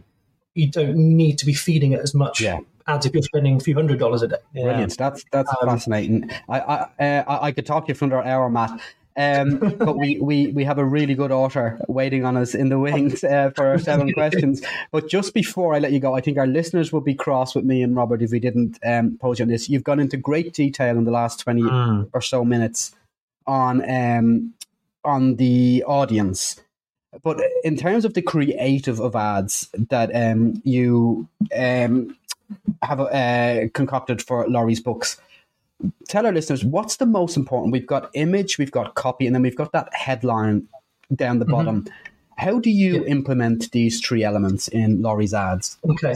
you 0.55 0.71
don't 0.71 0.97
need 0.97 1.39
to 1.39 1.47
be 1.47 1.55
feeding 1.55 1.93
it 1.93 2.01
as 2.01 2.15
much 2.15 2.41
yeah. 2.41 2.59
ads 2.87 3.07
if 3.07 3.15
you're 3.15 3.23
spending 3.23 3.57
a 3.57 3.61
few 3.61 3.75
hundred 3.75 3.99
dollars 3.99 4.23
a 4.23 4.29
day. 4.29 4.37
Yeah. 4.55 4.65
Brilliant. 4.65 4.99
That's 4.99 5.25
that's 5.33 5.51
um, 5.51 5.69
fascinating. 5.69 6.31
I 6.49 6.61
I, 6.61 7.05
uh, 7.05 7.39
I 7.43 7.53
could 7.53 7.67
talk 7.67 7.87
to 7.87 7.91
you 7.91 7.95
for 7.95 8.05
another 8.07 8.25
hour, 8.25 8.51
Matt. 8.51 8.81
Um, 9.17 9.59
but 9.79 9.99
we, 9.99 10.19
we, 10.21 10.49
we 10.49 10.65
have 10.65 10.79
a 10.79 10.85
really 10.85 11.15
good 11.15 11.31
author 11.31 11.81
waiting 11.89 12.25
on 12.25 12.37
us 12.37 12.55
in 12.55 12.69
the 12.69 12.79
wings 12.79 13.23
uh, 13.23 13.51
for 13.55 13.67
our 13.67 13.79
seven 13.79 14.13
questions. 14.15 14.63
But 14.91 15.09
just 15.09 15.35
before 15.35 15.75
I 15.75 15.79
let 15.79 15.93
you 15.93 16.01
go, 16.01 16.15
I 16.15 16.21
think 16.21 16.39
our 16.39 16.47
listeners 16.47 16.93
would 16.93 17.05
be 17.05 17.15
cross 17.15 17.55
with 17.55 17.65
me 17.65 17.83
and 17.83 17.95
Robert 17.95 18.23
if 18.23 18.31
we 18.31 18.41
didn't 18.41 18.79
um, 18.85 19.19
pose 19.21 19.39
you 19.39 19.45
on 19.45 19.49
this. 19.49 19.69
You've 19.69 19.85
gone 19.85 20.01
into 20.01 20.17
great 20.17 20.55
detail 20.55 20.97
in 20.97 21.05
the 21.05 21.11
last 21.11 21.41
20 21.41 21.63
mm. 21.63 22.11
or 22.13 22.21
so 22.21 22.45
minutes 22.45 22.95
on 23.47 23.89
um, 23.91 24.55
on 25.05 25.37
the 25.37 25.83
audience 25.87 26.61
but 27.23 27.41
in 27.65 27.77
terms 27.77 28.05
of 28.05 28.15
the 28.15 28.23
creative 28.23 29.01
of 29.01 29.15
ads 29.15 29.69
that 29.75 30.15
um, 30.15 30.61
you 30.65 31.29
um, 31.57 32.17
have 32.83 33.01
uh, 33.01 33.69
concocted 33.75 34.23
for 34.23 34.49
Lori's 34.49 34.81
books, 34.81 35.21
tell 36.09 36.27
our 36.27 36.33
listeners 36.33 36.65
what's 36.65 36.97
the 36.97 37.07
most 37.07 37.37
important. 37.37 37.73
We've 37.73 37.87
got 37.87 38.11
image, 38.15 38.59
we've 38.59 38.71
got 38.71 38.95
copy, 38.95 39.27
and 39.27 39.35
then 39.35 39.43
we've 39.43 39.57
got 39.57 39.73
that 39.73 39.95
headline 39.95 40.69
down 41.15 41.39
the 41.39 41.45
mm-hmm. 41.45 41.53
bottom. 41.53 41.87
How 42.39 42.59
do 42.59 42.71
you 42.71 43.03
yeah. 43.03 43.11
implement 43.11 43.71
these 43.73 44.01
three 44.01 44.25
elements 44.25 44.69
in 44.69 45.03
Lori's 45.03 45.35
ads? 45.35 45.79
Okay. 45.89 46.15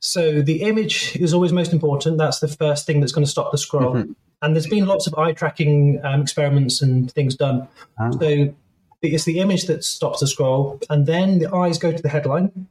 So 0.00 0.42
the 0.42 0.62
image 0.62 1.16
is 1.16 1.34
always 1.34 1.52
most 1.52 1.72
important. 1.72 2.18
That's 2.18 2.38
the 2.38 2.48
first 2.48 2.86
thing 2.86 3.00
that's 3.00 3.12
going 3.12 3.24
to 3.24 3.30
stop 3.30 3.50
the 3.50 3.58
scroll. 3.58 3.94
Mm-hmm. 3.94 4.12
And 4.40 4.54
there's 4.54 4.68
been 4.68 4.86
lots 4.86 5.08
of 5.08 5.14
eye 5.14 5.32
tracking 5.32 6.00
um, 6.04 6.22
experiments 6.22 6.80
and 6.80 7.10
things 7.10 7.34
done. 7.34 7.66
Ah. 7.98 8.10
So 8.10 8.54
it's 9.02 9.24
the 9.24 9.40
image 9.40 9.66
that 9.66 9.84
stops 9.84 10.20
the 10.20 10.26
scroll, 10.26 10.80
and 10.90 11.06
then 11.06 11.38
the 11.38 11.54
eyes 11.54 11.78
go 11.78 11.92
to 11.92 12.02
the 12.02 12.08
headline, 12.08 12.66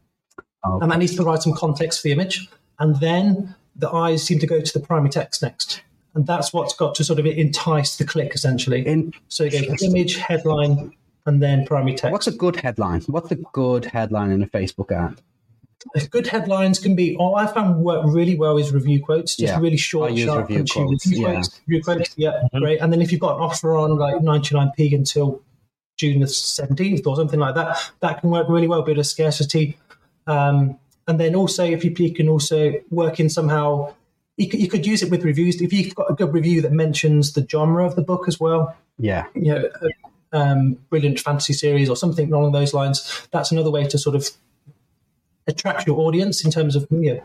okay. 0.66 0.84
and 0.84 0.92
that 0.92 1.00
needs 1.00 1.12
to 1.14 1.18
provide 1.18 1.42
some 1.42 1.54
context 1.54 2.02
for 2.02 2.08
the 2.08 2.12
image, 2.12 2.50
and 2.80 3.00
then 3.00 3.56
the 3.76 3.90
eyes 3.90 4.24
seem 4.24 4.40
to 4.40 4.48
go 4.48 4.60
to 4.60 4.74
the 4.74 4.86
primary 4.86 5.10
text 5.10 5.42
next, 5.42 5.82
and 6.14 6.26
that's 6.28 6.52
what's 6.52 6.74
got 6.74 6.96
to 6.96 7.04
sort 7.04 7.20
of 7.20 7.26
entice 7.26 7.98
the 7.98 8.06
click 8.06 8.34
essentially. 8.34 8.86
In- 8.86 9.14
so 9.28 9.44
you 9.44 9.52
go 9.52 9.76
image, 9.82 10.18
headline, 10.18 10.94
and 11.26 11.42
then 11.42 11.66
primary 11.66 11.96
text. 11.96 12.12
What's 12.12 12.28
a 12.28 12.32
good 12.32 12.58
headline? 12.58 13.02
What's 13.08 13.32
a 13.32 13.36
good 13.36 13.86
headline 13.86 14.32
in 14.32 14.42
a 14.44 14.48
Facebook 14.48 14.92
ad? 14.92 15.22
Good 16.10 16.28
headlines 16.28 16.80
can 16.80 16.96
be. 16.96 17.16
Oh, 17.20 17.36
I 17.36 17.46
found 17.48 17.84
work 17.84 18.04
really 18.08 18.36
well 18.36 18.58
is 18.58 18.74
review 18.74 19.02
quotes, 19.02 19.36
just 19.36 19.54
yeah. 19.54 19.60
really 19.60 19.78
short, 19.78 20.18
sharp, 20.18 20.50
review 20.50 20.66
quotes. 20.66 21.06
Review 21.06 21.22
yeah. 21.22 21.34
quotes. 21.34 21.62
Review 21.68 21.84
quotes, 21.84 22.14
yeah, 22.18 22.32
mm-hmm. 22.32 22.58
great. 22.60 22.82
And 22.82 22.92
then 22.92 23.02
if 23.02 23.12
you've 23.12 23.22
got 23.22 23.38
an 23.38 23.44
offer 23.44 23.78
on 23.78 23.96
like 23.98 24.16
99p 24.16 24.96
until 24.96 25.42
June 25.98 26.20
the 26.20 26.28
17th 26.28 27.06
or 27.06 27.16
something 27.16 27.40
like 27.40 27.56
that. 27.56 27.92
That 28.00 28.22
can 28.22 28.30
work 28.30 28.48
really 28.48 28.68
well, 28.68 28.82
bit 28.84 28.98
of 28.98 29.06
scarcity. 29.06 29.78
Um, 30.28 30.80
and 31.08 31.20
then 31.20 31.36
also, 31.36 31.64
if 31.64 31.84
you, 31.84 32.14
can 32.14 32.30
also 32.30 32.74
work 32.90 33.20
in 33.20 33.30
somehow, 33.30 33.94
you 34.36 34.50
could, 34.50 34.60
you 34.60 34.68
could 34.68 34.86
use 34.86 35.02
it 35.02 35.10
with 35.10 35.24
reviews. 35.24 35.62
If 35.62 35.74
you've 35.74 35.96
got 35.96 36.12
a 36.12 36.14
good 36.14 36.34
review 36.34 36.62
that 36.62 36.72
mentions 36.72 37.34
the 37.34 37.46
genre 37.50 37.86
of 37.86 37.96
the 37.96 38.02
book 38.02 38.28
as 38.28 38.40
well, 38.40 38.76
yeah, 39.00 39.26
you 39.36 39.54
know, 39.54 39.70
um, 40.34 40.74
brilliant 40.90 41.20
fantasy 41.20 41.54
series 41.54 41.90
or 41.90 41.96
something 41.96 42.32
along 42.32 42.52
those 42.52 42.74
lines, 42.74 43.28
that's 43.32 43.52
another 43.52 43.72
way 43.72 43.88
to 43.88 43.98
sort 43.98 44.16
of 44.16 44.30
attract 45.48 45.88
your 45.88 46.00
audience 46.00 46.44
in 46.44 46.52
terms 46.52 46.76
of 46.76 46.88
you 46.92 47.16
know, 47.16 47.24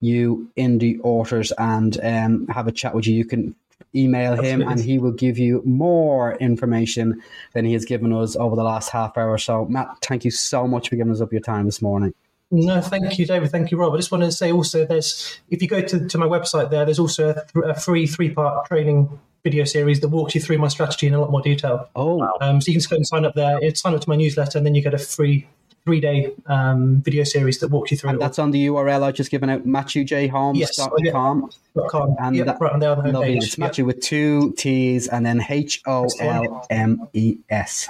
you 0.00 0.50
indie 0.56 0.98
authors 1.02 1.52
and 1.52 1.98
um, 2.02 2.48
have 2.48 2.66
a 2.66 2.72
chat 2.72 2.94
with 2.94 3.06
you. 3.06 3.14
You 3.14 3.24
can 3.24 3.54
email 3.94 4.40
him 4.40 4.62
and 4.62 4.80
he 4.80 4.98
will 4.98 5.12
give 5.12 5.38
you 5.38 5.62
more 5.64 6.34
information 6.36 7.22
than 7.52 7.64
he 7.64 7.72
has 7.74 7.84
given 7.84 8.12
us 8.12 8.36
over 8.36 8.56
the 8.56 8.64
last 8.64 8.90
half 8.90 9.16
hour 9.18 9.30
or 9.30 9.38
so. 9.38 9.66
Matt, 9.66 9.98
thank 10.02 10.24
you 10.24 10.30
so 10.30 10.66
much 10.66 10.88
for 10.88 10.96
giving 10.96 11.12
us 11.12 11.20
up 11.20 11.32
your 11.32 11.40
time 11.40 11.66
this 11.66 11.82
morning. 11.82 12.14
No, 12.54 12.82
thank 12.82 13.18
you, 13.18 13.26
David. 13.26 13.50
Thank 13.50 13.70
you, 13.70 13.78
Rob. 13.78 13.94
I 13.94 13.96
just 13.96 14.12
wanted 14.12 14.26
to 14.26 14.32
say 14.32 14.52
also, 14.52 14.84
there's 14.84 15.40
if 15.48 15.62
you 15.62 15.68
go 15.68 15.80
to, 15.80 16.06
to 16.06 16.18
my 16.18 16.26
website 16.26 16.70
there, 16.70 16.84
there's 16.84 16.98
also 16.98 17.30
a, 17.30 17.34
th- 17.34 17.64
a 17.64 17.74
free 17.74 18.06
three 18.06 18.28
part 18.28 18.66
training 18.66 19.18
video 19.42 19.64
series 19.64 20.00
that 20.00 20.08
walks 20.08 20.34
you 20.34 20.40
through 20.40 20.58
my 20.58 20.68
strategy 20.68 21.06
in 21.06 21.14
a 21.14 21.20
lot 21.20 21.30
more 21.30 21.40
detail. 21.40 21.88
Oh, 21.96 22.20
um, 22.42 22.60
so 22.60 22.68
you 22.68 22.74
can 22.74 22.80
just 22.80 22.90
go 22.90 22.96
and 22.96 23.06
sign 23.06 23.24
up 23.24 23.34
there. 23.34 23.58
It's 23.62 23.80
sign 23.80 23.94
up 23.94 24.02
to 24.02 24.08
my 24.08 24.16
newsletter, 24.16 24.58
and 24.58 24.66
then 24.66 24.74
you 24.74 24.82
get 24.82 24.92
a 24.92 24.98
free 24.98 25.48
three 25.86 25.98
day 25.98 26.30
um, 26.46 27.00
video 27.00 27.24
series 27.24 27.58
that 27.60 27.68
walks 27.68 27.90
you 27.90 27.96
through. 27.96 28.10
And 28.10 28.20
that's 28.20 28.38
on 28.38 28.50
the 28.50 28.66
URL 28.66 29.02
I 29.02 29.12
just 29.12 29.30
given 29.30 29.48
out, 29.48 29.66
matthewjholmes.com. 29.66 30.54
Yes, 30.56 30.78
oh, 30.78 30.94
yeah. 30.98 31.88
.com. 31.88 32.16
And 32.20 32.36
yeah, 32.36 32.44
that, 32.44 32.60
right 32.60 32.72
on 32.72 32.80
there 32.80 32.94
on 32.94 33.02
the 33.02 33.12
lovely. 33.12 33.38
It's 33.38 33.56
Matthew 33.56 33.86
with 33.86 34.00
two 34.00 34.52
T's 34.58 35.08
and 35.08 35.24
then 35.24 35.42
H 35.48 35.80
O 35.86 36.06
L 36.20 36.66
M 36.68 37.08
E 37.14 37.38
S. 37.48 37.88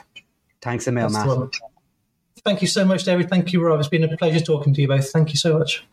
Thanks 0.60 0.86
a 0.86 0.92
million, 0.92 1.12
Matt. 1.12 1.50
Thank 2.44 2.60
you 2.60 2.68
so 2.68 2.84
much, 2.84 3.04
David. 3.04 3.30
Thank 3.30 3.52
you, 3.52 3.64
Rob. 3.64 3.78
It's 3.78 3.88
been 3.88 4.02
a 4.02 4.16
pleasure 4.16 4.40
talking 4.40 4.74
to 4.74 4.80
you 4.80 4.88
both. 4.88 5.08
Thank 5.10 5.30
you 5.30 5.36
so 5.36 5.58
much. 5.58 5.84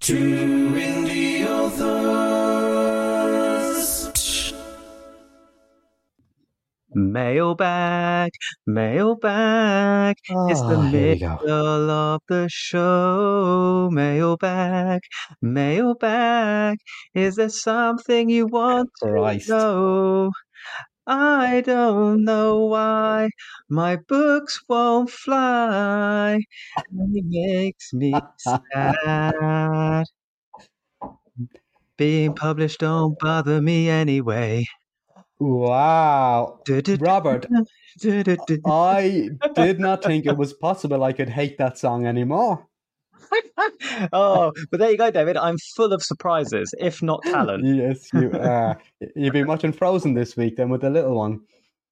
Two 0.00 0.70
indie 0.74 1.46
authors. 1.46 2.08
Mailbag, 6.94 8.32
mailbag 8.66 10.16
oh, 10.30 10.50
is 10.50 10.60
the 10.62 10.78
middle 10.90 11.90
of 11.90 12.22
the 12.28 12.48
show. 12.50 13.90
Mailbag, 13.92 15.02
mailbag. 15.42 16.78
Is 17.14 17.36
there 17.36 17.50
something 17.50 18.30
you 18.30 18.46
want 18.46 18.88
Christ. 19.02 19.48
to 19.48 19.52
know? 19.52 20.30
I 21.08 21.62
don't 21.62 22.22
know 22.24 22.66
why 22.66 23.30
my 23.68 23.96
books 23.96 24.62
won't 24.68 25.10
fly. 25.10 26.38
It 26.76 27.24
makes 27.26 27.92
me 27.94 28.12
sad. 28.38 30.04
Being 31.96 32.34
published 32.34 32.80
don't 32.80 33.18
bother 33.18 33.62
me 33.62 33.88
anyway. 33.88 34.66
Wow. 35.40 36.60
Robert, 37.00 37.46
I 38.66 39.30
did 39.54 39.80
not 39.80 40.04
think 40.04 40.26
it 40.26 40.36
was 40.36 40.52
possible 40.52 41.02
I 41.02 41.12
could 41.12 41.30
hate 41.30 41.58
that 41.58 41.78
song 41.78 42.06
anymore. 42.06 42.67
oh, 44.12 44.52
but 44.70 44.80
there 44.80 44.90
you 44.90 44.98
go, 44.98 45.10
David. 45.10 45.36
I'm 45.36 45.56
full 45.76 45.92
of 45.92 46.02
surprises, 46.02 46.74
if 46.78 47.02
not 47.02 47.22
talent. 47.24 47.64
yes, 47.64 48.08
you 48.12 48.30
are. 48.40 48.80
You've 49.14 49.32
been 49.32 49.46
watching 49.46 49.72
Frozen 49.72 50.14
this 50.14 50.36
week, 50.36 50.56
then, 50.56 50.68
with 50.70 50.82
the 50.82 50.90
little 50.90 51.14
one. 51.14 51.40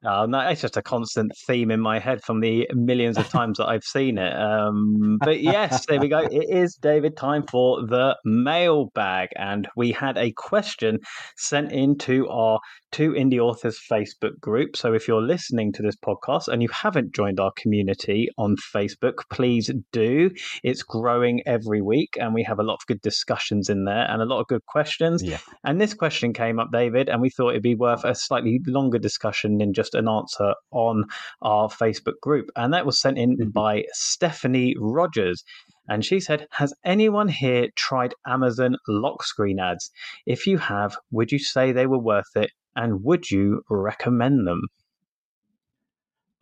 Oh, 0.05 0.27
no, 0.27 0.39
it's 0.41 0.61
just 0.61 0.77
a 0.77 0.83
constant 0.83 1.33
theme 1.47 1.71
in 1.71 1.81
my 1.81 1.99
head 1.99 2.23
from 2.23 2.41
the 2.41 2.69
millions 2.75 3.17
of 3.17 3.29
times 3.29 3.59
that 3.59 3.67
I've 3.67 3.83
seen 3.83 4.19
it. 4.19 4.37
Um, 4.37 5.19
but 5.19 5.41
yes, 5.41 5.87
there 5.87 5.99
we 5.99 6.09
go. 6.09 6.19
It 6.31 6.49
is, 6.49 6.77
David, 6.77 7.17
time 7.17 7.45
for 7.47 7.85
the 7.85 8.17
mailbag. 8.25 9.31
And 9.37 9.67
we 9.75 9.91
had 9.91 10.17
a 10.19 10.33
question 10.33 11.01
sent 11.37 11.73
into 11.73 12.29
our 12.29 12.61
Two 12.97 13.13
Indie 13.13 13.39
Authors 13.39 13.79
Facebook 13.79 14.41
group. 14.41 14.75
So 14.75 14.95
if 14.95 15.07
you're 15.07 15.21
listening 15.21 15.71
to 15.75 15.83
this 15.83 15.97
podcast 15.97 16.49
and 16.49 16.63
you 16.63 16.71
haven't 16.71 17.15
joined 17.15 17.39
our 17.39 17.53
community 17.55 18.31
on 18.39 18.57
Facebook, 18.75 19.17
please 19.31 19.71
do. 19.93 20.31
It's 20.65 20.83
growing 20.83 21.43
every 21.45 21.83
week 21.83 22.17
and 22.19 22.33
we 22.33 22.43
have 22.45 22.59
a 22.59 22.63
lot 22.63 22.77
of 22.77 22.87
good 22.87 23.03
discussions 23.03 23.69
in 23.69 23.85
there 23.85 24.11
and 24.11 24.23
a 24.23 24.25
lot 24.25 24.41
of 24.41 24.47
good 24.47 24.65
questions. 24.65 25.23
Yeah. 25.23 25.41
And 25.63 25.79
this 25.79 25.93
question 25.93 26.33
came 26.33 26.59
up, 26.59 26.73
David, 26.73 27.11
and 27.11 27.21
we 27.21 27.29
thought 27.29 27.51
it'd 27.51 27.63
be 27.63 27.75
worth 27.75 28.03
a 28.03 28.15
slightly 28.15 28.63
longer 28.67 28.99
discussion 28.99 29.59
than 29.59 29.75
just 29.75 29.95
an 29.95 30.09
answer 30.09 30.55
on 30.71 31.05
our 31.43 31.69
Facebook 31.69 32.19
group. 32.23 32.49
And 32.57 32.73
that 32.73 32.87
was 32.87 32.99
sent 32.99 33.19
in 33.19 33.37
mm-hmm. 33.37 33.51
by 33.51 33.85
Stephanie 33.93 34.75
Rogers. 34.81 35.45
And 35.87 36.03
she 36.03 36.19
said, 36.19 36.47
Has 36.53 36.73
anyone 36.83 37.29
here 37.29 37.69
tried 37.77 38.15
Amazon 38.27 38.79
lock 38.89 39.23
screen 39.23 39.61
ads? 39.61 39.91
If 40.25 40.47
you 40.47 40.57
have, 40.57 40.97
would 41.11 41.31
you 41.31 41.39
say 41.39 41.73
they 41.73 41.87
were 41.87 42.01
worth 42.01 42.35
it? 42.37 42.53
And 42.77 43.03
would 43.03 43.31
you 43.31 43.63
recommend 43.69 44.47
them? 44.47 44.63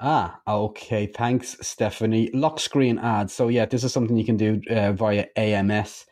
Ah, 0.01 0.41
okay. 0.47 1.07
Thanks, 1.07 1.57
Stephanie. 1.63 2.31
Lock 2.35 2.61
screen 2.61 2.99
ads. 2.99 3.33
So, 3.33 3.49
yeah, 3.49 3.65
this 3.65 3.85
is 3.85 3.93
something 3.93 4.17
you 4.17 4.25
can 4.25 4.37
do 4.37 4.61
uh, 4.69 4.93
via 4.93 5.27
AMS. 5.37 6.05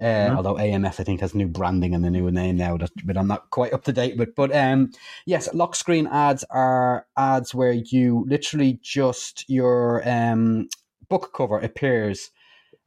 Uh, 0.00 0.04
mm-hmm. 0.04 0.36
Although 0.36 0.58
AMS, 0.58 1.00
I 1.00 1.04
think, 1.04 1.20
has 1.20 1.34
new 1.34 1.46
branding 1.46 1.94
and 1.94 2.04
a 2.04 2.10
new 2.10 2.30
name 2.30 2.56
now, 2.56 2.76
that, 2.76 2.90
but 3.04 3.16
I'm 3.16 3.28
not 3.28 3.50
quite 3.50 3.72
up 3.72 3.84
to 3.84 3.92
date 3.92 4.18
with. 4.18 4.34
But 4.34 4.54
um, 4.54 4.90
yes, 5.26 5.52
lock 5.54 5.74
screen 5.74 6.06
ads 6.06 6.44
are 6.50 7.06
ads 7.16 7.54
where 7.54 7.72
you 7.72 8.24
literally 8.28 8.78
just 8.82 9.44
your 9.48 10.06
um, 10.08 10.68
book 11.08 11.32
cover 11.34 11.58
appears 11.58 12.30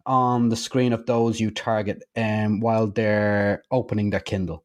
on 0.05 0.49
the 0.49 0.55
screen 0.55 0.93
of 0.93 1.05
those 1.05 1.39
you 1.39 1.51
target 1.51 2.03
um, 2.15 2.59
while 2.59 2.87
they're 2.87 3.63
opening 3.71 4.09
their 4.09 4.19
Kindle. 4.19 4.63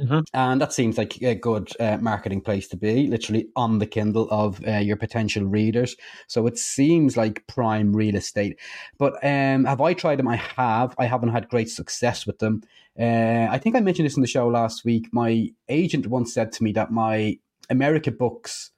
Mm-hmm. 0.00 0.20
And 0.32 0.60
that 0.60 0.72
seems 0.72 0.96
like 0.96 1.20
a 1.22 1.34
good 1.34 1.70
uh, 1.78 1.98
marketing 1.98 2.40
place 2.40 2.68
to 2.68 2.76
be, 2.76 3.06
literally 3.06 3.48
on 3.54 3.78
the 3.78 3.86
Kindle 3.86 4.28
of 4.30 4.66
uh, 4.66 4.78
your 4.78 4.96
potential 4.96 5.44
readers. 5.44 5.96
So 6.26 6.46
it 6.46 6.58
seems 6.58 7.16
like 7.16 7.46
prime 7.46 7.92
real 7.94 8.16
estate. 8.16 8.58
But 8.98 9.14
um, 9.22 9.64
have 9.64 9.80
I 9.80 9.94
tried 9.94 10.18
them? 10.18 10.28
I 10.28 10.36
have. 10.36 10.94
I 10.98 11.04
haven't 11.04 11.30
had 11.30 11.48
great 11.48 11.68
success 11.68 12.26
with 12.26 12.38
them. 12.38 12.62
Uh, 12.98 13.48
I 13.50 13.58
think 13.58 13.76
I 13.76 13.80
mentioned 13.80 14.06
this 14.06 14.16
in 14.16 14.22
the 14.22 14.28
show 14.28 14.48
last 14.48 14.84
week. 14.84 15.08
My 15.12 15.48
agent 15.68 16.06
once 16.06 16.32
said 16.32 16.52
to 16.52 16.62
me 16.62 16.72
that 16.72 16.90
my 16.90 17.38
America 17.68 18.10
books 18.10 18.70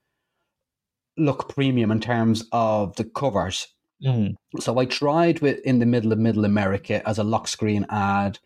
look 1.17 1.49
premium 1.49 1.91
in 1.91 2.01
terms 2.01 2.45
of 2.53 2.97
the 2.97 3.05
covers. 3.05 3.69
Mm. 4.05 4.35
So 4.59 4.79
I 4.79 4.87
tried 4.87 5.41
with 5.41 5.61
in 5.61 5.79
the 5.79 5.87
middle 5.87 6.13
of 6.13 6.19
Middle 6.19 6.45
America 6.45 7.07
as 7.09 7.19
a 7.19 7.25
lock 7.25 7.47
screen 7.47 7.87
ad 7.89 8.39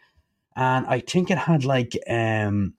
and 0.57 0.86
I 0.86 1.00
think 1.00 1.30
it 1.30 1.38
had 1.38 1.64
like 1.64 1.92
um 2.09 2.74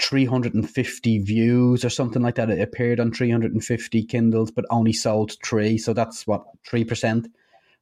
350 0.00 1.18
views 1.18 1.84
or 1.84 1.90
something 1.90 2.22
like 2.22 2.34
that. 2.36 2.50
It 2.50 2.60
appeared 2.60 3.00
on 3.00 3.12
350 3.12 4.04
Kindles, 4.04 4.50
but 4.50 4.64
only 4.70 4.92
sold 4.92 5.36
three. 5.44 5.78
So 5.78 5.92
that's 5.92 6.26
what 6.26 6.44
three 6.66 6.84
percent 6.84 7.28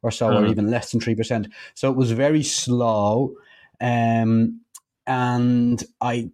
or 0.02 0.10
so, 0.10 0.28
or 0.28 0.44
hmm. 0.44 0.50
even 0.50 0.70
less 0.70 0.90
than 0.90 1.00
three 1.00 1.14
percent. 1.14 1.48
So 1.74 1.90
it 1.90 1.96
was 1.96 2.12
very 2.12 2.42
slow, 2.42 3.34
um, 3.80 4.60
and 5.06 5.82
I, 6.00 6.30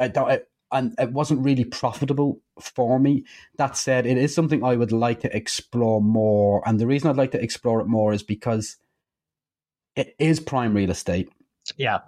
I, 0.00 0.12
I, 0.14 0.40
and 0.72 0.94
it 0.98 1.12
wasn't 1.12 1.44
really 1.44 1.64
profitable 1.64 2.40
for 2.60 3.00
me. 3.00 3.24
That 3.56 3.76
said, 3.76 4.06
it 4.06 4.18
is 4.18 4.34
something 4.34 4.62
I 4.62 4.76
would 4.76 4.92
like 4.92 5.20
to 5.20 5.36
explore 5.36 6.00
more, 6.00 6.62
and 6.66 6.78
the 6.78 6.86
reason 6.86 7.08
I'd 7.08 7.16
like 7.16 7.32
to 7.32 7.42
explore 7.42 7.80
it 7.80 7.86
more 7.86 8.12
is 8.12 8.22
because 8.22 8.76
it 9.96 10.14
is 10.18 10.38
prime 10.38 10.74
real 10.74 10.90
estate. 10.90 11.30
Yeah 11.76 12.00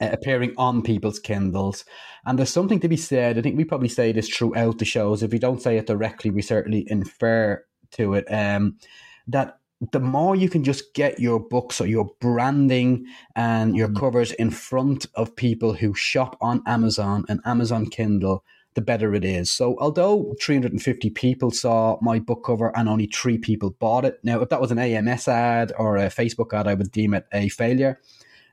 uh, 0.00 0.08
appearing 0.12 0.54
on 0.56 0.82
people's 0.82 1.18
Kindles. 1.18 1.84
And 2.26 2.38
there's 2.38 2.52
something 2.52 2.80
to 2.80 2.88
be 2.88 2.96
said. 2.96 3.38
I 3.38 3.42
think 3.42 3.56
we 3.56 3.64
probably 3.64 3.88
say 3.88 4.12
this 4.12 4.28
throughout 4.28 4.78
the 4.78 4.84
shows. 4.84 5.22
If 5.22 5.32
we 5.32 5.38
don't 5.38 5.62
say 5.62 5.76
it 5.76 5.86
directly, 5.86 6.30
we 6.30 6.42
certainly 6.42 6.84
infer 6.88 7.64
to 7.92 8.14
it 8.14 8.24
um, 8.32 8.78
that 9.28 9.58
the 9.92 10.00
more 10.00 10.36
you 10.36 10.48
can 10.48 10.64
just 10.64 10.94
get 10.94 11.18
your 11.18 11.40
books 11.40 11.80
or 11.80 11.86
your 11.86 12.10
branding 12.20 13.06
and 13.36 13.76
your 13.76 13.88
mm. 13.88 13.98
covers 13.98 14.32
in 14.32 14.50
front 14.50 15.06
of 15.14 15.36
people 15.36 15.74
who 15.74 15.94
shop 15.94 16.36
on 16.40 16.62
Amazon 16.66 17.24
and 17.28 17.40
Amazon 17.44 17.86
Kindle, 17.86 18.44
the 18.74 18.80
better 18.80 19.14
it 19.14 19.24
is. 19.24 19.50
So, 19.50 19.76
although 19.78 20.34
350 20.40 21.10
people 21.10 21.50
saw 21.50 21.98
my 22.00 22.18
book 22.18 22.44
cover 22.44 22.76
and 22.76 22.88
only 22.88 23.06
three 23.06 23.38
people 23.38 23.70
bought 23.70 24.04
it, 24.04 24.18
now 24.22 24.40
if 24.40 24.48
that 24.48 24.60
was 24.60 24.70
an 24.70 24.78
AMS 24.78 25.28
ad 25.28 25.72
or 25.78 25.96
a 25.96 26.06
Facebook 26.06 26.52
ad, 26.52 26.66
I 26.66 26.74
would 26.74 26.90
deem 26.90 27.14
it 27.14 27.26
a 27.32 27.48
failure 27.48 28.00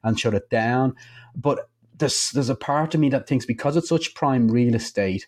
and 0.04 0.20
shut 0.20 0.34
it 0.34 0.50
down. 0.50 0.96
But 1.36 1.70
there's 1.98 2.32
there's 2.32 2.50
a 2.50 2.56
part 2.56 2.94
of 2.94 3.00
me 3.00 3.10
that 3.10 3.28
thinks 3.28 3.46
because 3.46 3.78
it's 3.78 3.90
such 3.90 4.16
prime 4.16 4.48
real 4.50 4.76
estate, 4.76 5.28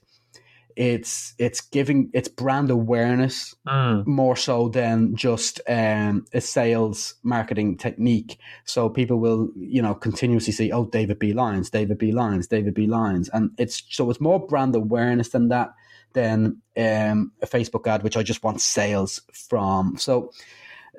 it's 0.75 1.33
it's 1.37 1.61
giving 1.61 2.09
it's 2.13 2.27
brand 2.27 2.69
awareness 2.71 3.55
mm. 3.67 4.05
more 4.05 4.35
so 4.35 4.69
than 4.69 5.15
just 5.15 5.61
um, 5.67 6.25
a 6.33 6.41
sales 6.41 7.15
marketing 7.23 7.77
technique. 7.77 8.37
So 8.65 8.89
people 8.89 9.19
will 9.19 9.49
you 9.55 9.81
know 9.81 9.93
continuously 9.93 10.53
see 10.53 10.71
oh 10.71 10.85
David 10.85 11.19
B 11.19 11.33
Lyons, 11.33 11.69
David 11.69 11.97
B 11.97 12.11
Lyons, 12.11 12.47
David 12.47 12.73
B 12.73 12.87
Lyons, 12.87 13.29
and 13.29 13.51
it's 13.57 13.83
so 13.89 14.09
it's 14.09 14.21
more 14.21 14.45
brand 14.45 14.75
awareness 14.75 15.29
than 15.29 15.49
that 15.49 15.69
than 16.13 16.61
um, 16.77 17.31
a 17.41 17.47
Facebook 17.47 17.87
ad, 17.87 18.03
which 18.03 18.17
I 18.17 18.23
just 18.23 18.43
want 18.43 18.61
sales 18.61 19.21
from. 19.33 19.97
So 19.97 20.31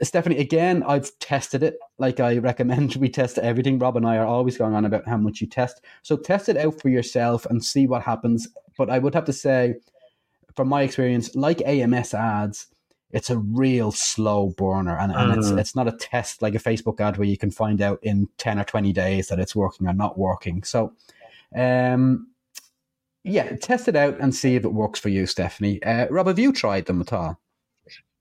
Stephanie, 0.03 0.39
again, 0.39 0.83
I've 0.83 1.17
tested 1.21 1.63
it. 1.63 1.79
Like 1.99 2.21
I 2.21 2.39
recommend 2.39 2.97
we 3.01 3.09
test 3.09 3.39
everything. 3.39 3.79
Rob 3.79 3.97
and 3.97 4.07
I 4.07 4.17
are 4.17 4.27
always 4.27 4.59
going 4.59 4.75
on 4.75 4.85
about 4.85 5.07
how 5.07 5.17
much 5.17 5.41
you 5.41 5.47
test. 5.47 5.83
So 6.03 6.17
test 6.17 6.49
it 6.49 6.57
out 6.57 6.81
for 6.81 6.89
yourself 6.89 7.47
and 7.47 7.65
see 7.65 7.87
what 7.87 8.03
happens. 8.03 8.49
But 8.77 8.91
I 8.91 8.99
would 8.99 9.15
have 9.15 9.25
to 9.27 9.33
say, 9.33 9.77
from 10.57 10.69
my 10.69 10.83
experience, 10.83 11.35
like 11.35 11.63
AMS 11.63 12.15
ads, 12.15 12.67
it's 13.11 13.31
a 13.31 13.39
real 13.39 13.93
slow 13.93 14.51
burner 14.57 14.99
and, 14.99 15.13
and 15.13 15.33
mm. 15.33 15.39
it's 15.39 15.51
it's 15.51 15.77
not 15.77 15.87
a 15.87 15.93
test 15.93 16.43
like 16.43 16.57
a 16.57 16.59
Facebook 16.59 17.01
ad 17.01 17.17
where 17.17 17.29
you 17.29 17.39
can 17.39 17.53
find 17.53 17.81
out 17.81 18.01
in 18.03 18.29
10 18.39 18.59
or 18.59 18.65
20 18.65 18.93
days 18.93 19.29
that 19.29 19.39
it's 19.39 19.55
working 19.55 19.87
or 19.87 19.93
not 19.93 20.19
working. 20.19 20.65
So 20.65 20.93
um 21.55 22.27
yeah, 23.23 23.55
test 23.57 23.87
it 23.89 23.97
out 23.97 24.19
and 24.21 24.35
see 24.35 24.57
if 24.57 24.65
it 24.65 24.73
works 24.73 25.01
for 25.01 25.09
you, 25.09 25.27
Stephanie. 25.27 25.83
Uh, 25.83 26.07
Rob, 26.11 26.27
have 26.27 26.39
you 26.39 26.53
tried 26.53 26.85
them 26.85 27.01
at 27.01 27.13
all? 27.13 27.41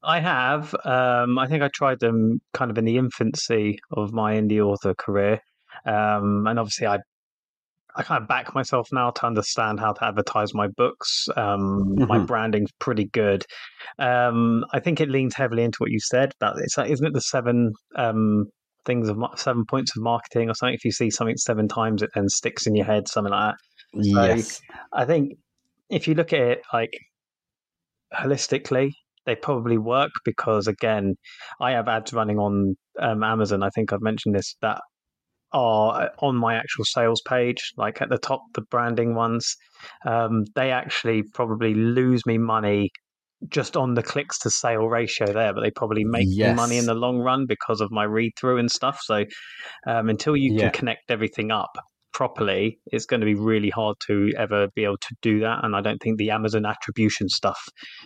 I 0.03 0.19
have. 0.19 0.75
Um, 0.83 1.39
I 1.39 1.47
think 1.47 1.63
I 1.63 1.69
tried 1.73 1.99
them 1.99 2.41
kind 2.53 2.69
of 2.69 2.77
in 2.77 2.85
the 2.85 2.97
infancy 2.97 3.79
of 3.91 4.11
my 4.13 4.35
indie 4.35 4.59
author 4.59 4.93
career, 4.93 5.39
um, 5.85 6.45
and 6.47 6.59
obviously 6.59 6.87
I 6.87 6.99
I 7.95 8.03
kind 8.03 8.21
of 8.21 8.27
back 8.27 8.55
myself 8.55 8.89
now 8.91 9.11
to 9.11 9.25
understand 9.25 9.79
how 9.79 9.93
to 9.93 10.05
advertise 10.05 10.53
my 10.53 10.67
books. 10.67 11.27
Um, 11.35 11.95
mm-hmm. 11.95 12.05
My 12.05 12.19
branding's 12.19 12.71
pretty 12.79 13.05
good. 13.05 13.45
Um, 13.99 14.65
I 14.73 14.79
think 14.79 14.99
it 14.99 15.09
leans 15.09 15.35
heavily 15.35 15.63
into 15.63 15.77
what 15.79 15.91
you 15.91 15.99
said. 15.99 16.33
That 16.39 16.55
it's 16.57 16.77
like, 16.77 16.89
isn't 16.89 17.05
it 17.05 17.13
the 17.13 17.21
seven 17.21 17.71
um, 17.95 18.45
things 18.85 19.09
of 19.09 19.17
seven 19.35 19.65
points 19.65 19.95
of 19.95 20.01
marketing 20.01 20.49
or 20.49 20.55
something? 20.55 20.73
If 20.73 20.83
you 20.83 20.91
see 20.91 21.11
something 21.11 21.37
seven 21.37 21.67
times, 21.67 22.01
it 22.01 22.09
then 22.15 22.29
sticks 22.29 22.65
in 22.65 22.75
your 22.75 22.85
head, 22.85 23.07
something 23.07 23.31
like 23.31 23.53
that. 23.53 24.03
Yes. 24.03 24.55
So 24.55 24.61
I 24.93 25.05
think 25.05 25.33
if 25.89 26.07
you 26.07 26.15
look 26.15 26.33
at 26.33 26.41
it 26.41 26.61
like 26.73 26.97
holistically, 28.13 28.91
they 29.25 29.35
probably 29.35 29.77
work 29.77 30.11
because 30.25 30.67
again, 30.67 31.15
I 31.59 31.71
have 31.71 31.87
ads 31.87 32.13
running 32.13 32.39
on 32.39 32.75
um, 32.99 33.23
Amazon. 33.23 33.63
I 33.63 33.69
think 33.69 33.93
I've 33.93 34.01
mentioned 34.01 34.35
this 34.35 34.55
that 34.61 34.81
are 35.53 36.03
uh, 36.03 36.09
on 36.19 36.35
my 36.35 36.55
actual 36.55 36.85
sales 36.85 37.21
page, 37.27 37.73
like 37.77 38.01
at 38.01 38.09
the 38.09 38.17
top, 38.17 38.41
the 38.53 38.61
branding 38.61 39.15
ones. 39.15 39.55
Um, 40.05 40.45
they 40.55 40.71
actually 40.71 41.23
probably 41.33 41.73
lose 41.73 42.25
me 42.25 42.37
money 42.37 42.89
just 43.49 43.75
on 43.75 43.93
the 43.93 44.03
clicks 44.03 44.39
to 44.39 44.49
sale 44.49 44.87
ratio 44.87 45.31
there, 45.31 45.53
but 45.53 45.61
they 45.61 45.71
probably 45.71 46.03
make 46.03 46.27
yes. 46.29 46.55
money 46.55 46.77
in 46.77 46.85
the 46.85 46.93
long 46.93 47.19
run 47.19 47.45
because 47.45 47.81
of 47.81 47.91
my 47.91 48.03
read 48.03 48.31
through 48.39 48.57
and 48.57 48.71
stuff. 48.71 48.99
So 49.03 49.25
um, 49.85 50.09
until 50.09 50.35
you 50.35 50.53
yeah. 50.53 50.61
can 50.61 50.71
connect 50.71 51.11
everything 51.11 51.51
up, 51.51 51.71
properly, 52.13 52.79
it's 52.87 53.05
going 53.05 53.19
to 53.19 53.25
be 53.25 53.35
really 53.35 53.69
hard 53.69 53.95
to 54.07 54.31
ever 54.37 54.67
be 54.75 54.83
able 54.83 54.97
to 54.97 55.15
do 55.21 55.39
that. 55.41 55.63
And 55.63 55.75
I 55.75 55.81
don't 55.81 55.99
think 55.99 56.17
the 56.17 56.31
Amazon 56.31 56.65
attribution 56.65 57.29
stuff 57.29 57.59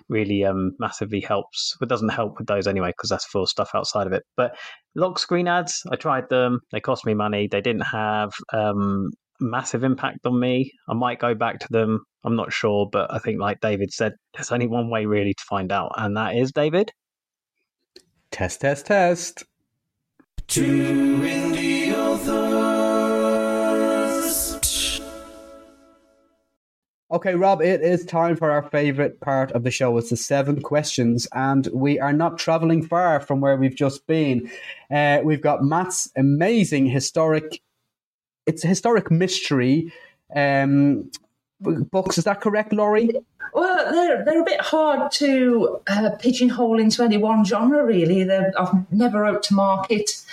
really 0.10 0.44
um, 0.44 0.72
massively 0.80 1.22
helps. 1.22 1.76
It 1.82 1.90
doesn't 1.90 2.10
help 2.10 2.38
with 2.38 2.48
those 2.48 2.68
anyway, 2.68 2.90
because 2.90 3.10
that's 3.10 3.26
full 3.26 3.46
stuff 3.46 3.72
outside 3.76 4.08
of 4.08 4.14
it. 4.14 4.24
But 4.36 4.56
lock 4.96 5.20
screen 5.20 5.48
ads, 5.48 5.84
I 5.92 5.96
tried 5.96 6.30
them. 6.30 6.60
They 6.72 6.80
cost 6.80 7.06
me 7.06 7.14
money. 7.14 7.48
They 7.52 7.62
didn't 7.62 7.82
have 7.82 8.32
um, 8.54 9.12
massive 9.40 9.84
impact 9.84 10.26
on 10.26 10.40
me. 10.40 10.72
I 10.90 10.94
might 10.94 11.20
go 11.20 11.36
back 11.36 11.60
to 11.60 11.68
them. 11.70 12.04
I'm 12.24 12.36
not 12.36 12.52
sure, 12.52 12.90
but 12.92 13.14
I 13.14 13.20
think, 13.20 13.40
like 13.40 13.60
David 13.62 13.94
said, 13.94 14.14
there's 14.34 14.52
only 14.52 14.68
one 14.68 14.90
way 14.90 15.06
really 15.06 15.34
to 15.34 15.44
find 15.48 15.72
out, 15.72 15.92
and 15.96 16.18
that 16.18 16.36
is 16.36 16.52
David. 16.52 16.92
Test, 18.32 18.62
test, 18.62 18.88
test. 18.88 19.44
Two 20.48 20.64
in 20.64 21.52
the 21.52 21.96
authors. 21.96 22.77
Okay, 27.18 27.34
Rob, 27.34 27.64
it 27.64 27.82
is 27.82 28.06
time 28.06 28.36
for 28.36 28.52
our 28.52 28.62
favorite 28.62 29.20
part 29.22 29.52
of 29.54 29.64
the 29.64 29.72
show. 29.72 29.98
It's 29.98 30.12
the 30.12 30.16
seven 30.16 30.62
questions, 30.62 31.28
and 31.34 31.68
we 31.74 32.00
are 32.00 32.14
not 32.14 32.38
traveling 32.38 32.84
far 32.86 33.20
from 33.20 33.42
where 33.42 33.58
we've 33.58 33.74
just 33.74 34.06
been. 34.06 34.52
Uh, 34.92 35.22
we've 35.24 35.42
got 35.42 35.64
Matt's 35.64 36.12
amazing 36.16 36.86
historic 36.86 37.60
it's 38.46 38.64
a 38.64 38.68
historic 38.68 39.10
mystery 39.10 39.92
um, 40.36 41.10
books. 41.60 42.20
Is 42.20 42.26
that 42.26 42.40
correct, 42.40 42.72
Lori? 42.72 43.10
Well, 43.52 43.92
they're 43.92 44.24
they're 44.24 44.42
a 44.44 44.46
bit 44.46 44.62
hard 44.62 45.12
to 45.14 45.80
uh, 45.88 46.12
pigeonhole 46.20 46.80
into 46.80 47.02
any 47.02 47.18
one 47.18 47.44
genre. 47.46 47.84
Really, 47.84 48.26
they're, 48.26 48.54
I've 48.60 48.92
never 48.92 49.24
wrote 49.24 49.42
to 49.46 49.56
market, 49.56 50.24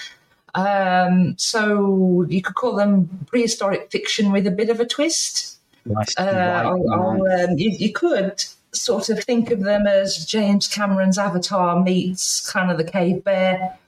um, 0.54 1.34
so 1.38 2.26
you 2.28 2.42
could 2.42 2.56
call 2.56 2.76
them 2.76 3.08
prehistoric 3.24 3.90
fiction 3.90 4.32
with 4.32 4.46
a 4.46 4.50
bit 4.50 4.68
of 4.68 4.80
a 4.80 4.84
twist. 4.84 5.52
Nice. 5.86 6.14
Uh, 6.16 6.62
I'll, 6.64 6.90
I'll, 6.90 7.26
um, 7.26 7.58
you, 7.58 7.70
you 7.70 7.92
could 7.92 8.44
sort 8.72 9.08
of 9.10 9.22
think 9.22 9.50
of 9.50 9.62
them 9.62 9.86
as 9.86 10.24
James 10.24 10.66
Cameron's 10.66 11.18
Avatar 11.18 11.82
meets 11.82 12.50
kind 12.50 12.70
of 12.70 12.78
the 12.78 12.84
Cave 12.84 13.22
Bear. 13.22 13.78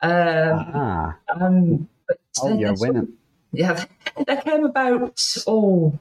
Um, 0.00 1.14
um, 1.40 1.88
oh, 2.40 2.58
you're 2.58 2.74
winning 2.74 3.18
yeah, 3.52 3.84
that 4.26 4.44
came 4.44 4.64
about 4.64 5.20
oh 5.46 5.98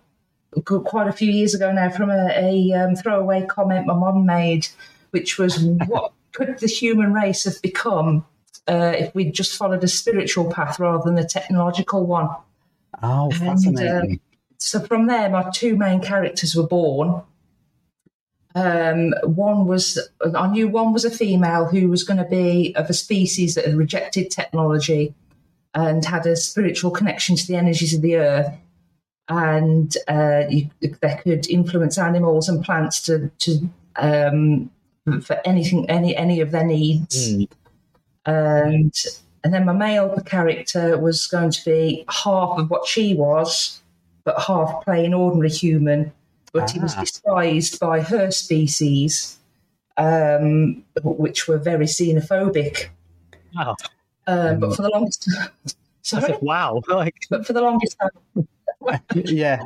quite 0.63 1.07
a 1.07 1.13
few 1.13 1.31
years 1.31 1.53
ago 1.53 1.71
now 1.71 1.89
from 1.89 2.09
a, 2.09 2.31
a 2.35 2.73
um, 2.73 2.95
throwaway 2.95 3.45
comment 3.45 3.85
my 3.85 3.93
mum 3.93 4.25
made, 4.25 4.67
which 5.11 5.37
was 5.37 5.63
what 5.87 6.11
could 6.33 6.57
the 6.59 6.67
human 6.67 7.13
race 7.13 7.43
have 7.45 7.61
become 7.61 8.25
uh, 8.67 8.93
if 8.97 9.13
we'd 9.15 9.33
just 9.33 9.57
followed 9.57 9.83
a 9.83 9.87
spiritual 9.87 10.51
path 10.51 10.79
rather 10.79 11.03
than 11.03 11.17
a 11.17 11.27
technological 11.27 12.05
one. 12.05 12.29
Oh, 13.01 13.31
fascinating. 13.31 13.87
And, 13.87 14.13
uh, 14.13 14.15
so 14.58 14.80
from 14.80 15.08
there, 15.08 15.30
my 15.30 15.49
two 15.53 15.76
main 15.76 16.01
characters 16.01 16.55
were 16.55 16.68
born. 16.68 17.22
Um, 18.55 19.14
one 19.24 19.68
was, 19.68 19.99
I 20.36 20.47
knew 20.47 20.68
one 20.68 20.91
was 20.91 21.05
a 21.05 21.12
female 21.12 21.66
who 21.66 21.89
was 21.89 22.03
going 22.03 22.18
to 22.18 22.30
be 22.30 22.76
of 22.76 22.89
a 22.89 22.93
species 22.93 23.53
that 23.55 23.66
had 23.66 23.76
rejected 23.76 24.32
technology 24.32 25.14
and 25.74 26.03
had 26.03 26.26
a 26.26 26.36
spiritual 26.36 26.89
connection 26.89 27.36
to 27.36 27.47
the 27.47 27.55
energies 27.55 27.93
of 27.93 28.01
the 28.01 28.16
earth. 28.16 28.53
And 29.30 29.95
uh, 30.08 30.43
you, 30.49 30.70
they 30.80 31.20
could 31.22 31.47
influence 31.49 31.97
animals 31.97 32.49
and 32.49 32.64
plants 32.64 33.01
to, 33.03 33.30
to 33.39 33.70
um, 33.97 34.72
for 35.22 35.39
anything, 35.45 35.89
any 35.89 36.16
any 36.16 36.41
of 36.41 36.51
their 36.51 36.64
needs. 36.64 37.34
Mm. 37.34 37.49
And 38.26 38.93
and 39.43 39.53
then 39.53 39.66
my 39.66 39.74
male 39.74 40.18
character 40.26 40.97
was 40.97 41.28
going 41.28 41.51
to 41.51 41.66
be 41.66 42.05
half 42.10 42.58
of 42.58 42.70
what 42.70 42.88
she 42.88 43.14
was, 43.14 43.82
but 44.28 44.41
half 44.41 44.84
plain 44.84 45.13
ordinary 45.13 45.49
human. 45.49 46.11
But 46.51 46.63
ah. 46.63 46.67
he 46.73 46.80
was 46.80 46.95
ah. 46.97 46.99
despised 46.99 47.80
by 47.80 48.01
her 48.01 48.30
species, 48.30 49.38
um, 49.95 50.84
which 51.01 51.47
were 51.47 51.57
very 51.57 51.86
xenophobic. 51.86 52.89
Wow. 53.55 53.78
Um, 54.28 54.59
but 54.59 54.75
for 54.75 54.82
the 54.82 54.89
longest 54.89 55.30
time, 55.34 55.49
sorry, 56.01 56.36
wow, 56.41 56.82
like, 56.89 57.15
but 57.30 57.47
for 57.47 57.53
the 57.53 57.61
longest 57.61 57.95
time, 57.97 58.99
yeah, 59.15 59.63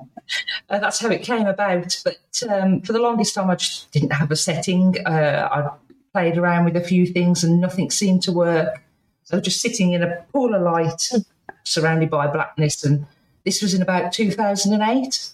uh, 0.69 0.77
that's 0.77 0.99
how 0.99 1.09
it 1.09 1.23
came 1.23 1.47
about. 1.47 1.99
But 2.05 2.43
um, 2.47 2.81
for 2.81 2.93
the 2.93 2.99
longest 2.99 3.33
time, 3.33 3.49
I 3.49 3.55
just 3.55 3.91
didn't 3.91 4.13
have 4.13 4.29
a 4.29 4.35
setting. 4.35 4.95
Uh, 5.07 5.49
I 5.51 5.69
played 6.13 6.37
around 6.37 6.65
with 6.65 6.75
a 6.75 6.81
few 6.81 7.07
things, 7.07 7.43
and 7.43 7.59
nothing 7.59 7.89
seemed 7.89 8.21
to 8.23 8.31
work. 8.31 8.83
So 9.23 9.41
just 9.41 9.59
sitting 9.59 9.93
in 9.93 10.03
a 10.03 10.23
pool 10.31 10.53
of 10.53 10.61
light, 10.61 11.09
surrounded 11.63 12.11
by 12.11 12.27
blackness, 12.27 12.83
and 12.83 13.07
this 13.45 13.61
was 13.61 13.73
in 13.73 13.81
about 13.81 14.13
2008. 14.13 15.29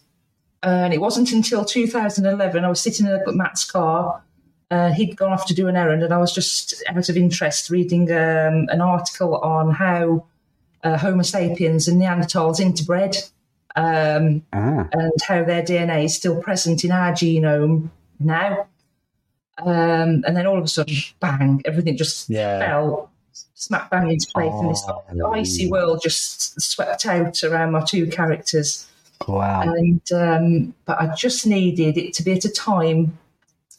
And 0.63 0.93
it 0.93 0.99
wasn't 0.99 1.31
until 1.31 1.63
2011 1.63 2.65
I 2.65 2.69
was 2.69 2.81
sitting 2.81 3.05
in 3.05 3.37
Matt's 3.37 3.69
car 3.69 4.23
uh, 4.69 4.91
he'd 4.91 5.15
gone 5.15 5.31
off 5.31 5.45
to 5.47 5.53
do 5.53 5.67
an 5.67 5.75
errand, 5.75 6.03
and 6.03 6.13
I 6.13 6.17
was 6.17 6.33
just 6.33 6.83
out 6.89 7.07
of 7.09 7.17
interest 7.17 7.69
reading 7.69 8.11
um, 8.11 8.67
an 8.69 8.81
article 8.81 9.37
on 9.37 9.71
how 9.71 10.25
uh, 10.83 10.97
Homo 10.97 11.23
sapiens 11.23 11.87
and 11.87 12.01
Neanderthals 12.01 12.59
interbred, 12.59 13.29
um, 13.75 14.43
ah. 14.51 14.87
and 14.91 15.21
how 15.25 15.43
their 15.43 15.63
DNA 15.63 16.05
is 16.05 16.15
still 16.15 16.41
present 16.41 16.83
in 16.83 16.91
our 16.91 17.13
genome 17.13 17.89
now. 18.19 18.67
Um, 19.59 20.23
and 20.27 20.35
then 20.35 20.45
all 20.45 20.57
of 20.57 20.65
a 20.65 20.67
sudden, 20.67 20.95
bang! 21.19 21.61
Everything 21.65 21.95
just 21.95 22.29
yeah. 22.29 22.59
fell 22.59 23.09
smack 23.55 23.89
bang 23.89 24.09
into 24.09 24.27
place, 24.33 24.51
oh, 24.87 25.03
and 25.09 25.19
this 25.19 25.25
icy 25.25 25.69
world 25.69 26.01
just 26.01 26.59
swept 26.61 27.05
out 27.05 27.43
around 27.43 27.71
my 27.71 27.83
two 27.83 28.07
characters. 28.07 28.87
Wow! 29.27 29.61
And 29.61 30.01
um, 30.11 30.73
but 30.85 31.01
I 31.01 31.13
just 31.15 31.45
needed 31.45 31.97
it 31.97 32.13
to 32.15 32.23
be 32.23 32.33
at 32.33 32.45
a 32.45 32.51
time 32.51 33.17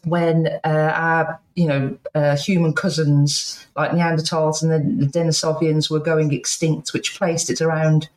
when 0.05 0.47
uh, 0.65 0.93
our 0.95 1.41
you 1.55 1.67
know 1.67 1.99
uh, 2.15 2.37
human 2.37 2.73
cousins 2.73 3.67
like 3.77 3.91
Neanderthals 3.91 4.63
and 4.63 4.71
the, 4.71 5.07
the 5.07 5.11
Denisovians 5.11 5.91
were 5.91 6.01
going 6.01 6.33
extinct, 6.33 6.93
which 6.93 7.17
placed 7.17 7.51
it 7.51 7.61
around 7.61 8.09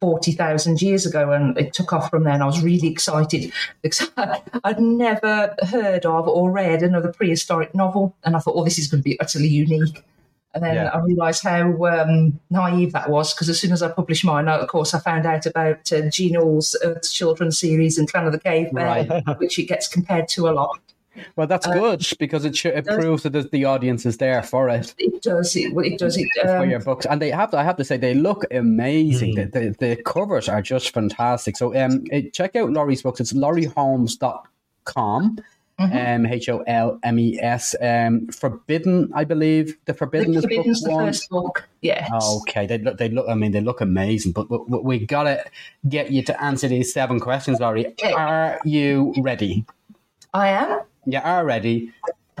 forty 0.00 0.32
thousand 0.32 0.82
years 0.82 1.06
ago, 1.06 1.32
and 1.32 1.56
it 1.58 1.72
took 1.72 1.92
off 1.92 2.10
from 2.10 2.24
there. 2.24 2.34
And 2.34 2.42
I 2.42 2.46
was 2.46 2.62
really 2.62 2.88
excited 2.88 3.52
because 3.82 4.10
I'd 4.64 4.80
never 4.80 5.54
heard 5.62 6.06
of 6.06 6.28
or 6.28 6.50
read 6.50 6.82
another 6.82 7.12
prehistoric 7.12 7.74
novel, 7.74 8.14
and 8.24 8.36
I 8.36 8.38
thought, 8.40 8.54
"Oh, 8.56 8.64
this 8.64 8.78
is 8.78 8.88
going 8.88 9.02
to 9.02 9.08
be 9.08 9.20
utterly 9.20 9.48
unique." 9.48 10.04
And 10.52 10.64
then 10.64 10.74
yeah. 10.74 10.88
I 10.88 10.98
realised 11.00 11.44
how 11.44 11.86
um, 11.86 12.40
naive 12.50 12.92
that 12.92 13.08
was 13.08 13.32
because 13.32 13.48
as 13.48 13.60
soon 13.60 13.70
as 13.70 13.82
I 13.82 13.90
published 13.90 14.24
mine, 14.24 14.48
of 14.48 14.66
course, 14.68 14.94
I 14.94 14.98
found 14.98 15.24
out 15.24 15.46
about 15.46 15.92
uh, 15.92 16.10
Jean 16.10 16.36
Auel's 16.36 16.76
Earth's 16.82 17.12
Children 17.12 17.52
series 17.52 17.98
and 17.98 18.10
Clan 18.10 18.26
of 18.26 18.32
the 18.32 18.40
Cave 18.40 18.72
Bear, 18.72 19.06
right. 19.06 19.22
which 19.38 19.60
it 19.60 19.64
gets 19.64 19.86
compared 19.86 20.26
to 20.28 20.48
a 20.48 20.50
lot. 20.50 20.80
Well, 21.36 21.46
that's 21.46 21.66
uh, 21.66 21.72
good 21.72 22.06
because 22.18 22.44
it, 22.44 22.54
sh- 22.56 22.66
it 22.66 22.84
proves 22.86 23.22
that 23.24 23.50
the 23.50 23.64
audience 23.64 24.06
is 24.06 24.18
there 24.18 24.42
for 24.42 24.68
it. 24.68 24.94
It 24.98 25.22
does. 25.22 25.56
It, 25.56 25.72
it 25.76 25.98
does. 25.98 26.16
It 26.16 26.28
um, 26.42 26.62
for 26.62 26.66
your 26.66 26.80
books, 26.80 27.06
and 27.06 27.22
they 27.22 27.30
have. 27.30 27.52
To, 27.52 27.58
I 27.58 27.62
have 27.62 27.76
to 27.76 27.84
say, 27.84 27.96
they 27.96 28.14
look 28.14 28.44
amazing. 28.50 29.36
Mm-hmm. 29.36 29.50
The, 29.50 29.76
the, 29.78 29.94
the 29.94 30.02
covers 30.02 30.48
are 30.48 30.62
just 30.62 30.92
fantastic. 30.92 31.56
So, 31.56 31.76
um, 31.76 32.04
check 32.32 32.56
out 32.56 32.70
Lori's 32.70 33.02
books. 33.02 33.20
It's 33.20 33.32
loriholmes.com. 33.32 35.38
Mm-hmm. 35.80 36.24
Um, 36.26 36.32
H 36.32 36.48
O 36.50 36.58
L 36.66 36.98
M 37.02 37.18
E 37.18 37.38
S. 37.40 37.74
Um, 37.80 38.26
Forbidden, 38.28 39.10
I 39.14 39.24
believe. 39.24 39.78
The 39.86 39.94
Forbidden 39.94 40.32
the 40.32 40.38
is 40.38 40.44
book 40.46 40.64
the 40.82 40.90
one. 40.90 41.06
first 41.06 41.30
book. 41.30 41.68
Yeah. 41.80 42.08
okay, 42.12 42.66
they 42.66 42.78
look. 42.78 42.98
They 42.98 43.08
look. 43.08 43.26
I 43.28 43.34
mean, 43.34 43.52
they 43.52 43.62
look 43.62 43.80
amazing. 43.80 44.32
But, 44.32 44.48
but 44.48 44.84
we 44.84 45.06
gotta 45.06 45.44
get 45.88 46.10
you 46.10 46.22
to 46.24 46.42
answer 46.42 46.68
these 46.68 46.92
seven 46.92 47.18
questions, 47.18 47.60
Lori. 47.60 47.94
Are 48.14 48.60
you 48.64 49.14
ready? 49.18 49.64
I 50.34 50.48
am. 50.48 50.80
You 51.06 51.20
are 51.24 51.44
ready. 51.44 51.92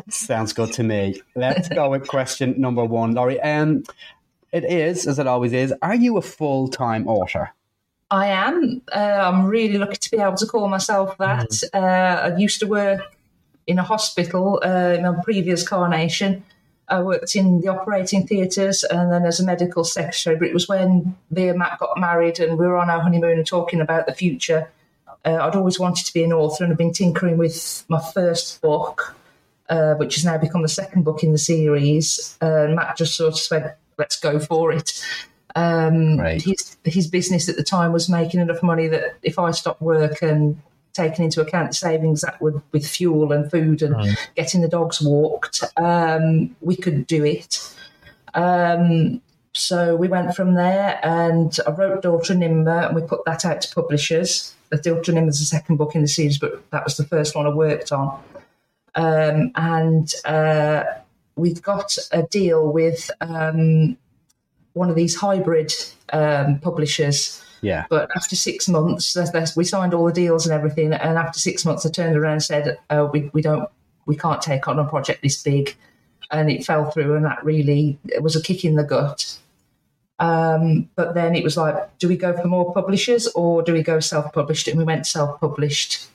Sounds 0.08 0.52
good 0.52 0.72
to 0.74 0.82
me. 0.82 1.20
Let's 1.34 1.68
go 1.68 1.90
with 1.90 2.08
question 2.08 2.54
number 2.60 2.84
one, 2.84 3.14
Lori. 3.14 3.40
Um, 3.40 3.84
it 4.52 4.64
is, 4.64 5.06
as 5.06 5.18
it 5.18 5.26
always 5.26 5.52
is, 5.52 5.72
are 5.80 5.94
you 5.94 6.18
a 6.18 6.22
full 6.22 6.68
time 6.68 7.08
author? 7.08 7.50
I 8.10 8.26
am. 8.26 8.82
Uh, 8.92 8.98
I'm 8.98 9.46
really 9.46 9.78
lucky 9.78 9.96
to 9.96 10.10
be 10.10 10.18
able 10.18 10.36
to 10.36 10.46
call 10.46 10.68
myself 10.68 11.16
that. 11.18 11.48
Mm. 11.48 11.68
Uh, 11.74 12.34
I 12.34 12.36
used 12.36 12.58
to 12.60 12.66
work 12.66 13.00
in 13.66 13.78
a 13.78 13.82
hospital 13.82 14.60
uh, 14.64 14.94
in 14.96 15.02
my 15.02 15.14
previous 15.22 15.66
carnation. 15.66 16.44
I 16.88 17.02
worked 17.02 17.36
in 17.36 17.60
the 17.60 17.68
operating 17.68 18.26
theatres 18.26 18.82
and 18.82 19.12
then 19.12 19.24
as 19.24 19.38
a 19.38 19.44
medical 19.44 19.84
secretary. 19.84 20.36
But 20.36 20.48
it 20.48 20.54
was 20.54 20.68
when 20.68 21.16
me 21.30 21.48
and 21.48 21.58
Matt 21.58 21.78
got 21.78 21.98
married 21.98 22.40
and 22.40 22.58
we 22.58 22.66
were 22.66 22.76
on 22.76 22.90
our 22.90 23.00
honeymoon 23.00 23.38
and 23.38 23.46
talking 23.46 23.80
about 23.80 24.06
the 24.06 24.14
future 24.14 24.68
uh, 25.24 25.38
I'd 25.40 25.56
always 25.56 25.78
wanted 25.78 26.06
to 26.06 26.12
be 26.12 26.24
an 26.24 26.32
author 26.32 26.64
and 26.64 26.72
I've 26.72 26.78
been 26.78 26.92
tinkering 26.92 27.36
with 27.36 27.84
my 27.88 28.00
first 28.14 28.60
book, 28.62 29.14
uh, 29.68 29.94
which 29.94 30.14
has 30.14 30.24
now 30.24 30.38
become 30.38 30.62
the 30.62 30.68
second 30.68 31.04
book 31.04 31.22
in 31.22 31.32
the 31.32 31.38
series. 31.38 32.36
Uh, 32.40 32.68
Matt 32.70 32.96
just 32.96 33.16
sort 33.16 33.34
of 33.34 33.38
said, 33.38 33.74
let's 33.98 34.18
go 34.18 34.38
for 34.38 34.72
it. 34.72 35.04
Um, 35.56 36.18
right. 36.18 36.40
his, 36.40 36.76
his 36.84 37.08
business 37.08 37.48
at 37.48 37.56
the 37.56 37.64
time 37.64 37.92
was 37.92 38.08
making 38.08 38.40
enough 38.40 38.62
money 38.62 38.86
that 38.86 39.16
if 39.22 39.38
I 39.38 39.50
stopped 39.50 39.82
work 39.82 40.22
and 40.22 40.60
taking 40.92 41.24
into 41.24 41.40
account 41.40 41.68
the 41.68 41.74
savings 41.74 42.20
that 42.22 42.40
would 42.40 42.60
with 42.72 42.86
fuel 42.86 43.32
and 43.32 43.50
food 43.50 43.82
and 43.82 43.94
right. 43.94 44.30
getting 44.36 44.60
the 44.60 44.68
dogs 44.68 45.00
walked, 45.00 45.62
um, 45.76 46.54
we 46.60 46.76
could 46.76 47.06
do 47.06 47.24
it. 47.24 47.74
Um, 48.34 49.20
so 49.52 49.96
we 49.96 50.08
went 50.08 50.34
from 50.34 50.54
there 50.54 51.00
and 51.02 51.56
I 51.66 51.70
wrote 51.70 52.02
Daughter 52.02 52.34
Ninmah 52.34 52.88
and 52.88 52.96
we 52.96 53.02
put 53.02 53.24
that 53.24 53.44
out 53.44 53.60
to 53.62 53.74
publishers. 53.74 54.54
The 54.70 54.78
Daughter 54.78 55.12
Ninmah 55.12 55.30
is 55.30 55.40
the 55.40 55.44
second 55.44 55.76
book 55.76 55.94
in 55.94 56.02
the 56.02 56.08
series, 56.08 56.38
but 56.38 56.70
that 56.70 56.84
was 56.84 56.96
the 56.96 57.04
first 57.04 57.34
one 57.34 57.46
I 57.46 57.50
worked 57.50 57.90
on. 57.90 58.22
Um, 58.94 59.52
and 59.56 60.12
uh, 60.24 60.84
we've 61.36 61.62
got 61.62 61.96
a 62.12 62.22
deal 62.24 62.72
with 62.72 63.10
um, 63.20 63.96
one 64.72 64.88
of 64.88 64.96
these 64.96 65.16
hybrid 65.16 65.72
um, 66.12 66.58
publishers 66.60 67.44
Yeah. 67.62 67.86
But 67.90 68.10
after 68.16 68.36
six 68.36 68.68
months, 68.68 69.16
we 69.56 69.64
signed 69.64 69.94
all 69.94 70.06
the 70.06 70.12
deals 70.12 70.46
and 70.46 70.54
everything. 70.54 70.92
And 70.92 71.18
after 71.18 71.38
six 71.38 71.64
months, 71.64 71.84
I 71.84 71.90
turned 71.90 72.16
around 72.16 72.32
and 72.32 72.42
said, 72.42 72.78
oh, 72.90 73.06
we, 73.06 73.30
we 73.32 73.42
don't, 73.42 73.68
we 74.06 74.16
can't 74.16 74.40
take 74.40 74.66
on 74.68 74.78
a 74.78 74.84
project 74.84 75.22
this 75.22 75.42
big. 75.42 75.76
And 76.30 76.50
it 76.50 76.64
fell 76.64 76.90
through. 76.90 77.16
And 77.16 77.24
that 77.24 77.44
really, 77.44 77.98
it 78.06 78.22
was 78.22 78.36
a 78.36 78.42
kick 78.42 78.64
in 78.64 78.76
the 78.76 78.84
gut. 78.84 79.36
Um, 80.20 80.88
but 80.96 81.14
then 81.14 81.34
it 81.34 81.42
was 81.42 81.56
like, 81.56 81.98
do 81.98 82.06
we 82.06 82.16
go 82.16 82.36
for 82.36 82.46
more 82.46 82.72
publishers 82.72 83.26
or 83.28 83.62
do 83.62 83.72
we 83.72 83.82
go 83.82 84.00
self 84.00 84.32
published? 84.32 84.68
And 84.68 84.78
we 84.78 84.84
went 84.84 85.06
self 85.06 85.40
published. 85.40 86.06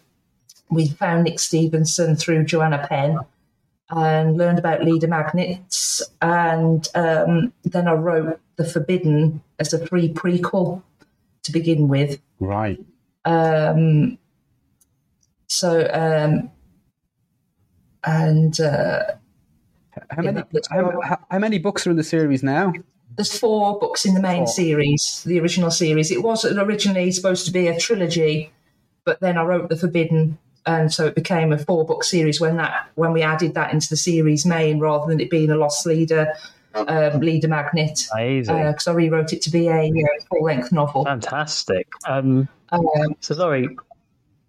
We 0.70 0.88
found 0.88 1.24
Nick 1.24 1.40
Stephenson 1.40 2.16
through 2.16 2.46
Joanna 2.46 2.88
Penn 2.88 3.20
and 3.90 4.38
learned 4.38 4.60
about 4.60 4.84
leader 4.84 5.08
magnets. 5.08 6.02
And 6.22 6.88
um, 6.96 7.54
then 7.64 7.88
I 7.88 7.94
wrote 7.94 8.40
The 8.56 8.66
Forbidden 8.66 9.42
as 9.60 9.74
a 9.74 9.86
free 9.86 10.10
prequel 10.10 10.82
to 11.46 11.52
begin 11.52 11.88
with. 11.88 12.20
Right. 12.40 12.80
Um, 13.24 14.18
so, 15.48 15.90
um, 15.92 16.52
and 18.04 18.60
uh, 18.60 19.04
how 20.10 20.22
many 20.22 20.44
how, 20.70 21.20
how, 21.32 21.40
many 21.40 21.58
books 21.58 21.88
are 21.88 21.92
in 21.92 21.98
the 21.98 22.04
series 22.04 22.44
now? 22.44 22.74
There's 23.16 23.38
four 23.38 23.80
books 23.80 24.06
in 24.06 24.14
the 24.14 24.22
main 24.22 24.46
four. 24.46 24.54
series, 24.54 25.24
the 25.26 25.40
original 25.40 25.72
series. 25.72 26.12
It 26.12 26.22
was 26.22 26.46
originally 26.46 27.12
supposed 27.12 27.46
to 27.46 27.52
be 27.52 27.68
a 27.68 27.80
trilogy, 27.80 28.52
but 29.06 29.22
then 29.22 29.38
I 29.38 29.44
wrote 29.44 29.70
The 29.70 29.78
Forbidden 29.78 30.38
and 30.66 30.92
so 30.92 31.06
it 31.06 31.16
became 31.16 31.54
a 31.54 31.58
four 31.58 31.86
book 31.86 32.04
series 32.04 32.42
when 32.42 32.58
that 32.58 32.90
when 32.96 33.14
we 33.14 33.22
added 33.22 33.54
that 33.54 33.72
into 33.72 33.88
the 33.90 33.98
series 33.98 34.46
main 34.46 34.80
rather 34.80 35.08
than 35.08 35.20
it 35.20 35.30
being 35.30 35.52
a 35.52 35.56
loss 35.56 35.86
leader 35.86 36.34
um, 36.76 37.20
leader 37.20 37.48
magnet 37.48 38.08
because 38.14 38.88
uh, 38.88 38.92
I 38.92 38.94
rewrote 38.94 39.34
it 39.34 39.42
to 39.44 39.50
be 39.50 39.68
a 39.68 39.84
you 39.84 40.04
know, 40.04 40.10
full 40.30 40.44
length 40.44 40.72
novel. 40.72 41.06
Fantastic. 41.06 41.88
Um, 42.08 42.48
um, 42.72 43.16
so 43.20 43.36
Lori, 43.36 43.68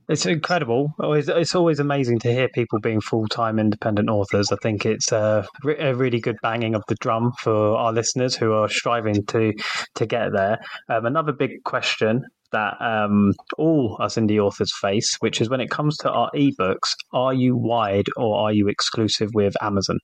it's 0.09 0.25
incredible. 0.25 0.95
It's 1.01 1.55
always 1.55 1.81
amazing 1.81 2.21
to 2.21 2.33
hear 2.33 2.49
people 2.49 2.79
being 2.79 3.01
full 3.01 3.27
time 3.27 3.59
independent 3.59 4.09
authors. 4.09 4.53
I 4.53 4.57
think 4.63 4.87
it's 4.87 5.11
a, 5.11 5.47
a, 5.79 5.95
really 5.95 6.21
good 6.21 6.37
banging 6.43 6.75
of 6.75 6.83
the 6.89 6.95
drum 6.97 7.33
for 7.41 7.77
our 7.77 7.93
listeners 7.93 8.37
who 8.37 8.53
are 8.53 8.69
striving 8.69 9.25
to 9.27 9.53
to 9.97 10.07
get 10.07 10.33
there. 10.33 10.59
Um, 10.89 11.07
another 11.07 11.33
big 11.33 11.65
question 11.65 12.25
that 12.53 12.81
um, 12.81 13.33
all 13.59 13.97
us 14.01 14.15
indie 14.15 14.39
authors 14.39 14.73
face, 14.81 15.17
which 15.19 15.41
is 15.41 15.51
when 15.51 15.61
it 15.61 15.71
comes 15.71 15.97
to 15.99 16.11
our 16.11 16.31
ebooks, 16.37 16.95
are 17.13 17.35
you 17.35 17.57
wide 17.57 18.07
or 18.17 18.39
are 18.39 18.53
you 18.53 18.69
exclusive 18.69 19.31
with 19.35 19.55
Amazon? 19.61 19.99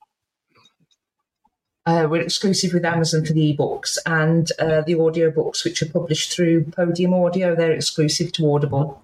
Uh, 1.84 2.06
we're 2.08 2.20
exclusive 2.20 2.72
with 2.72 2.84
Amazon 2.84 3.24
for 3.24 3.32
the 3.32 3.56
ebooks 3.56 3.98
and 4.06 4.52
uh, 4.60 4.82
the 4.82 4.94
audiobooks, 4.94 5.64
which 5.64 5.82
are 5.82 5.88
published 5.88 6.32
through 6.32 6.64
Podium 6.64 7.12
Audio. 7.12 7.54
They're 7.54 7.72
exclusive 7.72 8.32
to 8.32 8.52
Audible. 8.52 9.02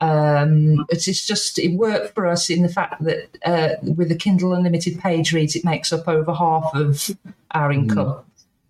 Um, 0.00 0.84
it's, 0.88 1.06
it's, 1.08 1.24
just 1.24 1.58
it 1.58 1.76
worked 1.76 2.14
for 2.14 2.26
us 2.26 2.50
in 2.50 2.62
the 2.62 2.68
fact 2.68 3.02
that 3.04 3.38
uh, 3.44 3.76
with 3.82 4.08
the 4.08 4.16
Kindle 4.16 4.52
Unlimited 4.52 4.98
page 4.98 5.32
reads, 5.32 5.54
it 5.54 5.64
makes 5.64 5.92
up 5.92 6.08
over 6.08 6.34
half 6.34 6.70
of 6.74 7.10
our 7.52 7.72
income. 7.72 8.08
Mm. 8.08 8.24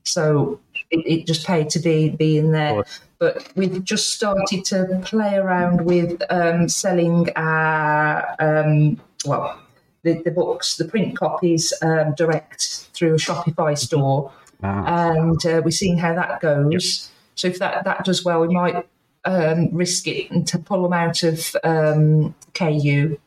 So 0.04 0.60
it, 0.90 1.06
it, 1.06 1.26
just 1.26 1.46
paid 1.46 1.70
to 1.70 1.78
be 1.78 2.10
be 2.10 2.36
in 2.36 2.52
there 2.52 2.84
but 3.22 3.52
we've 3.54 3.84
just 3.84 4.12
started 4.12 4.64
to 4.64 5.00
play 5.04 5.36
around 5.36 5.82
with 5.82 6.20
um, 6.28 6.68
selling 6.68 7.28
our 7.36 8.34
um, 8.40 9.00
well 9.24 9.56
the, 10.02 10.22
the, 10.22 10.30
books, 10.30 10.76
the 10.76 10.84
print 10.84 11.16
copies 11.16 11.72
um, 11.82 12.14
direct 12.14 12.88
through 12.92 13.14
a 13.14 13.18
Shopify 13.18 13.76
store, 13.78 14.32
wow. 14.60 14.84
and 15.16 15.46
uh, 15.46 15.62
we're 15.64 15.70
seeing 15.70 15.98
how 15.98 16.14
that 16.14 16.40
goes. 16.40 16.72
Yep. 16.72 17.12
So 17.34 17.48
if 17.48 17.58
that 17.58 17.84
that 17.84 18.04
does 18.04 18.24
well, 18.24 18.40
we 18.40 18.48
might 18.48 18.86
um, 19.24 19.68
risk 19.72 20.06
it 20.06 20.30
and 20.30 20.46
to 20.48 20.58
pull 20.58 20.82
them 20.82 20.92
out 20.92 21.22
of 21.22 21.56
um, 21.64 22.34
KU 22.54 23.18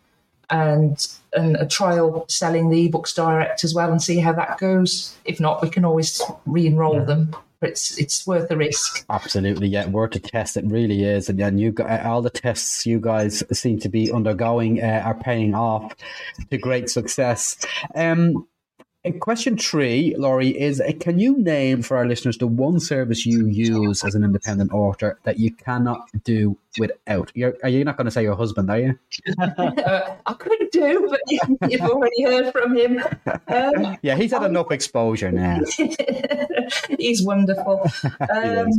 and 0.50 1.08
and 1.34 1.56
a 1.56 1.66
trial 1.66 2.26
selling 2.30 2.70
the 2.70 2.88
ebooks 2.90 3.16
direct 3.16 3.64
as 3.64 3.74
well 3.74 3.92
and 3.92 4.02
see 4.02 4.20
how 4.20 4.34
that 4.34 4.58
goes. 4.58 5.18
If 5.26 5.40
not, 5.40 5.62
we 5.62 5.70
can 5.70 5.84
always 5.84 6.22
re-enroll 6.46 6.96
yeah. 6.96 7.06
them 7.06 7.36
it's 7.66 7.98
it's 7.98 8.26
worth 8.26 8.50
the 8.50 8.58
risk. 8.58 9.06
Absolutely, 9.10 9.68
yeah, 9.68 9.88
worth 9.88 10.16
a 10.16 10.20
test. 10.20 10.58
It 10.58 10.66
really 10.66 11.04
is, 11.04 11.30
and 11.30 11.40
then 11.40 11.58
you 11.58 11.72
got 11.72 12.06
all 12.06 12.22
the 12.22 12.30
tests 12.30 12.86
you 12.86 13.00
guys 13.00 13.44
seem 13.52 13.80
to 13.80 13.90
be 13.90 14.12
undergoing 14.12 14.82
uh, 14.82 15.04
are 15.06 15.16
paying 15.16 15.54
off 15.56 15.94
to 16.50 16.58
great 16.58 16.90
success. 16.90 17.58
Um, 17.94 18.48
question 19.14 19.58
three, 19.58 20.16
Lori, 20.18 20.50
is 20.50 20.82
uh, 20.82 20.92
can 21.00 21.20
you 21.20 21.38
name 21.38 21.82
for 21.82 21.98
our 21.98 22.06
listeners 22.06 22.38
the 22.38 22.48
one 22.48 22.80
service 22.80 23.26
you 23.26 23.46
use 23.48 24.04
as 24.04 24.16
an 24.16 24.24
independent 24.24 24.72
author 24.72 25.20
that 25.24 25.40
you 25.40 25.52
cannot 25.52 26.10
do 26.24 26.58
without? 26.80 27.32
You're, 27.36 27.56
are 27.64 27.70
you 27.70 27.84
not 27.84 27.98
going 27.98 28.06
to 28.06 28.12
say 28.12 28.24
your 28.24 28.36
husband, 28.36 28.70
are 28.70 28.80
you? 28.80 29.00
uh, 29.40 30.16
I 30.26 30.34
could 30.34 30.70
do, 30.72 31.08
but 31.10 31.72
you've 31.72 31.82
already 31.82 32.24
heard 32.24 32.52
from 32.52 32.76
him. 32.76 33.04
Um, 33.48 33.98
yeah, 34.02 34.16
he's 34.16 34.32
had 34.32 34.44
enough 34.44 34.72
exposure 34.72 35.32
now. 35.32 35.60
he's 37.00 37.24
wonderful. 37.24 37.90
Um, 38.36 38.70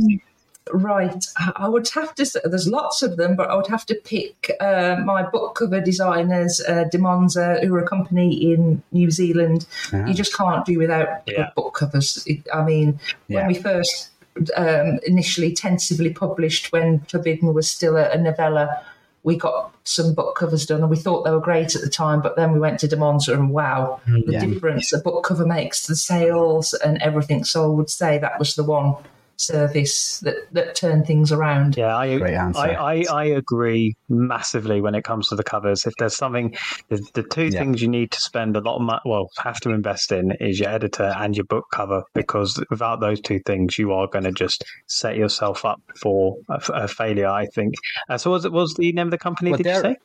Right. 0.73 1.25
I 1.55 1.67
would 1.67 1.87
have 1.89 2.15
to 2.15 2.25
say, 2.25 2.39
there's 2.43 2.67
lots 2.67 3.01
of 3.01 3.17
them, 3.17 3.35
but 3.35 3.49
I 3.49 3.55
would 3.55 3.67
have 3.67 3.85
to 3.87 3.95
pick 3.95 4.51
uh, 4.59 4.97
my 5.03 5.23
book 5.23 5.55
cover 5.55 5.81
designers, 5.81 6.61
uh, 6.67 6.85
Damonza, 6.91 7.63
who 7.65 7.73
are 7.75 7.83
a 7.83 7.87
company 7.87 8.51
in 8.51 8.81
New 8.91 9.11
Zealand. 9.11 9.65
You 9.91 10.13
just 10.13 10.35
can't 10.35 10.65
do 10.65 10.77
without 10.77 11.21
yeah. 11.25 11.49
book 11.55 11.73
covers. 11.73 12.27
I 12.53 12.63
mean, 12.63 12.99
yeah. 13.27 13.39
when 13.39 13.47
we 13.47 13.53
first 13.55 14.09
um, 14.55 14.99
initially 15.05 15.53
tentatively 15.53 16.13
published, 16.13 16.71
when 16.71 16.99
Forbidden 17.01 17.53
was 17.53 17.69
still 17.69 17.97
a, 17.97 18.09
a, 18.09 18.17
novella, 18.17 18.81
we 19.23 19.35
got 19.35 19.75
some 19.83 20.13
book 20.13 20.35
covers 20.35 20.65
done 20.65 20.81
and 20.81 20.89
we 20.89 20.95
thought 20.95 21.23
they 21.23 21.31
were 21.31 21.39
great 21.39 21.75
at 21.75 21.81
the 21.81 21.89
time, 21.89 22.21
but 22.21 22.35
then 22.35 22.53
we 22.53 22.59
went 22.59 22.79
to 22.79 22.87
Damonza 22.87 23.33
and 23.33 23.49
wow, 23.49 23.99
mm, 24.07 24.25
the 24.25 24.33
yeah. 24.33 24.45
difference 24.45 24.93
a 24.93 24.99
book 24.99 25.23
cover 25.23 25.45
makes 25.45 25.81
to 25.83 25.93
the 25.93 25.95
sales 25.95 26.73
and 26.73 27.01
everything. 27.01 27.43
So 27.43 27.63
I 27.63 27.67
would 27.67 27.89
say 27.89 28.17
that 28.19 28.39
was 28.39 28.55
the 28.55 28.63
one 28.63 28.95
service 29.37 30.19
that, 30.21 30.35
that 30.51 30.75
turn 30.75 31.05
things 31.05 31.31
around. 31.31 31.77
Yeah, 31.77 31.95
I, 31.95 32.17
I, 32.17 32.51
I, 32.55 33.05
I, 33.11 33.25
agree 33.25 33.95
massively 34.09 34.81
when 34.81 34.95
it 34.95 35.03
comes 35.03 35.29
to 35.29 35.35
the 35.35 35.43
covers. 35.43 35.85
If 35.85 35.93
there's 35.97 36.15
something, 36.15 36.55
the, 36.89 37.07
the 37.13 37.23
two 37.23 37.45
yeah. 37.45 37.59
things 37.59 37.81
you 37.81 37.87
need 37.87 38.11
to 38.11 38.19
spend 38.19 38.57
a 38.57 38.61
lot 38.61 38.77
of 38.77 38.81
money, 38.81 38.99
well, 39.05 39.29
have 39.37 39.59
to 39.61 39.69
invest 39.69 40.11
in 40.11 40.31
is 40.39 40.59
your 40.59 40.69
editor 40.69 41.13
and 41.17 41.35
your 41.35 41.45
book 41.45 41.65
cover, 41.71 42.03
because 42.13 42.61
without 42.69 42.99
those 42.99 43.21
two 43.21 43.39
things, 43.45 43.77
you 43.77 43.91
are 43.93 44.07
going 44.07 44.25
to 44.25 44.31
just 44.31 44.63
set 44.87 45.15
yourself 45.15 45.65
up 45.65 45.81
for 46.01 46.37
a, 46.49 46.61
a 46.73 46.87
failure, 46.87 47.29
I 47.29 47.45
think. 47.47 47.75
Uh, 48.09 48.17
so, 48.17 48.31
was 48.31 48.45
it 48.45 48.51
was 48.51 48.73
the 48.73 48.91
name 48.91 49.07
of 49.07 49.11
the 49.11 49.17
company, 49.17 49.51
did 49.53 49.65
you 49.65 49.81
say? 49.81 49.95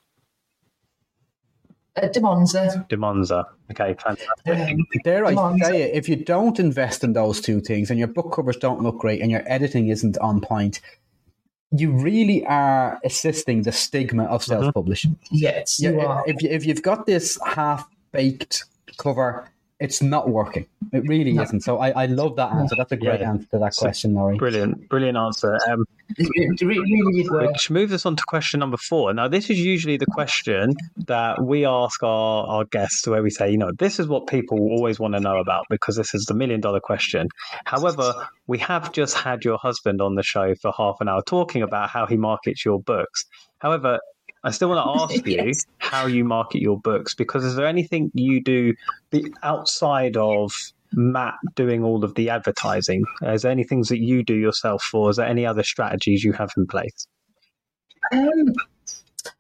Uh, 1.95 2.09
Damonza. 2.09 2.89
Damonza. 2.89 3.45
Okay, 3.71 3.95
fantastic. 4.03 4.79
Dare 5.05 5.27
I 5.27 5.59
say 5.59 5.83
it, 5.83 5.95
if 5.95 6.09
you 6.09 6.17
don't 6.17 6.59
invest 6.59 7.05
in 7.05 7.13
those 7.13 7.41
two 7.41 7.61
things 7.61 7.91
and 7.91 7.99
your 7.99 8.09
book 8.09 8.33
covers 8.33 8.57
don't 8.57 8.83
look 8.83 8.99
great 8.99 9.21
and 9.21 9.31
your 9.31 9.43
editing 9.47 9.89
isn't 9.89 10.17
on 10.19 10.41
point, 10.41 10.81
you 11.71 11.91
really 11.93 12.47
are 12.47 12.99
assisting 13.05 13.63
the 13.63 13.73
stigma 13.73 14.25
of 14.25 14.43
mm-hmm. 14.43 14.63
self 14.63 14.75
publishing. 14.75 15.19
Yes, 15.31 15.81
you 15.81 16.01
are. 16.01 16.25
If, 16.27 16.43
if 16.43 16.65
you've 16.65 16.83
got 16.83 17.07
this 17.07 17.39
half 17.45 17.87
baked 18.13 18.65
cover 18.97 19.52
it's 19.83 20.01
not 20.01 20.29
working. 20.29 20.65
It 20.93 21.03
really 21.09 21.33
no. 21.33 21.43
isn't. 21.43 21.63
So 21.63 21.79
I, 21.79 21.91
I 22.03 22.07
love 22.07 22.37
that 22.37 22.53
answer. 22.53 22.77
That's 22.79 22.93
a 22.93 22.97
great 22.97 23.21
yeah. 23.21 23.31
answer 23.31 23.49
to 23.51 23.59
that 23.59 23.75
so 23.75 23.83
question, 23.83 24.15
Lori. 24.15 24.39
Brilliant, 24.39 24.89
brilliant 24.89 25.19
answer. 25.19 25.59
Um, 25.69 25.85
which 26.17 27.69
moves 27.69 27.93
us 27.93 28.07
on 28.07 28.15
to 28.15 28.23
question 28.29 28.61
number 28.61 28.77
four. 28.77 29.13
Now, 29.13 29.27
this 29.27 29.51
is 29.51 29.59
usually 29.59 29.97
the 29.97 30.07
question 30.07 30.75
that 31.09 31.43
we 31.43 31.67
ask 31.67 32.01
our, 32.05 32.47
our 32.47 32.65
guests 32.65 33.09
where 33.09 33.25
we 33.25 33.31
say, 33.31 33.51
you 33.51 33.59
know, 33.59 33.73
this 33.77 33.99
is 33.99 34.07
what 34.07 34.29
people 34.29 34.59
always 34.61 35.01
want 35.01 35.15
to 35.15 35.21
know 35.21 35.39
about 35.39 35.65
because 35.69 35.97
this 35.97 36.15
is 36.15 36.27
the 36.27 36.35
million 36.35 36.61
dollar 36.61 36.81
question. 36.81 37.27
However, 37.65 38.15
we 38.47 38.59
have 38.59 38.93
just 38.93 39.17
had 39.17 39.45
your 39.45 39.59
husband 39.59 40.01
on 40.01 40.15
the 40.15 40.23
show 40.23 40.55
for 40.63 40.73
half 40.77 40.99
an 41.01 41.09
hour 41.09 41.23
talking 41.27 41.63
about 41.63 41.91
how 41.91 42.07
he 42.07 42.17
markets 42.17 42.65
your 42.65 42.81
books. 42.81 43.25
However, 43.59 43.99
I 44.45 44.51
still 44.51 44.69
want 44.69 44.85
to 44.85 45.15
ask 45.17 45.27
you 45.27 45.53
how 45.79 46.07
you 46.07 46.25
market 46.25 46.63
your 46.63 46.79
books 46.79 47.15
because 47.15 47.45
is 47.45 47.57
there 47.57 47.67
anything 47.67 48.11
you 48.15 48.43
do 48.43 48.75
outside 49.43 50.17
of 50.17 50.53
Matt 50.93 51.35
doing 51.55 51.85
all 51.85 52.05
of 52.05 52.15
the 52.15 52.31
advertising? 52.31 53.05
Is 53.23 53.43
there 53.43 53.53
any 53.53 53.65
things 53.65 53.89
that 53.89 54.01
you 54.01 54.23
do 54.23 54.35
yourself 54.35 54.83
for? 54.83 55.11
Is 55.11 55.17
there 55.17 55.27
any 55.27 55.47
other 55.47 55.63
strategies 55.63 56.25
you 56.25 56.33
have 56.33 56.51
in 56.57 56.67
place? 56.67 57.07
Um, 58.13 58.53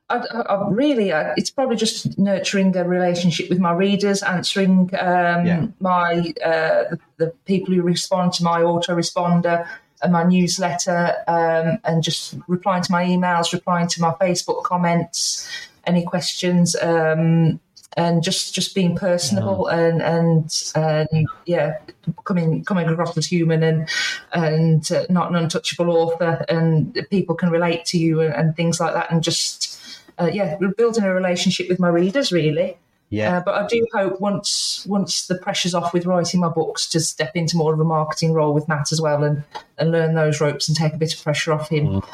I, 0.08 0.16
I 0.16 0.68
really, 0.68 1.12
I, 1.12 1.32
it's 1.36 1.50
probably 1.50 1.76
just 1.76 2.18
nurturing 2.18 2.76
a 2.76 2.84
relationship 2.84 3.48
with 3.48 3.58
my 3.58 3.72
readers, 3.72 4.22
answering 4.22 4.90
um, 4.98 5.46
yeah. 5.46 5.66
my 5.80 6.32
uh, 6.44 6.84
the, 6.90 6.98
the, 7.16 7.26
people 7.46 7.74
who 7.74 7.82
respond 7.82 8.34
to 8.34 8.44
my 8.44 8.60
autoresponder, 8.60 9.66
and 10.02 10.12
my 10.12 10.24
newsletter 10.24 11.14
um, 11.28 11.78
and 11.84 12.02
just 12.02 12.34
replying 12.48 12.82
to 12.82 12.92
my 12.92 13.04
emails, 13.04 13.52
replying 13.52 13.88
to 13.88 14.00
my 14.00 14.12
Facebook 14.20 14.62
comments, 14.64 15.48
any 15.86 16.04
questions. 16.04 16.76
Um, 16.80 17.60
and 17.94 18.22
just 18.22 18.54
just 18.54 18.74
being 18.74 18.96
personable 18.96 19.68
yeah. 19.70 19.78
and 19.78 20.02
and 20.02 20.72
and 20.74 21.28
yeah, 21.44 21.78
coming 22.24 22.64
coming 22.64 22.88
across 22.88 23.16
as 23.18 23.26
human 23.26 23.62
and 23.62 23.88
and 24.32 24.90
uh, 24.90 25.04
not 25.10 25.28
an 25.30 25.36
untouchable 25.36 25.90
author, 25.90 26.44
and 26.48 26.98
people 27.10 27.34
can 27.34 27.50
relate 27.50 27.84
to 27.86 27.98
you 27.98 28.20
and, 28.20 28.34
and 28.34 28.56
things 28.56 28.80
like 28.80 28.94
that, 28.94 29.10
and 29.10 29.22
just 29.22 29.78
uh, 30.18 30.30
yeah, 30.32 30.56
building 30.76 31.04
a 31.04 31.14
relationship 31.14 31.68
with 31.68 31.78
my 31.78 31.88
readers 31.88 32.32
really. 32.32 32.78
Yeah. 33.12 33.36
Uh, 33.36 33.42
but 33.44 33.54
I 33.54 33.66
do 33.66 33.86
hope 33.92 34.20
once 34.22 34.86
once 34.88 35.26
the 35.26 35.34
pressure's 35.34 35.74
off 35.74 35.92
with 35.92 36.06
writing 36.06 36.40
my 36.40 36.48
books 36.48 36.88
to 36.88 37.00
step 37.00 37.36
into 37.36 37.58
more 37.58 37.74
of 37.74 37.78
a 37.78 37.84
marketing 37.84 38.32
role 38.32 38.54
with 38.54 38.66
Matt 38.68 38.90
as 38.90 39.02
well 39.02 39.22
and, 39.22 39.44
and 39.76 39.92
learn 39.92 40.14
those 40.14 40.40
ropes 40.40 40.66
and 40.66 40.74
take 40.74 40.94
a 40.94 40.96
bit 40.96 41.12
of 41.12 41.22
pressure 41.22 41.52
off 41.52 41.68
him. 41.68 41.86
Mm. 41.86 42.04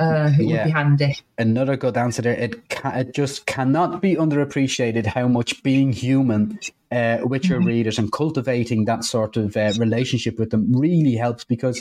Uh, 0.00 0.30
it 0.40 0.46
yeah. 0.46 0.56
would 0.56 0.64
be 0.64 0.70
handy. 0.70 1.16
Another 1.38 1.76
good 1.76 1.96
answer 1.96 2.22
there. 2.22 2.32
It 2.32 2.68
ca- 2.68 2.96
it 2.96 3.14
just 3.14 3.46
cannot 3.46 4.00
be 4.00 4.16
underappreciated 4.16 5.06
how 5.06 5.28
much 5.28 5.62
being 5.62 5.92
human 5.92 6.58
uh, 6.90 7.18
with 7.22 7.44
your 7.44 7.60
mm-hmm. 7.60 7.68
readers 7.68 7.98
and 7.98 8.10
cultivating 8.10 8.86
that 8.86 9.04
sort 9.04 9.36
of 9.36 9.56
uh, 9.56 9.72
relationship 9.78 10.36
with 10.36 10.50
them 10.50 10.72
really 10.72 11.14
helps 11.14 11.44
because 11.44 11.80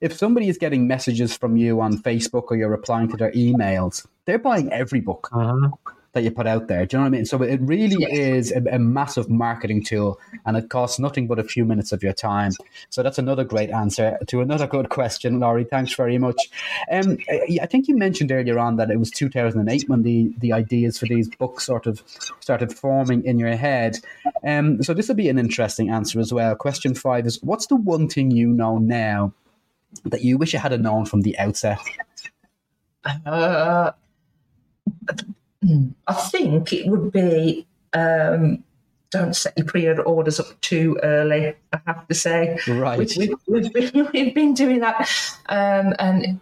if 0.00 0.16
somebody 0.16 0.48
is 0.48 0.56
getting 0.56 0.86
messages 0.86 1.36
from 1.36 1.58
you 1.58 1.82
on 1.82 1.98
Facebook 1.98 2.44
or 2.50 2.56
you're 2.56 2.70
replying 2.70 3.08
to 3.08 3.16
their 3.16 3.32
emails, 3.32 4.06
they're 4.24 4.38
buying 4.38 4.72
every 4.72 5.00
book. 5.00 5.28
Uh-huh 5.32 5.68
that 6.16 6.24
you 6.24 6.30
put 6.30 6.46
out 6.46 6.66
there. 6.66 6.86
Do 6.86 6.96
you 6.96 6.98
know 6.98 7.04
what 7.04 7.08
I 7.08 7.18
mean? 7.18 7.26
So 7.26 7.42
it 7.42 7.60
really 7.60 7.96
yes. 7.98 8.10
is 8.10 8.52
a, 8.52 8.62
a, 8.74 8.78
massive 8.78 9.28
marketing 9.28 9.84
tool 9.84 10.18
and 10.46 10.56
it 10.56 10.70
costs 10.70 10.98
nothing 10.98 11.26
but 11.26 11.38
a 11.38 11.44
few 11.44 11.66
minutes 11.66 11.92
of 11.92 12.02
your 12.02 12.14
time. 12.14 12.52
So 12.88 13.02
that's 13.02 13.18
another 13.18 13.44
great 13.44 13.68
answer 13.68 14.18
to 14.28 14.40
another 14.40 14.66
good 14.66 14.88
question, 14.88 15.40
Lori. 15.40 15.64
Thanks 15.64 15.94
very 15.94 16.16
much. 16.16 16.50
Um, 16.90 17.18
I 17.28 17.66
think 17.66 17.86
you 17.86 17.96
mentioned 17.98 18.32
earlier 18.32 18.58
on 18.58 18.76
that 18.76 18.90
it 18.90 18.98
was 18.98 19.10
2008 19.10 19.90
when 19.90 20.04
the, 20.04 20.32
the 20.38 20.54
ideas 20.54 20.98
for 20.98 21.04
these 21.04 21.28
books 21.28 21.66
sort 21.66 21.86
of 21.86 22.02
started 22.40 22.72
forming 22.72 23.22
in 23.26 23.38
your 23.38 23.54
head. 23.54 23.98
Um, 24.42 24.82
so 24.82 24.94
this 24.94 25.08
will 25.08 25.16
be 25.16 25.28
an 25.28 25.38
interesting 25.38 25.90
answer 25.90 26.18
as 26.18 26.32
well. 26.32 26.56
Question 26.56 26.94
five 26.94 27.26
is 27.26 27.42
What's 27.42 27.66
the 27.66 27.76
one 27.76 28.08
thing 28.08 28.30
you 28.30 28.48
know 28.48 28.78
now 28.78 29.34
that 30.06 30.22
you 30.22 30.38
wish 30.38 30.54
you 30.54 30.60
had 30.60 30.80
known 30.80 31.04
from 31.04 31.20
the 31.20 31.38
outset? 31.38 31.78
Uh, 33.24 33.92
I 36.06 36.14
think 36.14 36.72
it 36.72 36.86
would 36.88 37.12
be 37.12 37.66
um, 37.92 38.64
don't 39.10 39.34
set 39.34 39.56
your 39.56 39.66
pre-orders 39.66 40.40
up 40.40 40.60
too 40.60 40.98
early. 41.02 41.54
I 41.72 41.80
have 41.86 42.06
to 42.08 42.14
say, 42.14 42.58
right? 42.68 42.98
We've, 42.98 43.16
we've, 43.16 43.32
we've, 43.46 43.72
been, 43.72 44.08
we've 44.12 44.34
been, 44.34 44.54
doing 44.54 44.80
that, 44.80 45.10
um, 45.48 45.94
and 45.98 46.40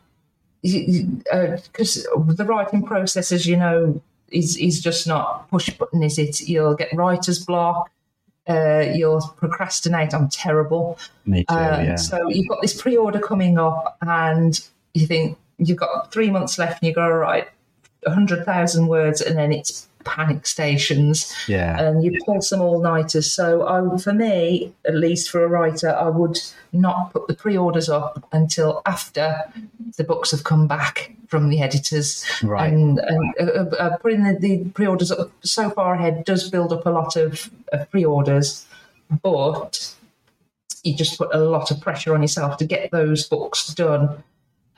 because 0.62 2.07
uh, 2.07 2.23
the 2.27 2.45
writing 2.45 2.83
process, 2.83 3.33
as 3.33 3.47
you 3.47 3.57
know, 3.57 4.01
is 4.31 4.57
is 4.57 4.81
just 4.81 5.07
not 5.07 5.49
push 5.51 5.71
button, 5.71 6.03
is 6.03 6.19
it? 6.19 6.41
You'll 6.41 6.75
get 6.75 6.95
writer's 6.95 7.45
block. 7.45 7.91
Uh, 8.47 8.85
you'll 8.95 9.23
procrastinate. 9.37 10.12
I'm 10.12 10.29
terrible. 10.29 10.99
Me 11.25 11.45
too. 11.45 11.55
Um, 11.55 11.85
yeah. 11.85 11.97
So 11.97 12.29
you've 12.29 12.49
got 12.49 12.61
this 12.61 12.81
pre-order 12.81 13.21
coming 13.21 13.59
up, 13.59 13.97
and 14.03 14.59
you 14.93 15.07
think 15.07 15.39
you've 15.59 15.79
got 15.79 16.12
three 16.12 16.31
months 16.31 16.59
left, 16.59 16.83
and 16.83 16.89
you 16.89 16.95
go, 16.95 17.03
all 17.03 17.12
right, 17.12 17.49
100,000 18.05 18.86
words 18.86 19.20
and 19.20 19.36
then 19.38 19.52
it's 19.52 19.88
panic 20.05 20.46
stations. 20.46 21.34
Yeah. 21.48 21.80
And 21.80 22.05
you 22.05 22.20
pull 22.24 22.40
some 22.42 22.61
all 22.61 22.80
nighters. 22.80 23.32
So, 23.32 23.66
I, 23.66 23.96
for 23.98 24.12
me, 24.12 24.72
at 24.86 24.94
least 24.94 25.30
for 25.30 25.42
a 25.42 25.48
writer, 25.48 25.94
I 25.94 26.09
would 26.09 26.38
not 26.72 27.12
put 27.12 27.26
the 27.26 27.34
pre 27.34 27.57
orders 27.57 27.88
up 27.88 28.26
until 28.32 28.82
after 28.86 29.42
the 29.96 30.05
books 30.05 30.30
have 30.30 30.44
come 30.44 30.66
back 30.66 31.14
from 31.28 31.48
the 31.48 31.62
editors. 31.62 32.24
Right. 32.42 32.72
And, 32.72 32.98
and 32.98 33.34
uh, 33.40 33.76
uh, 33.76 33.96
putting 33.98 34.24
the, 34.24 34.38
the 34.38 34.64
pre 34.70 34.86
orders 34.86 35.11
up 35.11 35.30
so 35.42 35.70
far 35.70 35.94
ahead 35.94 36.24
does 36.24 36.50
build 36.50 36.72
up 36.72 36.86
a 36.86 36.90
lot 36.90 37.16
of, 37.16 37.50
of 37.72 37.90
pre 37.90 38.05
orders, 38.05 38.66
but 39.22 39.94
you 40.84 40.94
just 40.94 41.16
put 41.16 41.34
a 41.34 41.38
lot 41.38 41.70
of 41.70 41.80
pressure 41.80 42.14
on 42.14 42.20
yourself 42.20 42.59
to 42.59 42.66
get 42.66 42.90
those 42.90 43.26
books 43.26 43.72
done 43.72 44.22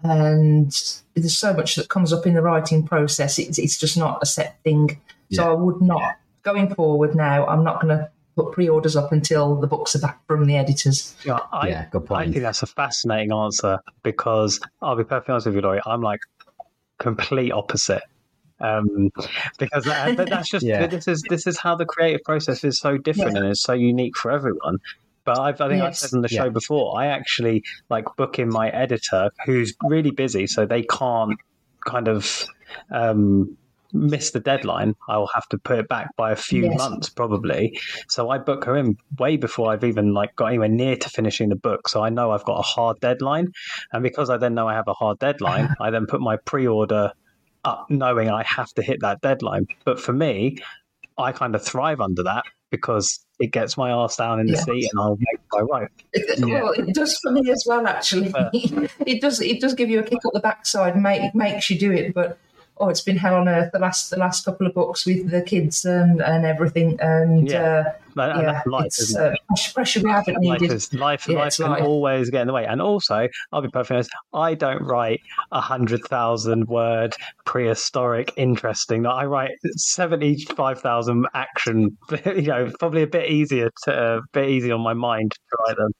and 0.02 0.70
there's 1.14 1.36
so 1.36 1.52
much 1.54 1.76
that 1.76 1.88
comes 1.88 2.12
up 2.12 2.26
in 2.26 2.34
the 2.34 2.42
writing 2.42 2.86
process. 2.86 3.38
It's, 3.38 3.58
it's 3.58 3.78
just 3.78 3.96
not 3.96 4.18
a 4.22 4.26
set 4.26 4.62
thing. 4.62 5.00
So. 5.32 5.50
I 5.50 5.52
would 5.52 5.80
not 5.80 6.16
going 6.42 6.74
forward 6.74 7.14
now. 7.14 7.46
I'm 7.46 7.64
not 7.64 7.80
going 7.80 7.96
to 7.96 8.10
put 8.36 8.52
pre-orders 8.52 8.96
up 8.96 9.12
until 9.12 9.56
the 9.56 9.66
books 9.66 9.96
are 9.96 9.98
back 9.98 10.24
from 10.26 10.44
the 10.46 10.56
editors. 10.56 11.16
Yeah, 11.24 11.38
I, 11.52 11.68
yeah, 11.68 11.86
good 11.90 12.06
point. 12.06 12.28
I 12.28 12.32
think 12.32 12.42
that's 12.42 12.62
a 12.62 12.66
fascinating 12.66 13.32
answer 13.32 13.78
because 14.02 14.60
I'll 14.82 14.94
be 14.94 15.04
perfectly 15.04 15.32
honest 15.32 15.46
with 15.46 15.56
you, 15.56 15.62
Lori. 15.62 15.80
I'm 15.86 16.02
like 16.02 16.20
complete 16.98 17.50
opposite. 17.50 18.02
Um, 18.58 19.10
because 19.58 19.84
that, 19.84 20.16
that's 20.16 20.48
just 20.48 20.64
yeah. 20.66 20.86
this 20.86 21.08
is 21.08 21.22
this 21.28 21.46
is 21.46 21.58
how 21.58 21.74
the 21.74 21.84
creative 21.84 22.22
process 22.24 22.64
is 22.64 22.78
so 22.78 22.96
different 22.96 23.32
yeah. 23.32 23.42
and 23.42 23.50
it's 23.50 23.62
so 23.62 23.74
unique 23.74 24.16
for 24.16 24.30
everyone. 24.30 24.78
But 25.26 25.38
I've, 25.38 25.60
i 25.60 25.68
think 25.68 25.82
yes. 25.82 25.86
I've 25.86 25.96
said 25.96 26.16
on 26.16 26.22
the 26.22 26.28
show 26.28 26.44
yeah. 26.44 26.50
before, 26.50 26.98
I 26.98 27.08
actually 27.08 27.64
like 27.90 28.04
book 28.16 28.38
in 28.38 28.48
my 28.48 28.70
editor 28.70 29.30
who's 29.44 29.74
really 29.82 30.12
busy, 30.12 30.46
so 30.46 30.64
they 30.64 30.84
can't 30.84 31.38
kind 31.84 32.08
of 32.08 32.46
um, 32.90 33.56
miss 33.92 34.30
the 34.30 34.40
deadline. 34.40 34.94
I 35.08 35.18
will 35.18 35.30
have 35.34 35.48
to 35.48 35.58
put 35.58 35.78
it 35.80 35.88
back 35.88 36.14
by 36.16 36.32
a 36.32 36.36
few 36.36 36.64
yes. 36.64 36.78
months 36.78 37.08
probably. 37.10 37.78
So 38.08 38.30
I 38.30 38.38
book 38.38 38.64
her 38.64 38.76
in 38.76 38.96
way 39.18 39.36
before 39.36 39.72
I've 39.72 39.84
even 39.84 40.14
like 40.14 40.36
got 40.36 40.46
anywhere 40.46 40.68
near 40.68 40.96
to 40.96 41.08
finishing 41.08 41.48
the 41.48 41.56
book. 41.56 41.88
So 41.88 42.02
I 42.02 42.08
know 42.08 42.30
I've 42.30 42.44
got 42.44 42.58
a 42.58 42.62
hard 42.62 43.00
deadline, 43.00 43.48
and 43.92 44.02
because 44.02 44.30
I 44.30 44.36
then 44.36 44.54
know 44.54 44.68
I 44.68 44.74
have 44.74 44.88
a 44.88 44.94
hard 44.94 45.18
deadline, 45.18 45.74
I 45.80 45.90
then 45.90 46.06
put 46.06 46.20
my 46.20 46.36
pre-order 46.36 47.12
up, 47.64 47.86
knowing 47.90 48.30
I 48.30 48.44
have 48.44 48.72
to 48.74 48.82
hit 48.82 49.00
that 49.00 49.20
deadline. 49.22 49.66
But 49.84 49.98
for 49.98 50.12
me, 50.12 50.58
I 51.18 51.32
kind 51.32 51.54
of 51.54 51.64
thrive 51.64 52.00
under 52.00 52.22
that 52.22 52.44
because 52.70 53.25
it 53.38 53.48
gets 53.48 53.76
my 53.76 53.90
ass 53.90 54.16
down 54.16 54.40
in 54.40 54.46
the 54.46 54.54
yeah. 54.54 54.60
seat 54.60 54.88
and 54.92 55.00
I'll 55.00 55.16
make 55.18 55.40
my 55.52 55.60
right. 55.60 55.88
Yeah. 56.38 56.62
Well, 56.62 56.72
it 56.72 56.94
does 56.94 57.18
for 57.18 57.32
me 57.32 57.50
as 57.50 57.64
well. 57.66 57.86
Actually, 57.86 58.32
it 59.06 59.20
does. 59.20 59.40
It 59.40 59.60
does 59.60 59.74
give 59.74 59.90
you 59.90 60.00
a 60.00 60.02
kick 60.02 60.24
up 60.24 60.32
the 60.32 60.40
backside, 60.40 61.00
make 61.00 61.34
makes 61.34 61.68
you 61.68 61.78
do 61.78 61.92
it. 61.92 62.14
But 62.14 62.38
oh, 62.78 62.88
it's 62.88 63.00
been 63.00 63.16
hell 63.16 63.36
on 63.36 63.48
earth 63.48 63.72
the 63.72 63.78
last 63.78 64.10
the 64.10 64.16
last 64.16 64.44
couple 64.44 64.66
of 64.66 64.74
books 64.74 65.06
with 65.06 65.30
the 65.30 65.42
kids 65.42 65.84
and 65.84 66.20
and 66.20 66.44
everything. 66.44 66.98
And 67.00 67.48
yeah, 67.48 67.94
uh, 68.16 68.40
yeah 68.40 68.62
life, 68.66 68.86
it's 68.86 69.16
uh, 69.16 69.34
pressure 69.74 70.00
we 70.00 70.10
haven't 70.10 70.38
needed. 70.40 70.70
Life, 70.70 70.92
life, 70.92 71.28
yeah, 71.28 71.38
life 71.38 71.56
can 71.56 71.70
life. 71.70 71.82
always 71.82 72.30
get 72.30 72.42
in 72.42 72.46
the 72.46 72.52
way. 72.52 72.66
And 72.66 72.80
also, 72.80 73.28
I'll 73.52 73.62
be 73.62 73.68
perfectly 73.68 73.96
honest, 73.96 74.10
I 74.34 74.54
don't 74.54 74.82
write 74.82 75.20
a 75.52 75.60
hundred 75.60 76.02
thousand 76.04 76.68
word 76.68 77.14
prehistoric 77.44 78.32
interesting. 78.36 79.06
I 79.06 79.24
write 79.24 79.52
seventy 79.76 80.44
five 80.44 80.80
thousand 80.80 81.26
action. 81.34 81.96
You 82.36 82.42
know, 82.42 82.72
probably 82.78 83.02
a 83.02 83.06
bit 83.06 83.30
easier 83.30 83.70
to 83.84 83.92
a 83.92 84.18
uh, 84.18 84.20
bit 84.32 84.50
easier 84.50 84.74
on 84.74 84.80
my 84.80 84.94
mind 84.94 85.32
to 85.32 85.56
write 85.66 85.76
them. 85.76 85.92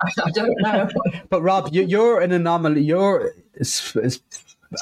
I 0.24 0.30
don't 0.30 0.54
know. 0.60 0.88
but 1.30 1.42
Rob, 1.42 1.70
you, 1.72 2.02
are 2.02 2.20
an 2.20 2.32
anomaly. 2.32 2.82
You're 2.82 3.32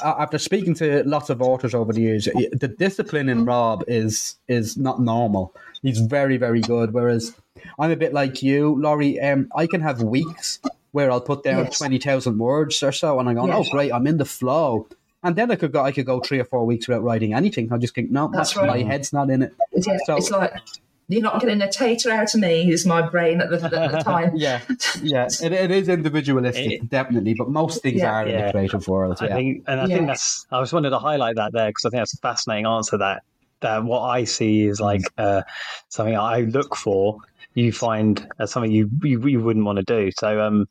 after 0.03 0.37
speaking 0.37 0.73
to 0.75 1.03
lots 1.05 1.29
of 1.29 1.41
authors 1.41 1.73
over 1.73 1.93
the 1.93 2.01
years, 2.01 2.25
the 2.25 2.67
discipline 2.67 3.29
in 3.29 3.45
Rob 3.45 3.83
is 3.87 4.35
is 4.47 4.77
not 4.77 5.01
normal. 5.01 5.53
He's 5.81 5.99
very 5.99 6.37
very 6.37 6.61
good. 6.61 6.93
Whereas 6.93 7.35
I'm 7.79 7.91
a 7.91 7.95
bit 7.95 8.13
like 8.13 8.43
you, 8.43 8.75
Lori. 8.79 9.19
Um, 9.19 9.49
I 9.55 9.67
can 9.67 9.81
have 9.81 10.01
weeks 10.01 10.59
where 10.91 11.11
I'll 11.11 11.21
put 11.21 11.43
down 11.43 11.65
yes. 11.65 11.77
twenty 11.77 11.99
thousand 11.99 12.37
words 12.37 12.81
or 12.83 12.91
so, 12.91 13.19
and 13.19 13.29
I'm 13.29 13.35
going, 13.35 13.49
yes. 13.49 13.67
oh 13.67 13.71
great, 13.71 13.91
I'm 13.91 14.07
in 14.07 14.17
the 14.17 14.25
flow. 14.25 14.87
And 15.23 15.35
then 15.35 15.51
I 15.51 15.55
could 15.55 15.71
go, 15.71 15.83
I 15.83 15.91
could 15.91 16.05
go 16.05 16.19
three 16.19 16.39
or 16.39 16.45
four 16.45 16.65
weeks 16.65 16.87
without 16.87 17.03
writing 17.03 17.33
anything. 17.33 17.73
I 17.73 17.77
just 17.77 17.95
think, 17.95 18.11
no, 18.11 18.29
that's, 18.31 18.55
right. 18.55 18.67
my 18.67 18.83
head's 18.83 19.11
not 19.11 19.29
in 19.29 19.41
it. 19.41 19.53
Yeah, 19.75 19.97
so, 20.05 20.15
it's 20.15 20.29
like 20.29 20.53
you're 21.07 21.21
not 21.21 21.39
getting 21.39 21.61
a 21.61 21.71
tater 21.71 22.11
out 22.11 22.33
of 22.33 22.41
me, 22.41 22.65
who's 22.65 22.85
my 22.85 23.07
brain 23.07 23.39
at 23.39 23.49
the, 23.49 23.63
at 23.63 23.91
the 23.91 23.99
time. 23.99 24.31
yeah, 24.35 24.61
yeah, 25.01 25.27
it, 25.41 25.53
it 25.53 25.71
is 25.71 25.87
individualistic, 25.87 26.71
it, 26.71 26.89
definitely, 26.89 27.33
but 27.33 27.49
most 27.49 27.81
things 27.81 27.99
yeah, 27.99 28.11
are 28.11 28.27
yeah. 28.27 28.39
in 28.39 28.45
the 28.45 28.51
creative 28.51 28.87
world. 28.87 29.17
I 29.21 29.27
think, 29.27 29.63
and 29.67 29.79
I 29.79 29.85
yeah. 29.85 29.95
think 29.95 30.07
that's. 30.07 30.45
I 30.51 30.61
just 30.61 30.73
wanted 30.73 30.89
to 30.89 30.99
highlight 30.99 31.37
that 31.37 31.53
there 31.53 31.69
because 31.69 31.85
I 31.85 31.89
think 31.89 32.01
that's 32.01 32.13
a 32.13 32.17
fascinating 32.17 32.65
answer. 32.65 32.97
That 32.97 33.23
that 33.61 33.83
what 33.85 34.01
I 34.01 34.25
see 34.25 34.65
is 34.65 34.81
like 34.81 35.01
mm. 35.01 35.23
uh, 35.23 35.43
something 35.89 36.15
I 36.15 36.41
look 36.41 36.75
for. 36.75 37.19
You 37.53 37.71
find 37.71 38.27
as 38.37 38.51
something 38.51 38.71
you, 38.71 38.87
you, 39.01 39.25
you 39.25 39.39
wouldn't 39.41 39.65
want 39.65 39.77
to 39.77 39.83
do. 39.83 40.11
So 40.19 40.41
um, 40.41 40.67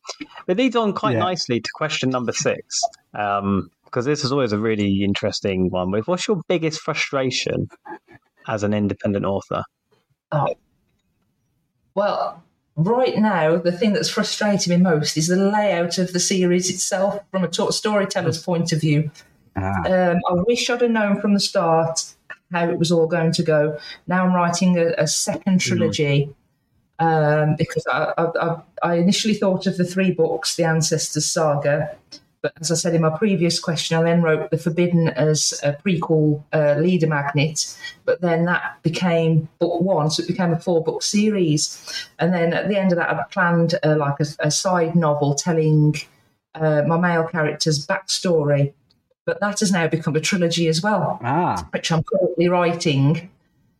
it 0.46 0.56
leads 0.56 0.76
on 0.76 0.92
quite 0.92 1.16
nicely 1.16 1.60
to 1.60 1.68
question 1.74 2.10
number 2.10 2.32
six. 2.32 2.80
Um, 3.12 3.70
because 3.86 4.04
this 4.04 4.24
is 4.24 4.30
always 4.30 4.52
a 4.52 4.58
really 4.58 5.02
interesting 5.02 5.70
one. 5.70 5.90
With 5.90 6.06
what's 6.06 6.28
your 6.28 6.42
biggest 6.48 6.80
frustration 6.80 7.68
as 8.46 8.62
an 8.62 8.74
independent 8.74 9.24
author? 9.24 9.64
Oh. 10.32 10.48
Well, 11.94 12.42
right 12.76 13.16
now, 13.16 13.56
the 13.56 13.72
thing 13.72 13.92
that's 13.92 14.10
frustrating 14.10 14.70
me 14.70 14.82
most 14.82 15.16
is 15.16 15.28
the 15.28 15.36
layout 15.36 15.98
of 15.98 16.12
the 16.12 16.20
series 16.20 16.70
itself 16.70 17.22
from 17.30 17.44
a 17.44 17.72
storyteller's 17.72 18.42
point 18.42 18.72
of 18.72 18.80
view. 18.80 19.10
Ah. 19.56 19.82
Um, 19.86 20.20
I 20.28 20.34
wish 20.46 20.68
I'd 20.68 20.82
have 20.82 20.90
known 20.90 21.20
from 21.20 21.34
the 21.34 21.40
start 21.40 22.14
how 22.52 22.68
it 22.68 22.78
was 22.78 22.92
all 22.92 23.06
going 23.06 23.32
to 23.32 23.42
go. 23.42 23.78
Now 24.06 24.24
I'm 24.24 24.34
writing 24.34 24.78
a, 24.78 24.92
a 24.98 25.06
second 25.06 25.60
mm-hmm. 25.60 25.68
trilogy 25.68 26.34
mm. 27.00 27.42
um, 27.48 27.56
because 27.56 27.86
I, 27.90 28.12
I, 28.18 28.60
I, 28.82 28.94
initially 28.94 29.34
thought 29.34 29.66
of 29.66 29.76
the 29.76 29.84
three 29.84 30.12
books, 30.12 30.56
the 30.56 30.64
Ancestors 30.64 31.26
Saga, 31.26 31.96
But 32.42 32.52
as 32.60 32.70
I 32.70 32.74
said 32.74 32.94
in 32.94 33.02
my 33.02 33.16
previous 33.16 33.58
question, 33.58 33.96
I 33.96 34.02
then 34.02 34.22
wrote 34.22 34.50
The 34.50 34.58
Forbidden 34.58 35.08
as 35.08 35.58
a 35.62 35.72
prequel 35.72 36.42
uh, 36.52 36.76
leader 36.78 37.06
magnet, 37.06 37.76
but 38.04 38.20
then 38.20 38.44
that 38.44 38.82
became 38.82 39.48
book 39.58 39.80
one, 39.80 40.10
so 40.10 40.22
it 40.22 40.28
became 40.28 40.52
a 40.52 40.58
four 40.58 40.82
book 40.82 41.02
series. 41.02 42.08
And 42.18 42.32
then 42.32 42.52
at 42.52 42.68
the 42.68 42.78
end 42.78 42.92
of 42.92 42.98
that, 42.98 43.10
I 43.10 43.22
planned 43.30 43.74
uh, 43.82 43.96
like 43.96 44.20
a, 44.20 44.26
a, 44.40 44.50
side 44.50 44.94
novel 44.94 45.34
telling 45.34 45.96
uh, 46.54 46.82
my 46.86 46.98
male 46.98 47.26
character's 47.26 47.86
backstory. 47.86 48.72
But 49.24 49.40
that 49.40 49.58
has 49.60 49.72
now 49.72 49.88
become 49.88 50.14
a 50.14 50.20
trilogy 50.20 50.68
as 50.68 50.82
well, 50.82 51.18
ah. 51.22 51.66
which 51.72 51.90
I'm 51.90 52.04
currently 52.04 52.48
writing. 52.48 53.28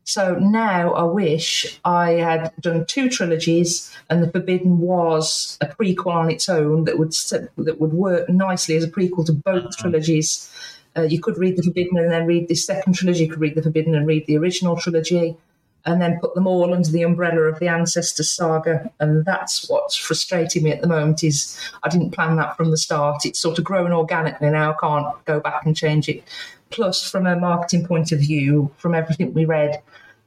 So 0.07 0.37
now 0.37 0.93
I 0.93 1.03
wish 1.03 1.81
I 1.85 2.13
had 2.13 2.53
done 2.61 2.87
two 2.87 3.11
trilogies, 3.11 3.93
and 4.09 4.23
The 4.23 4.31
Forbidden 4.31 4.79
was 4.79 5.59
a 5.61 5.67
prequel 5.67 6.15
on 6.15 6.31
its 6.31 6.49
own 6.49 6.85
that 6.85 6.97
would 6.97 7.13
that 7.13 7.81
would 7.81 7.93
work 7.93 8.29
nicely 8.29 8.77
as 8.77 8.85
a 8.85 8.89
prequel 8.89 9.27
to 9.27 9.33
both 9.33 9.65
uh-huh. 9.65 9.83
trilogies. 9.83 10.49
Uh, 10.97 11.03
you 11.03 11.21
could 11.21 11.37
read 11.37 11.57
The 11.57 11.65
Forbidden 11.65 11.99
and 11.99 12.11
then 12.11 12.25
read 12.25 12.47
the 12.47 12.55
second 12.55 12.93
trilogy. 12.93 13.25
You 13.25 13.31
could 13.31 13.41
read 13.41 13.57
The 13.57 13.63
Forbidden 13.63 13.97
and 13.97 14.07
read 14.07 14.27
the 14.27 14.39
original 14.39 14.77
trilogy, 14.77 15.37
and 15.85 16.01
then 16.01 16.21
put 16.21 16.35
them 16.37 16.47
all 16.47 16.73
under 16.73 16.89
the 16.89 17.03
umbrella 17.03 17.43
of 17.43 17.59
the 17.59 17.67
Ancestors 17.67 18.31
saga. 18.31 18.89
And 19.01 19.25
that's 19.25 19.69
what's 19.69 19.97
frustrating 19.97 20.63
me 20.63 20.71
at 20.71 20.83
the 20.83 20.89
moment 20.89 21.25
is 21.25 21.59
I 21.83 21.89
didn't 21.89 22.13
plan 22.13 22.37
that 22.37 22.57
from 22.57 22.71
the 22.71 22.77
start. 22.77 23.27
It's 23.27 23.41
sort 23.41 23.59
of 23.59 23.65
grown 23.65 23.93
organically 23.93 24.51
now. 24.51 24.71
I 24.71 24.77
can't 24.81 25.25
go 25.25 25.41
back 25.41 25.67
and 25.67 25.77
change 25.77 26.09
it. 26.09 26.23
Plus, 26.71 27.09
from 27.09 27.27
a 27.27 27.37
marketing 27.37 27.87
point 27.87 28.13
of 28.13 28.19
view, 28.19 28.71
from 28.77 28.95
everything 28.95 29.33
we 29.33 29.45
read, 29.45 29.83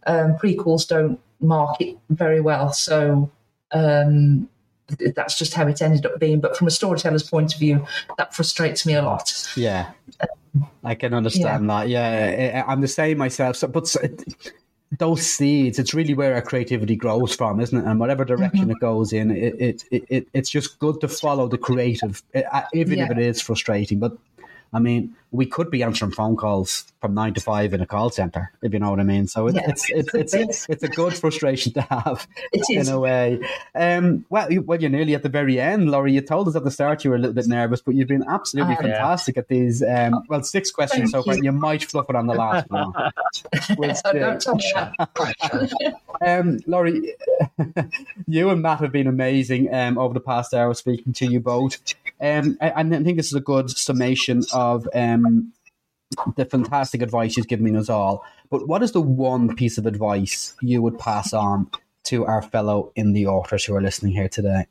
um, 0.08 0.36
prequels 0.36 0.88
don't 0.88 1.20
market 1.40 1.98
very 2.10 2.42
well. 2.42 2.72
So 2.74 3.30
um, 3.72 4.50
that's 5.16 5.38
just 5.38 5.54
how 5.54 5.68
it 5.68 5.82
ended 5.82 6.06
up 6.06 6.20
being. 6.20 6.40
But 6.40 6.58
from 6.58 6.68
a 6.68 6.72
storyteller's 6.72 7.30
point 7.30 7.54
of 7.54 7.60
view, 7.60 7.86
that 8.18 8.34
frustrates 8.34 8.86
me 8.86 8.94
a 8.94 9.02
lot. 9.02 9.32
Yeah. 9.56 9.92
I 10.84 10.96
can 10.96 11.14
understand 11.14 11.66
yeah. 11.66 11.80
that. 11.80 11.90
Yeah, 11.90 12.64
I'm 12.68 12.82
the 12.82 12.88
same 12.88 13.18
myself. 13.18 13.58
So, 13.58 13.68
but 13.68 13.94
those 14.98 15.26
seeds, 15.26 15.78
it's 15.78 15.94
really 15.94 16.16
where 16.16 16.34
our 16.34 16.42
creativity 16.42 16.96
grows 16.96 17.36
from, 17.36 17.60
isn't 17.60 17.78
it? 17.78 17.86
And 17.86 18.00
whatever 18.00 18.26
direction 18.26 18.62
mm-hmm. 18.62 18.72
it 18.72 18.80
goes 18.80 19.14
in, 19.14 19.30
it, 19.30 19.84
it, 19.92 20.06
it, 20.10 20.28
it's 20.34 20.50
just 20.50 20.80
good 20.80 21.00
to 21.02 21.08
follow 21.08 21.48
the 21.48 21.60
creative, 21.60 22.24
even 22.74 22.98
yeah. 22.98 23.06
if 23.06 23.12
it 23.12 23.20
is 23.20 23.40
frustrating. 23.42 24.00
But 24.00 24.18
I 24.72 24.80
mean, 24.80 25.16
we 25.32 25.46
could 25.46 25.70
be 25.70 25.84
answering 25.84 26.12
phone 26.12 26.36
calls 26.36 26.86
from 27.02 27.14
nine 27.14 27.34
to 27.36 27.42
five 27.42 27.74
in 27.74 27.82
a 27.82 27.86
call 27.86 28.10
center, 28.10 28.52
if 28.62 28.74
you 28.74 28.80
know 28.80 28.90
what 28.90 29.00
I 29.00 29.04
mean. 29.04 29.28
So 29.28 29.48
it, 29.48 29.56
yeah, 29.56 29.70
it's 29.70 29.90
it's 29.90 30.14
it's, 30.14 30.34
it's, 30.34 30.70
it's 30.70 30.84
a 30.84 30.88
good 30.88 31.14
frustration 31.14 31.74
to 31.74 31.82
have 31.82 32.28
in 32.70 32.88
a 32.88 33.00
way. 33.00 33.40
Um, 33.76 34.26
well, 34.30 34.52
you, 34.52 34.62
well, 34.62 34.80
you're 34.80 34.90
nearly 34.90 35.16
at 35.16 35.24
the 35.24 35.30
very 35.30 35.60
end, 35.60 35.90
Lori. 35.90 36.14
You 36.14 36.22
told 36.22 36.48
us 36.48 36.56
at 36.56 36.64
the 36.64 36.72
start 36.72 37.04
you 37.04 37.12
were 37.12 37.16
a 37.16 37.20
little 37.20 37.34
bit 37.34 37.48
nervous, 37.48 37.82
but 37.82 37.96
you've 37.96 38.08
been 38.08 38.26
absolutely 38.28 38.76
fantastic 38.76 39.36
yeah. 39.36 39.40
at 39.42 39.48
these. 39.48 39.84
Um, 39.84 40.24
well, 40.30 40.44
six 40.44 40.72
questions 40.72 41.12
Thank 41.12 41.24
so 41.26 41.30
far. 41.30 41.36
You. 41.36 41.46
you 41.46 41.52
might 41.52 41.84
fluff 41.84 42.10
it 42.10 42.16
on 42.16 42.28
the 42.28 42.34
last 42.34 42.70
one. 42.72 42.94
um, 46.22 46.60
Lori, 46.66 47.16
you 48.28 48.50
and 48.50 48.62
Matt 48.62 48.80
have 48.80 48.92
been 48.92 49.08
amazing 49.08 49.74
um, 49.74 49.98
over 49.98 50.14
the 50.14 50.20
past 50.20 50.54
hour 50.54 50.74
speaking 50.74 51.14
to 51.14 51.26
you 51.26 51.40
both. 51.40 51.78
Um, 52.22 52.58
I, 52.62 52.72
I 52.72 52.84
think 52.84 53.18
this 53.18 53.28
is 53.28 53.36
a 53.36 53.42
good 53.42 53.70
summation 53.70 54.44
of 54.54 54.88
um, 54.94 55.54
the 56.36 56.46
fantastic 56.46 57.02
advice 57.02 57.34
she's 57.34 57.46
given 57.46 57.76
us 57.76 57.90
all. 57.90 58.26
But 58.50 58.68
what 58.68 58.84
is 58.84 58.92
the 58.92 59.02
one 59.02 59.56
piece 59.56 59.78
of 59.78 59.86
advice 59.86 60.54
you 60.62 60.82
would 60.82 61.00
pass 61.00 61.34
on 61.34 61.70
to 62.06 62.26
our 62.26 62.42
fellow 62.42 62.92
indie 62.98 63.26
authors 63.26 63.66
who 63.66 63.76
are 63.76 63.82
listening 63.82 64.14
here 64.14 64.30
today? 64.30 64.66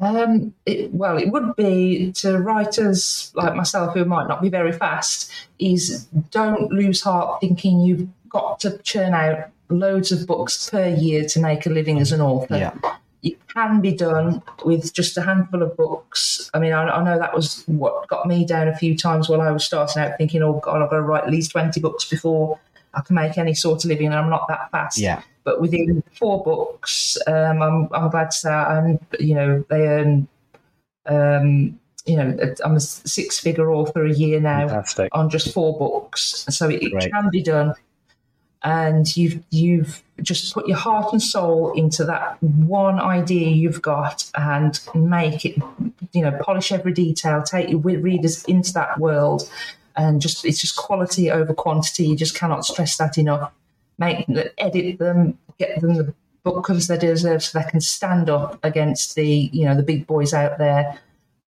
Um, 0.00 0.54
it, 0.66 0.92
well, 0.92 1.16
it 1.16 1.30
would 1.30 1.54
be 1.54 2.10
to 2.12 2.38
writers 2.38 3.30
like 3.34 3.54
myself 3.54 3.94
who 3.94 4.04
might 4.04 4.26
not 4.26 4.42
be 4.42 4.48
very 4.48 4.72
fast. 4.72 5.30
Is 5.60 6.06
don't 6.30 6.72
lose 6.72 7.02
heart 7.02 7.40
thinking 7.40 7.80
you've 7.80 8.08
got 8.28 8.58
to 8.60 8.78
churn 8.78 9.14
out 9.14 9.50
loads 9.68 10.10
of 10.10 10.26
books 10.26 10.68
per 10.68 10.88
year 10.88 11.24
to 11.26 11.40
make 11.40 11.66
a 11.66 11.70
living 11.70 12.00
as 12.00 12.10
an 12.10 12.20
author. 12.20 12.56
Yeah 12.56 12.96
it 13.22 13.46
can 13.48 13.80
be 13.80 13.92
done 13.92 14.42
with 14.64 14.92
just 14.92 15.16
a 15.16 15.22
handful 15.22 15.62
of 15.62 15.76
books. 15.76 16.50
I 16.54 16.58
mean, 16.58 16.72
I, 16.72 16.88
I, 16.88 17.04
know 17.04 17.18
that 17.18 17.34
was 17.34 17.62
what 17.66 18.08
got 18.08 18.26
me 18.26 18.44
down 18.44 18.66
a 18.66 18.76
few 18.76 18.96
times 18.96 19.28
while 19.28 19.40
I 19.40 19.50
was 19.52 19.64
starting 19.64 20.02
out, 20.02 20.18
thinking, 20.18 20.42
"Oh 20.42 20.60
God, 20.60 20.82
I've 20.82 20.90
got 20.90 20.96
to 20.96 21.02
write 21.02 21.24
at 21.24 21.30
least 21.30 21.52
twenty 21.52 21.80
books 21.80 22.04
before 22.04 22.58
I 22.94 23.00
can 23.00 23.14
make 23.14 23.38
any 23.38 23.54
sort 23.54 23.84
of 23.84 23.88
living." 23.88 24.06
And 24.06 24.16
I'm 24.16 24.30
not 24.30 24.48
that 24.48 24.70
fast. 24.72 24.98
Yeah. 24.98 25.22
But 25.44 25.60
within 25.60 26.02
four 26.18 26.42
books, 26.42 27.16
um, 27.26 27.62
I'm, 27.62 27.88
I'm 27.92 28.10
glad 28.10 28.30
to 28.30 28.36
say, 28.36 28.50
and 28.52 28.98
you 29.20 29.34
know, 29.34 29.64
they 29.70 29.86
earn. 29.86 30.28
Um, 31.06 31.78
you 32.04 32.16
know, 32.16 32.36
I'm 32.64 32.74
a 32.74 32.80
six-figure 32.80 33.72
author 33.72 34.04
a 34.04 34.12
year 34.12 34.40
now 34.40 34.66
Fantastic. 34.66 35.08
on 35.12 35.30
just 35.30 35.54
four 35.54 35.78
books, 35.78 36.44
so 36.48 36.68
it, 36.68 36.82
it 36.82 37.12
can 37.12 37.28
be 37.30 37.40
done 37.40 37.74
and 38.64 39.16
you've 39.16 39.42
you've 39.50 40.02
just 40.20 40.54
put 40.54 40.68
your 40.68 40.76
heart 40.76 41.12
and 41.12 41.22
soul 41.22 41.72
into 41.72 42.04
that 42.04 42.40
one 42.42 43.00
idea 43.00 43.48
you've 43.48 43.82
got 43.82 44.30
and 44.36 44.78
make 44.94 45.44
it 45.44 45.56
you 46.12 46.22
know 46.22 46.38
polish 46.42 46.70
every 46.70 46.92
detail 46.92 47.42
take 47.42 47.68
your 47.68 47.80
readers 47.80 48.44
into 48.44 48.72
that 48.72 48.98
world 49.00 49.50
and 49.96 50.20
just 50.20 50.44
it's 50.44 50.60
just 50.60 50.76
quality 50.76 51.30
over 51.30 51.54
quantity. 51.54 52.06
You 52.06 52.16
just 52.16 52.34
cannot 52.34 52.64
stress 52.64 52.96
that 52.96 53.18
enough. 53.18 53.52
Make 53.98 54.26
edit 54.58 54.98
them 54.98 55.38
get 55.58 55.80
them 55.80 55.94
the 55.94 56.14
book 56.42 56.64
covers 56.64 56.88
they 56.88 56.98
deserve 56.98 57.42
so 57.42 57.58
they 57.58 57.70
can 57.70 57.80
stand 57.80 58.28
up 58.28 58.58
against 58.62 59.14
the 59.14 59.50
you 59.52 59.64
know 59.64 59.76
the 59.76 59.82
big 59.82 60.06
boys 60.06 60.32
out 60.32 60.58
there. 60.58 60.98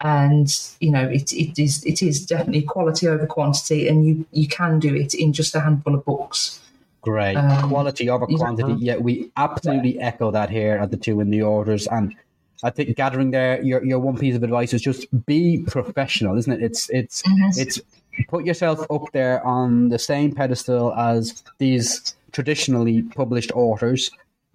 And 0.01 0.47
you 0.79 0.91
know 0.91 1.07
it, 1.07 1.33
it 1.33 1.57
is 1.57 1.83
it 1.85 2.03
is 2.03 2.25
definitely 2.25 2.63
quality 2.63 3.07
over 3.07 3.25
quantity 3.25 3.87
and 3.87 4.05
you 4.05 4.25
you 4.31 4.47
can 4.47 4.79
do 4.79 4.93
it 4.93 5.13
in 5.13 5.33
just 5.33 5.55
a 5.55 5.61
handful 5.61 5.95
of 5.95 6.05
books 6.05 6.59
Great. 7.05 7.35
Um, 7.35 7.69
Quality 7.69 8.09
over 8.09 8.25
quantity. 8.25 8.73
Yeah, 8.79 8.97
we 8.97 9.31
absolutely 9.37 9.95
yeah. 9.95 10.07
echo 10.07 10.31
that 10.31 10.49
here 10.49 10.75
at 10.77 10.89
the 10.89 10.97
two 10.97 11.21
in 11.21 11.29
the 11.29 11.43
orders. 11.43 11.85
And 11.85 12.15
I 12.63 12.71
think 12.71 12.95
gathering 12.97 13.29
there, 13.29 13.61
your 13.61 13.85
your 13.85 13.99
one 13.99 14.17
piece 14.17 14.35
of 14.35 14.41
advice 14.41 14.73
is 14.73 14.81
just 14.81 15.05
be 15.25 15.63
professional, 15.67 16.35
isn't 16.35 16.51
it? 16.51 16.63
It's 16.63 16.89
it's 16.89 17.21
mm-hmm. 17.21 17.61
it's 17.61 17.79
put 18.27 18.43
yourself 18.45 18.85
up 18.89 19.11
there 19.13 19.45
on 19.45 19.89
the 19.89 19.99
same 19.99 20.33
pedestal 20.33 20.95
as 20.95 21.43
these 21.59 22.15
traditionally 22.31 23.03
published 23.03 23.51
authors. 23.51 24.09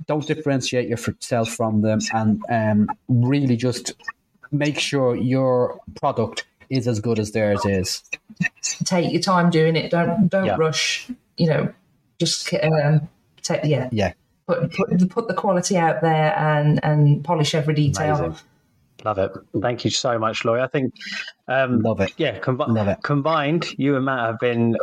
Don't 0.06 0.26
differentiate 0.26 0.88
yourself 0.88 1.50
from 1.50 1.82
them, 1.82 2.00
and 2.12 2.42
um, 2.50 2.88
really 3.08 3.56
just 3.56 3.92
make 4.50 4.80
sure 4.80 5.14
your 5.14 5.78
product 6.00 6.46
is 6.68 6.88
as 6.88 6.98
good 6.98 7.20
as 7.20 7.30
theirs 7.30 7.64
is. 7.64 8.02
Take 8.84 9.12
your 9.12 9.22
time 9.22 9.50
doing 9.50 9.76
it. 9.76 9.92
Don't 9.92 10.28
don't 10.28 10.46
yeah. 10.46 10.56
rush. 10.56 11.08
You 11.36 11.46
know, 11.46 11.74
just 12.20 12.54
um, 12.54 13.08
take, 13.42 13.64
yeah, 13.64 13.88
yeah. 13.90 14.12
Put, 14.46 14.72
put 14.72 15.10
put 15.10 15.28
the 15.28 15.34
quality 15.34 15.76
out 15.76 16.00
there 16.02 16.36
and 16.38 16.78
and 16.84 17.24
polish 17.24 17.54
every 17.54 17.74
detail. 17.74 18.16
Amazing. 18.16 18.38
Love 19.04 19.18
it. 19.18 19.32
Thank 19.62 19.84
you 19.84 19.90
so 19.90 20.18
much, 20.18 20.44
Lori. 20.44 20.60
I 20.60 20.66
think, 20.66 20.94
um, 21.48 21.80
love 21.80 22.00
it. 22.00 22.12
Yeah, 22.18 22.38
com- 22.38 22.58
love 22.58 22.86
it. 22.86 22.98
Combined, 23.02 23.66
you 23.78 23.96
and 23.96 24.04
Matt 24.04 24.26
have 24.26 24.38
been 24.38 24.76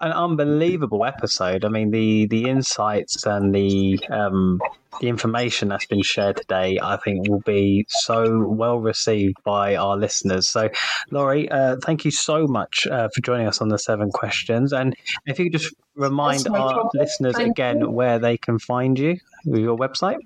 an 0.00 0.12
unbelievable 0.12 1.04
episode. 1.04 1.64
I 1.64 1.68
mean, 1.68 1.90
the 1.90 2.26
the 2.26 2.48
insights 2.48 3.26
and 3.26 3.54
the 3.54 4.00
um, 4.10 4.60
the 5.00 5.08
information 5.08 5.68
that's 5.68 5.86
been 5.86 6.02
shared 6.02 6.36
today, 6.36 6.78
I 6.82 6.96
think, 6.96 7.28
will 7.28 7.40
be 7.40 7.86
so 7.88 8.46
well 8.46 8.78
received 8.78 9.36
by 9.44 9.76
our 9.76 9.96
listeners. 9.96 10.48
So, 10.48 10.70
Lori, 11.10 11.50
uh, 11.50 11.76
thank 11.84 12.04
you 12.04 12.10
so 12.10 12.46
much 12.46 12.86
uh, 12.86 13.08
for 13.14 13.20
joining 13.20 13.46
us 13.46 13.60
on 13.60 13.68
the 13.68 13.78
seven 13.78 14.10
questions. 14.10 14.72
And 14.72 14.96
if 15.26 15.38
you 15.38 15.46
could 15.46 15.58
just 15.60 15.74
remind 15.94 16.46
our 16.48 16.72
problem. 16.72 16.90
listeners 16.94 17.36
thank 17.36 17.50
again 17.50 17.80
you. 17.80 17.90
where 17.90 18.18
they 18.18 18.36
can 18.36 18.58
find 18.58 18.98
you 18.98 19.18
your 19.44 19.76
website. 19.76 20.18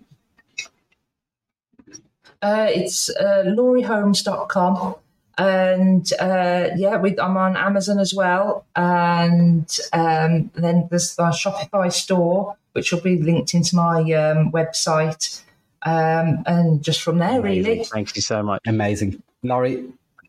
Uh, 2.43 2.69
it's 2.71 3.11
uh, 3.11 3.45
loriholmes.com 3.47 4.95
and 5.39 6.11
uh, 6.21 6.69
yeah, 6.77 6.97
we, 6.97 7.19
I'm 7.19 7.37
on 7.37 7.57
Amazon 7.57 7.99
as 7.99 8.15
well, 8.15 8.67
and 8.77 9.79
um, 9.93 10.51
then 10.55 10.89
there's 10.91 11.19
our 11.19 11.33
Shopify 11.33 11.93
store, 11.93 12.57
which 12.73 12.93
will 12.93 13.01
be 13.01 13.21
linked 13.21 13.55
into 13.55 13.77
my 13.77 14.01
um, 14.13 14.53
website, 14.53 15.43
um, 15.83 16.43
and 16.47 16.83
just 16.83 17.03
from 17.03 17.19
there, 17.19 17.41
Amazing. 17.41 17.73
really. 17.73 17.85
Thank 17.85 18.17
you 18.17 18.23
so 18.23 18.43
much. 18.43 18.63
Amazing, 18.67 19.23
Lori. 19.43 19.87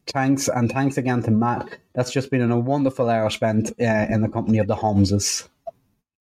Thanks, 0.08 0.48
and 0.48 0.72
thanks 0.72 0.98
again 0.98 1.22
to 1.24 1.32
Matt. 1.32 1.78
That's 1.94 2.12
just 2.12 2.32
been 2.32 2.50
a 2.50 2.60
wonderful 2.60 3.10
hour 3.10 3.30
spent 3.30 3.72
uh, 3.80 4.08
in 4.10 4.22
the 4.22 4.30
company 4.30 4.58
of 4.58 4.68
the 4.68 4.76
Holmeses. 4.76 5.48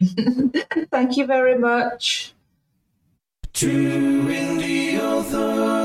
Thank 0.91 1.17
you 1.17 1.27
very 1.27 1.59
much. 1.59 2.35
Two 3.53 4.25
indie 4.29 4.99
authors. 5.01 5.80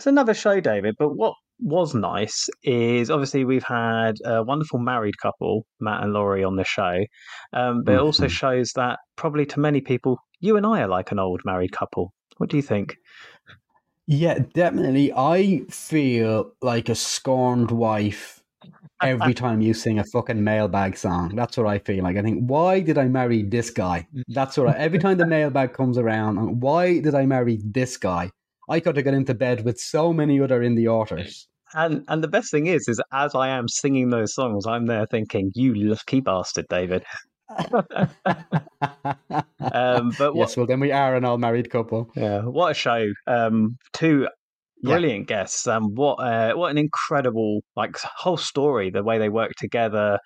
It's 0.00 0.06
another 0.06 0.32
show, 0.32 0.60
David. 0.60 0.94
But 0.98 1.14
what 1.14 1.34
was 1.58 1.94
nice 1.94 2.48
is 2.62 3.10
obviously 3.10 3.44
we've 3.44 3.62
had 3.62 4.14
a 4.24 4.42
wonderful 4.42 4.78
married 4.78 5.18
couple, 5.18 5.66
Matt 5.78 6.02
and 6.02 6.14
Lori, 6.14 6.42
on 6.42 6.56
the 6.56 6.64
show. 6.64 7.04
Um, 7.52 7.82
but 7.84 7.90
mm-hmm. 7.92 7.98
it 7.98 7.98
also 7.98 8.24
mm-hmm. 8.24 8.30
shows 8.30 8.72
that 8.76 8.98
probably 9.16 9.44
to 9.44 9.60
many 9.60 9.82
people, 9.82 10.16
you 10.38 10.56
and 10.56 10.64
I 10.64 10.80
are 10.80 10.88
like 10.88 11.12
an 11.12 11.18
old 11.18 11.42
married 11.44 11.72
couple. 11.72 12.14
What 12.38 12.48
do 12.48 12.56
you 12.56 12.62
think? 12.62 12.96
Yeah, 14.06 14.38
definitely. 14.54 15.12
I 15.14 15.66
feel 15.68 16.50
like 16.62 16.88
a 16.88 16.94
scorned 16.94 17.70
wife 17.70 18.42
every 19.02 19.34
time 19.44 19.60
you 19.60 19.74
sing 19.74 19.98
a 19.98 20.04
fucking 20.04 20.42
mailbag 20.42 20.96
song. 20.96 21.36
That's 21.36 21.58
what 21.58 21.66
I 21.66 21.78
feel 21.78 22.04
like. 22.04 22.16
I 22.16 22.22
think, 22.22 22.48
why 22.48 22.80
did 22.80 22.96
I 22.96 23.04
marry 23.04 23.42
this 23.42 23.68
guy? 23.68 24.06
That's 24.28 24.56
what 24.56 24.68
I, 24.68 24.78
every 24.78 24.98
time 24.98 25.18
the 25.18 25.26
mailbag 25.26 25.74
comes 25.74 25.98
around, 25.98 26.62
why 26.62 27.00
did 27.00 27.14
I 27.14 27.26
marry 27.26 27.60
this 27.62 27.98
guy? 27.98 28.30
I 28.70 28.80
could 28.80 28.96
have 28.96 29.04
got 29.04 29.14
into 29.14 29.34
bed 29.34 29.64
with 29.64 29.80
so 29.80 30.12
many 30.12 30.40
other 30.40 30.60
indie 30.60 30.86
authors. 30.86 31.48
And 31.74 32.04
and 32.08 32.22
the 32.22 32.28
best 32.28 32.50
thing 32.50 32.66
is, 32.66 32.88
is 32.88 33.00
as 33.12 33.34
I 33.34 33.48
am 33.48 33.68
singing 33.68 34.10
those 34.10 34.34
songs, 34.34 34.66
I'm 34.66 34.86
there 34.86 35.06
thinking, 35.06 35.52
"You 35.54 35.74
lucky 35.74 36.20
bastard, 36.20 36.66
David." 36.68 37.04
um, 37.72 38.10
but 40.18 40.34
what, 40.34 40.36
yes, 40.36 40.56
well, 40.56 40.66
then 40.66 40.80
we 40.80 40.92
are 40.92 41.16
an 41.16 41.24
all 41.24 41.38
married 41.38 41.70
couple. 41.70 42.10
Yeah, 42.16 42.42
what 42.42 42.70
a 42.70 42.74
show! 42.74 43.06
Um, 43.26 43.76
two 43.92 44.28
brilliant 44.82 45.30
yeah. 45.30 45.36
guests. 45.36 45.66
Um, 45.66 45.94
what 45.94 46.14
uh, 46.14 46.54
what 46.54 46.70
an 46.70 46.78
incredible 46.78 47.60
like 47.76 47.96
whole 47.98 48.36
story. 48.36 48.90
The 48.90 49.04
way 49.04 49.18
they 49.18 49.28
work 49.28 49.52
together, 49.58 50.18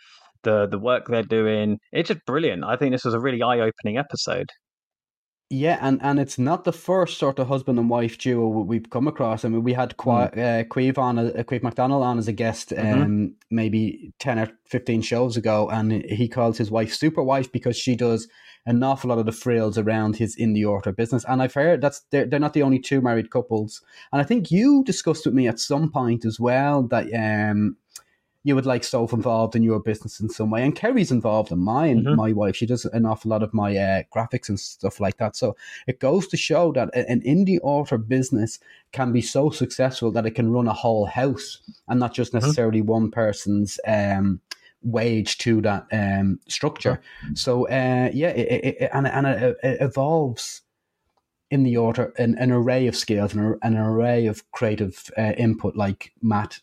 the 0.44 0.66
the 0.66 0.78
work 0.78 1.08
they're 1.08 1.22
doing. 1.22 1.78
It's 1.92 2.08
just 2.08 2.24
brilliant. 2.26 2.64
I 2.64 2.76
think 2.76 2.92
this 2.92 3.04
was 3.04 3.14
a 3.14 3.20
really 3.20 3.42
eye 3.42 3.60
opening 3.60 3.98
episode. 3.98 4.48
Yeah, 5.50 5.78
and, 5.80 6.00
and 6.02 6.18
it's 6.18 6.38
not 6.38 6.64
the 6.64 6.72
first 6.72 7.18
sort 7.18 7.38
of 7.38 7.48
husband 7.48 7.78
and 7.78 7.90
wife 7.90 8.18
duo 8.18 8.48
we've 8.48 8.88
come 8.88 9.06
across. 9.06 9.44
I 9.44 9.48
mean, 9.48 9.62
we 9.62 9.74
had 9.74 9.96
Qu- 9.98 10.10
mm. 10.10 10.96
uh, 10.96 11.00
on, 11.00 11.18
uh, 11.18 11.44
McDonald 11.62 12.02
on 12.02 12.18
as 12.18 12.28
a 12.28 12.32
guest 12.32 12.70
mm-hmm. 12.70 13.02
um, 13.02 13.34
maybe 13.50 14.12
10 14.20 14.38
or 14.38 14.48
15 14.66 15.02
shows 15.02 15.36
ago, 15.36 15.68
and 15.68 15.92
he 15.92 16.28
calls 16.28 16.58
his 16.58 16.70
wife 16.70 16.92
super 16.94 17.22
wife 17.22 17.52
because 17.52 17.76
she 17.76 17.94
does 17.94 18.26
an 18.66 18.82
awful 18.82 19.10
lot 19.10 19.18
of 19.18 19.26
the 19.26 19.32
frills 19.32 19.76
around 19.76 20.16
his 20.16 20.36
indie 20.36 20.64
author 20.64 20.92
business. 20.92 21.24
And 21.28 21.42
I've 21.42 21.54
heard 21.54 21.82
that's 21.82 22.00
they're, 22.10 22.24
they're 22.24 22.40
not 22.40 22.54
the 22.54 22.62
only 22.62 22.78
two 22.78 23.02
married 23.02 23.30
couples. 23.30 23.82
And 24.12 24.22
I 24.22 24.24
think 24.24 24.50
you 24.50 24.82
discussed 24.84 25.26
with 25.26 25.34
me 25.34 25.46
at 25.46 25.60
some 25.60 25.90
point 25.92 26.24
as 26.24 26.40
well 26.40 26.82
that 26.84 27.12
um, 27.12 27.76
you 28.44 28.54
would 28.54 28.66
like 28.66 28.84
Soph 28.84 29.14
involved 29.14 29.56
in 29.56 29.62
your 29.62 29.80
business 29.80 30.20
in 30.20 30.28
some 30.28 30.50
way. 30.50 30.62
And 30.62 30.76
Kerry's 30.76 31.10
involved 31.10 31.50
in 31.50 31.58
mine, 31.58 32.02
mm-hmm. 32.02 32.14
my 32.14 32.32
wife. 32.32 32.54
She 32.54 32.66
does 32.66 32.84
an 32.84 33.06
awful 33.06 33.30
lot 33.30 33.42
of 33.42 33.54
my 33.54 33.74
uh, 33.74 34.02
graphics 34.14 34.50
and 34.50 34.60
stuff 34.60 35.00
like 35.00 35.16
that. 35.16 35.34
So 35.34 35.56
it 35.86 35.98
goes 35.98 36.28
to 36.28 36.36
show 36.36 36.70
that 36.72 36.94
an 36.94 37.22
indie 37.22 37.58
author 37.62 37.96
business 37.96 38.58
can 38.92 39.12
be 39.12 39.22
so 39.22 39.48
successful 39.48 40.12
that 40.12 40.26
it 40.26 40.32
can 40.32 40.52
run 40.52 40.68
a 40.68 40.74
whole 40.74 41.06
house 41.06 41.60
and 41.88 41.98
not 41.98 42.12
just 42.12 42.32
mm-hmm. 42.32 42.44
necessarily 42.44 42.80
mm-hmm. 42.80 42.90
one 42.90 43.10
person's 43.10 43.80
um, 43.86 44.40
wage 44.82 45.38
to 45.38 45.62
that 45.62 45.86
um, 45.90 46.38
structure. 46.46 47.00
So 47.32 47.66
uh, 47.68 48.10
yeah, 48.12 48.28
it, 48.28 48.76
it, 48.78 48.90
and, 48.92 49.06
and 49.06 49.26
it, 49.26 49.56
it, 49.62 49.78
evolves 49.80 50.60
in 51.50 51.62
the 51.62 51.78
author 51.78 52.12
an, 52.18 52.36
an 52.38 52.50
array 52.50 52.86
of 52.88 52.96
skills 52.96 53.32
and 53.32 53.56
an 53.62 53.76
array 53.78 54.26
of 54.26 54.50
creative 54.52 55.10
uh, 55.16 55.32
input 55.38 55.76
like 55.76 56.12
Matt 56.20 56.60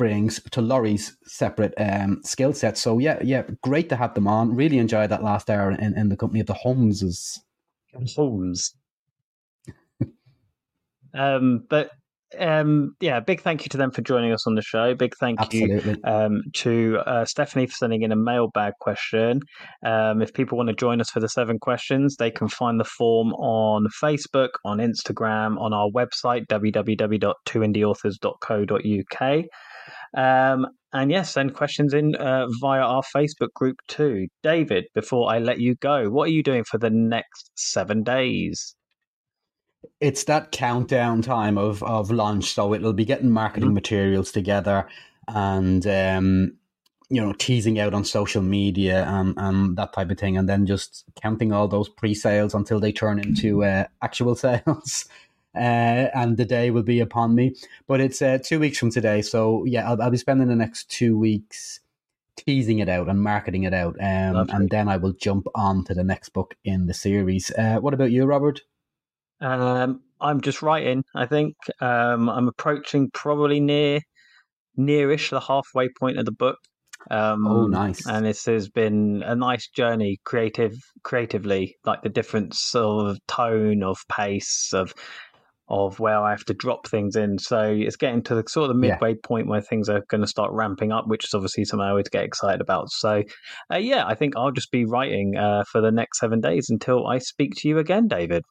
brings 0.00 0.40
to 0.52 0.62
Lori's 0.62 1.14
separate 1.24 1.74
um, 1.76 2.22
skill 2.24 2.54
set. 2.54 2.78
So 2.78 2.98
yeah, 2.98 3.18
yeah, 3.22 3.42
great 3.62 3.90
to 3.90 3.96
have 3.96 4.14
them 4.14 4.26
on. 4.26 4.56
Really 4.56 4.78
enjoyed 4.78 5.10
that 5.10 5.22
last 5.22 5.50
hour 5.50 5.72
in, 5.72 5.94
in 5.94 6.08
the 6.08 6.16
company 6.16 6.40
of 6.40 6.46
the 6.46 6.54
Holmeses. 6.54 7.38
Holmes. 8.16 8.74
um, 11.14 11.66
but 11.68 11.90
um, 12.38 12.94
yeah, 13.00 13.18
big 13.20 13.42
thank 13.42 13.66
you 13.66 13.68
to 13.68 13.76
them 13.76 13.90
for 13.90 14.00
joining 14.00 14.32
us 14.32 14.46
on 14.46 14.54
the 14.54 14.62
show. 14.62 14.94
Big 14.94 15.12
thank 15.20 15.38
Absolutely. 15.38 15.98
you 16.02 16.10
um, 16.10 16.44
to 16.54 17.00
uh, 17.04 17.26
Stephanie 17.26 17.66
for 17.66 17.74
sending 17.74 18.00
in 18.00 18.10
a 18.10 18.16
mailbag 18.16 18.72
question. 18.80 19.42
Um, 19.84 20.22
if 20.22 20.32
people 20.32 20.56
want 20.56 20.70
to 20.70 20.74
join 20.74 21.02
us 21.02 21.10
for 21.10 21.20
the 21.20 21.28
seven 21.28 21.58
questions, 21.58 22.16
they 22.16 22.30
can 22.30 22.48
find 22.48 22.80
the 22.80 22.84
form 22.84 23.34
on 23.34 23.86
Facebook, 24.02 24.48
on 24.64 24.78
Instagram, 24.78 25.60
on 25.60 25.74
our 25.74 25.90
website, 25.90 26.46
www.twoindieauthors.co.uk. 26.46 29.44
Um, 30.16 30.66
and 30.92 31.10
yes, 31.10 31.32
send 31.32 31.54
questions 31.54 31.94
in 31.94 32.16
uh, 32.16 32.46
via 32.60 32.80
our 32.80 33.02
Facebook 33.14 33.52
group 33.54 33.76
too. 33.86 34.26
David, 34.42 34.86
before 34.94 35.30
I 35.30 35.38
let 35.38 35.60
you 35.60 35.76
go, 35.76 36.10
what 36.10 36.28
are 36.28 36.32
you 36.32 36.42
doing 36.42 36.64
for 36.64 36.78
the 36.78 36.90
next 36.90 37.50
seven 37.54 38.02
days? 38.02 38.74
It's 40.00 40.24
that 40.24 40.50
countdown 40.50 41.22
time 41.22 41.56
of, 41.56 41.82
of 41.84 42.10
launch. 42.10 42.52
So 42.52 42.74
it'll 42.74 42.92
be 42.92 43.04
getting 43.04 43.30
marketing 43.30 43.68
mm-hmm. 43.68 43.74
materials 43.74 44.32
together 44.32 44.88
and, 45.28 45.86
um, 45.86 46.56
you 47.08 47.20
know, 47.20 47.32
teasing 47.34 47.78
out 47.78 47.94
on 47.94 48.04
social 48.04 48.42
media 48.42 49.04
and, 49.06 49.34
and 49.36 49.76
that 49.76 49.92
type 49.92 50.10
of 50.10 50.18
thing. 50.18 50.36
And 50.36 50.48
then 50.48 50.66
just 50.66 51.04
counting 51.22 51.52
all 51.52 51.68
those 51.68 51.88
pre 51.88 52.14
sales 52.14 52.52
until 52.52 52.80
they 52.80 52.92
turn 52.92 53.20
into 53.20 53.64
uh, 53.64 53.84
actual 54.02 54.34
sales 54.36 55.06
uh, 55.54 56.08
and 56.14 56.36
the 56.36 56.44
day 56.44 56.70
will 56.70 56.82
be 56.82 57.00
upon 57.00 57.34
me. 57.34 57.54
But 57.86 58.00
it's 58.00 58.22
uh, 58.22 58.38
two 58.42 58.60
weeks 58.60 58.78
from 58.78 58.90
today, 58.90 59.22
so 59.22 59.64
yeah, 59.64 59.88
I'll, 59.88 60.00
I'll, 60.00 60.10
be 60.10 60.16
spending 60.16 60.48
the 60.48 60.56
next 60.56 60.90
two 60.90 61.18
weeks 61.18 61.80
teasing 62.36 62.78
it 62.78 62.88
out 62.88 63.08
and 63.08 63.22
marketing 63.22 63.64
it 63.64 63.74
out, 63.74 63.96
um, 64.00 64.48
and 64.50 64.70
then 64.70 64.88
I 64.88 64.96
will 64.96 65.12
jump 65.12 65.46
on 65.54 65.84
to 65.84 65.94
the 65.94 66.04
next 66.04 66.30
book 66.30 66.54
in 66.64 66.86
the 66.86 66.94
series. 66.94 67.50
Uh, 67.56 67.76
what 67.76 67.94
about 67.94 68.10
you, 68.10 68.24
Robert? 68.24 68.60
Um, 69.40 70.02
I'm 70.20 70.40
just 70.40 70.62
writing. 70.62 71.04
I 71.14 71.26
think 71.26 71.56
um, 71.80 72.28
I'm 72.28 72.48
approaching 72.48 73.10
probably 73.12 73.60
near 73.60 74.00
nearish 74.78 75.30
the 75.30 75.40
halfway 75.40 75.88
point 75.88 76.18
of 76.18 76.24
the 76.24 76.32
book. 76.32 76.58
Um, 77.10 77.46
oh, 77.46 77.66
nice! 77.66 78.06
And 78.06 78.26
this 78.26 78.44
has 78.44 78.68
been 78.68 79.22
a 79.24 79.34
nice 79.34 79.68
journey, 79.68 80.18
creative, 80.24 80.74
creatively, 81.02 81.76
like 81.84 82.02
the 82.02 82.10
different 82.10 82.54
sort 82.54 83.08
of 83.08 83.26
tone 83.26 83.82
of 83.82 83.98
pace 84.08 84.72
of 84.74 84.92
of 85.70 86.00
where 86.00 86.18
I 86.18 86.30
have 86.30 86.44
to 86.46 86.54
drop 86.54 86.88
things 86.88 87.14
in. 87.14 87.38
So 87.38 87.62
it's 87.62 87.96
getting 87.96 88.22
to 88.24 88.34
the 88.34 88.44
sort 88.48 88.68
of 88.68 88.76
the 88.76 88.80
midway 88.80 89.10
yeah. 89.10 89.20
point 89.22 89.46
where 89.46 89.60
things 89.60 89.88
are 89.88 90.02
going 90.08 90.20
to 90.20 90.26
start 90.26 90.50
ramping 90.52 90.90
up, 90.90 91.06
which 91.06 91.24
is 91.24 91.32
obviously 91.32 91.64
something 91.64 91.86
I 91.86 91.90
always 91.90 92.08
get 92.08 92.24
excited 92.24 92.60
about. 92.60 92.90
So, 92.90 93.22
uh, 93.72 93.76
yeah, 93.76 94.04
I 94.06 94.14
think 94.14 94.36
I'll 94.36 94.50
just 94.50 94.72
be 94.72 94.84
writing 94.84 95.36
uh, 95.36 95.64
for 95.70 95.80
the 95.80 95.92
next 95.92 96.18
seven 96.18 96.40
days 96.40 96.68
until 96.68 97.06
I 97.06 97.18
speak 97.18 97.54
to 97.58 97.68
you 97.68 97.78
again, 97.78 98.08
David. 98.08 98.42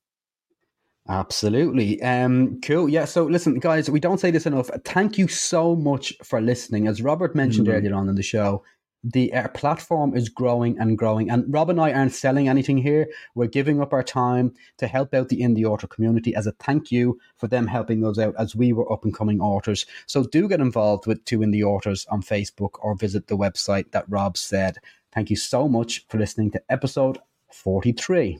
Absolutely. 1.10 2.02
Um, 2.02 2.62
cool. 2.62 2.88
Yeah. 2.88 3.06
So, 3.06 3.26
listen, 3.26 3.60
guys, 3.60 3.90
we 3.90 4.00
don't 4.00 4.20
say 4.20 4.32
this 4.32 4.46
enough. 4.46 4.70
Thank 4.86 5.18
you 5.18 5.28
so 5.28 5.76
much 5.76 6.14
for 6.24 6.40
listening. 6.40 6.88
As 6.88 7.02
Robert 7.02 7.36
mentioned 7.36 7.68
mm-hmm. 7.68 7.78
earlier 7.78 7.96
on 7.96 8.08
in 8.08 8.16
the 8.16 8.24
show, 8.24 8.64
the 9.04 9.34
uh, 9.34 9.48
platform 9.50 10.16
is 10.16 10.30
growing 10.30 10.78
and 10.78 10.98
growing. 10.98 11.30
And 11.30 11.46
Rob 11.48 11.70
and 11.70 11.80
I 11.80 11.94
aren't 11.94 12.14
selling 12.14 12.48
anything 12.48 12.78
here. 12.78 13.08
We're 13.36 13.48
giving 13.48 13.82
up 13.82 13.94
our 13.94 14.04
time 14.04 14.54
to 14.78 14.88
help 14.88 15.14
out 15.14 15.30
the 15.30 15.42
indie 15.42 15.66
author 15.66 15.88
community 15.88 16.36
as 16.36 16.48
a 16.48 16.52
thank 16.54 16.92
you 16.92 17.20
for 17.38 17.48
them 17.48 17.68
helping 17.68 18.06
us 18.06 18.20
out 18.20 18.36
as 18.38 18.56
we 18.56 18.74
were 18.74 18.92
up 18.92 19.06
and 19.06 19.14
coming 19.14 19.40
authors. 19.40 19.86
So 20.06 20.24
do 20.24 20.48
get 20.48 20.60
involved 20.60 21.08
with 21.08 21.24
Two 21.26 21.40
Indie 21.40 21.64
Authors 21.64 22.06
on 22.08 22.22
Facebook 22.22 22.72
or 22.82 22.96
visit 22.96 23.28
the 23.28 23.38
website 23.38 23.92
that 23.92 24.06
Rob 24.10 24.38
said. 24.38 24.78
Thank 25.14 25.30
you 25.30 25.36
so 25.36 25.68
much 25.68 26.06
for 26.08 26.18
listening 26.18 26.52
to 26.52 26.62
episode 26.70 27.20
43. 27.52 28.40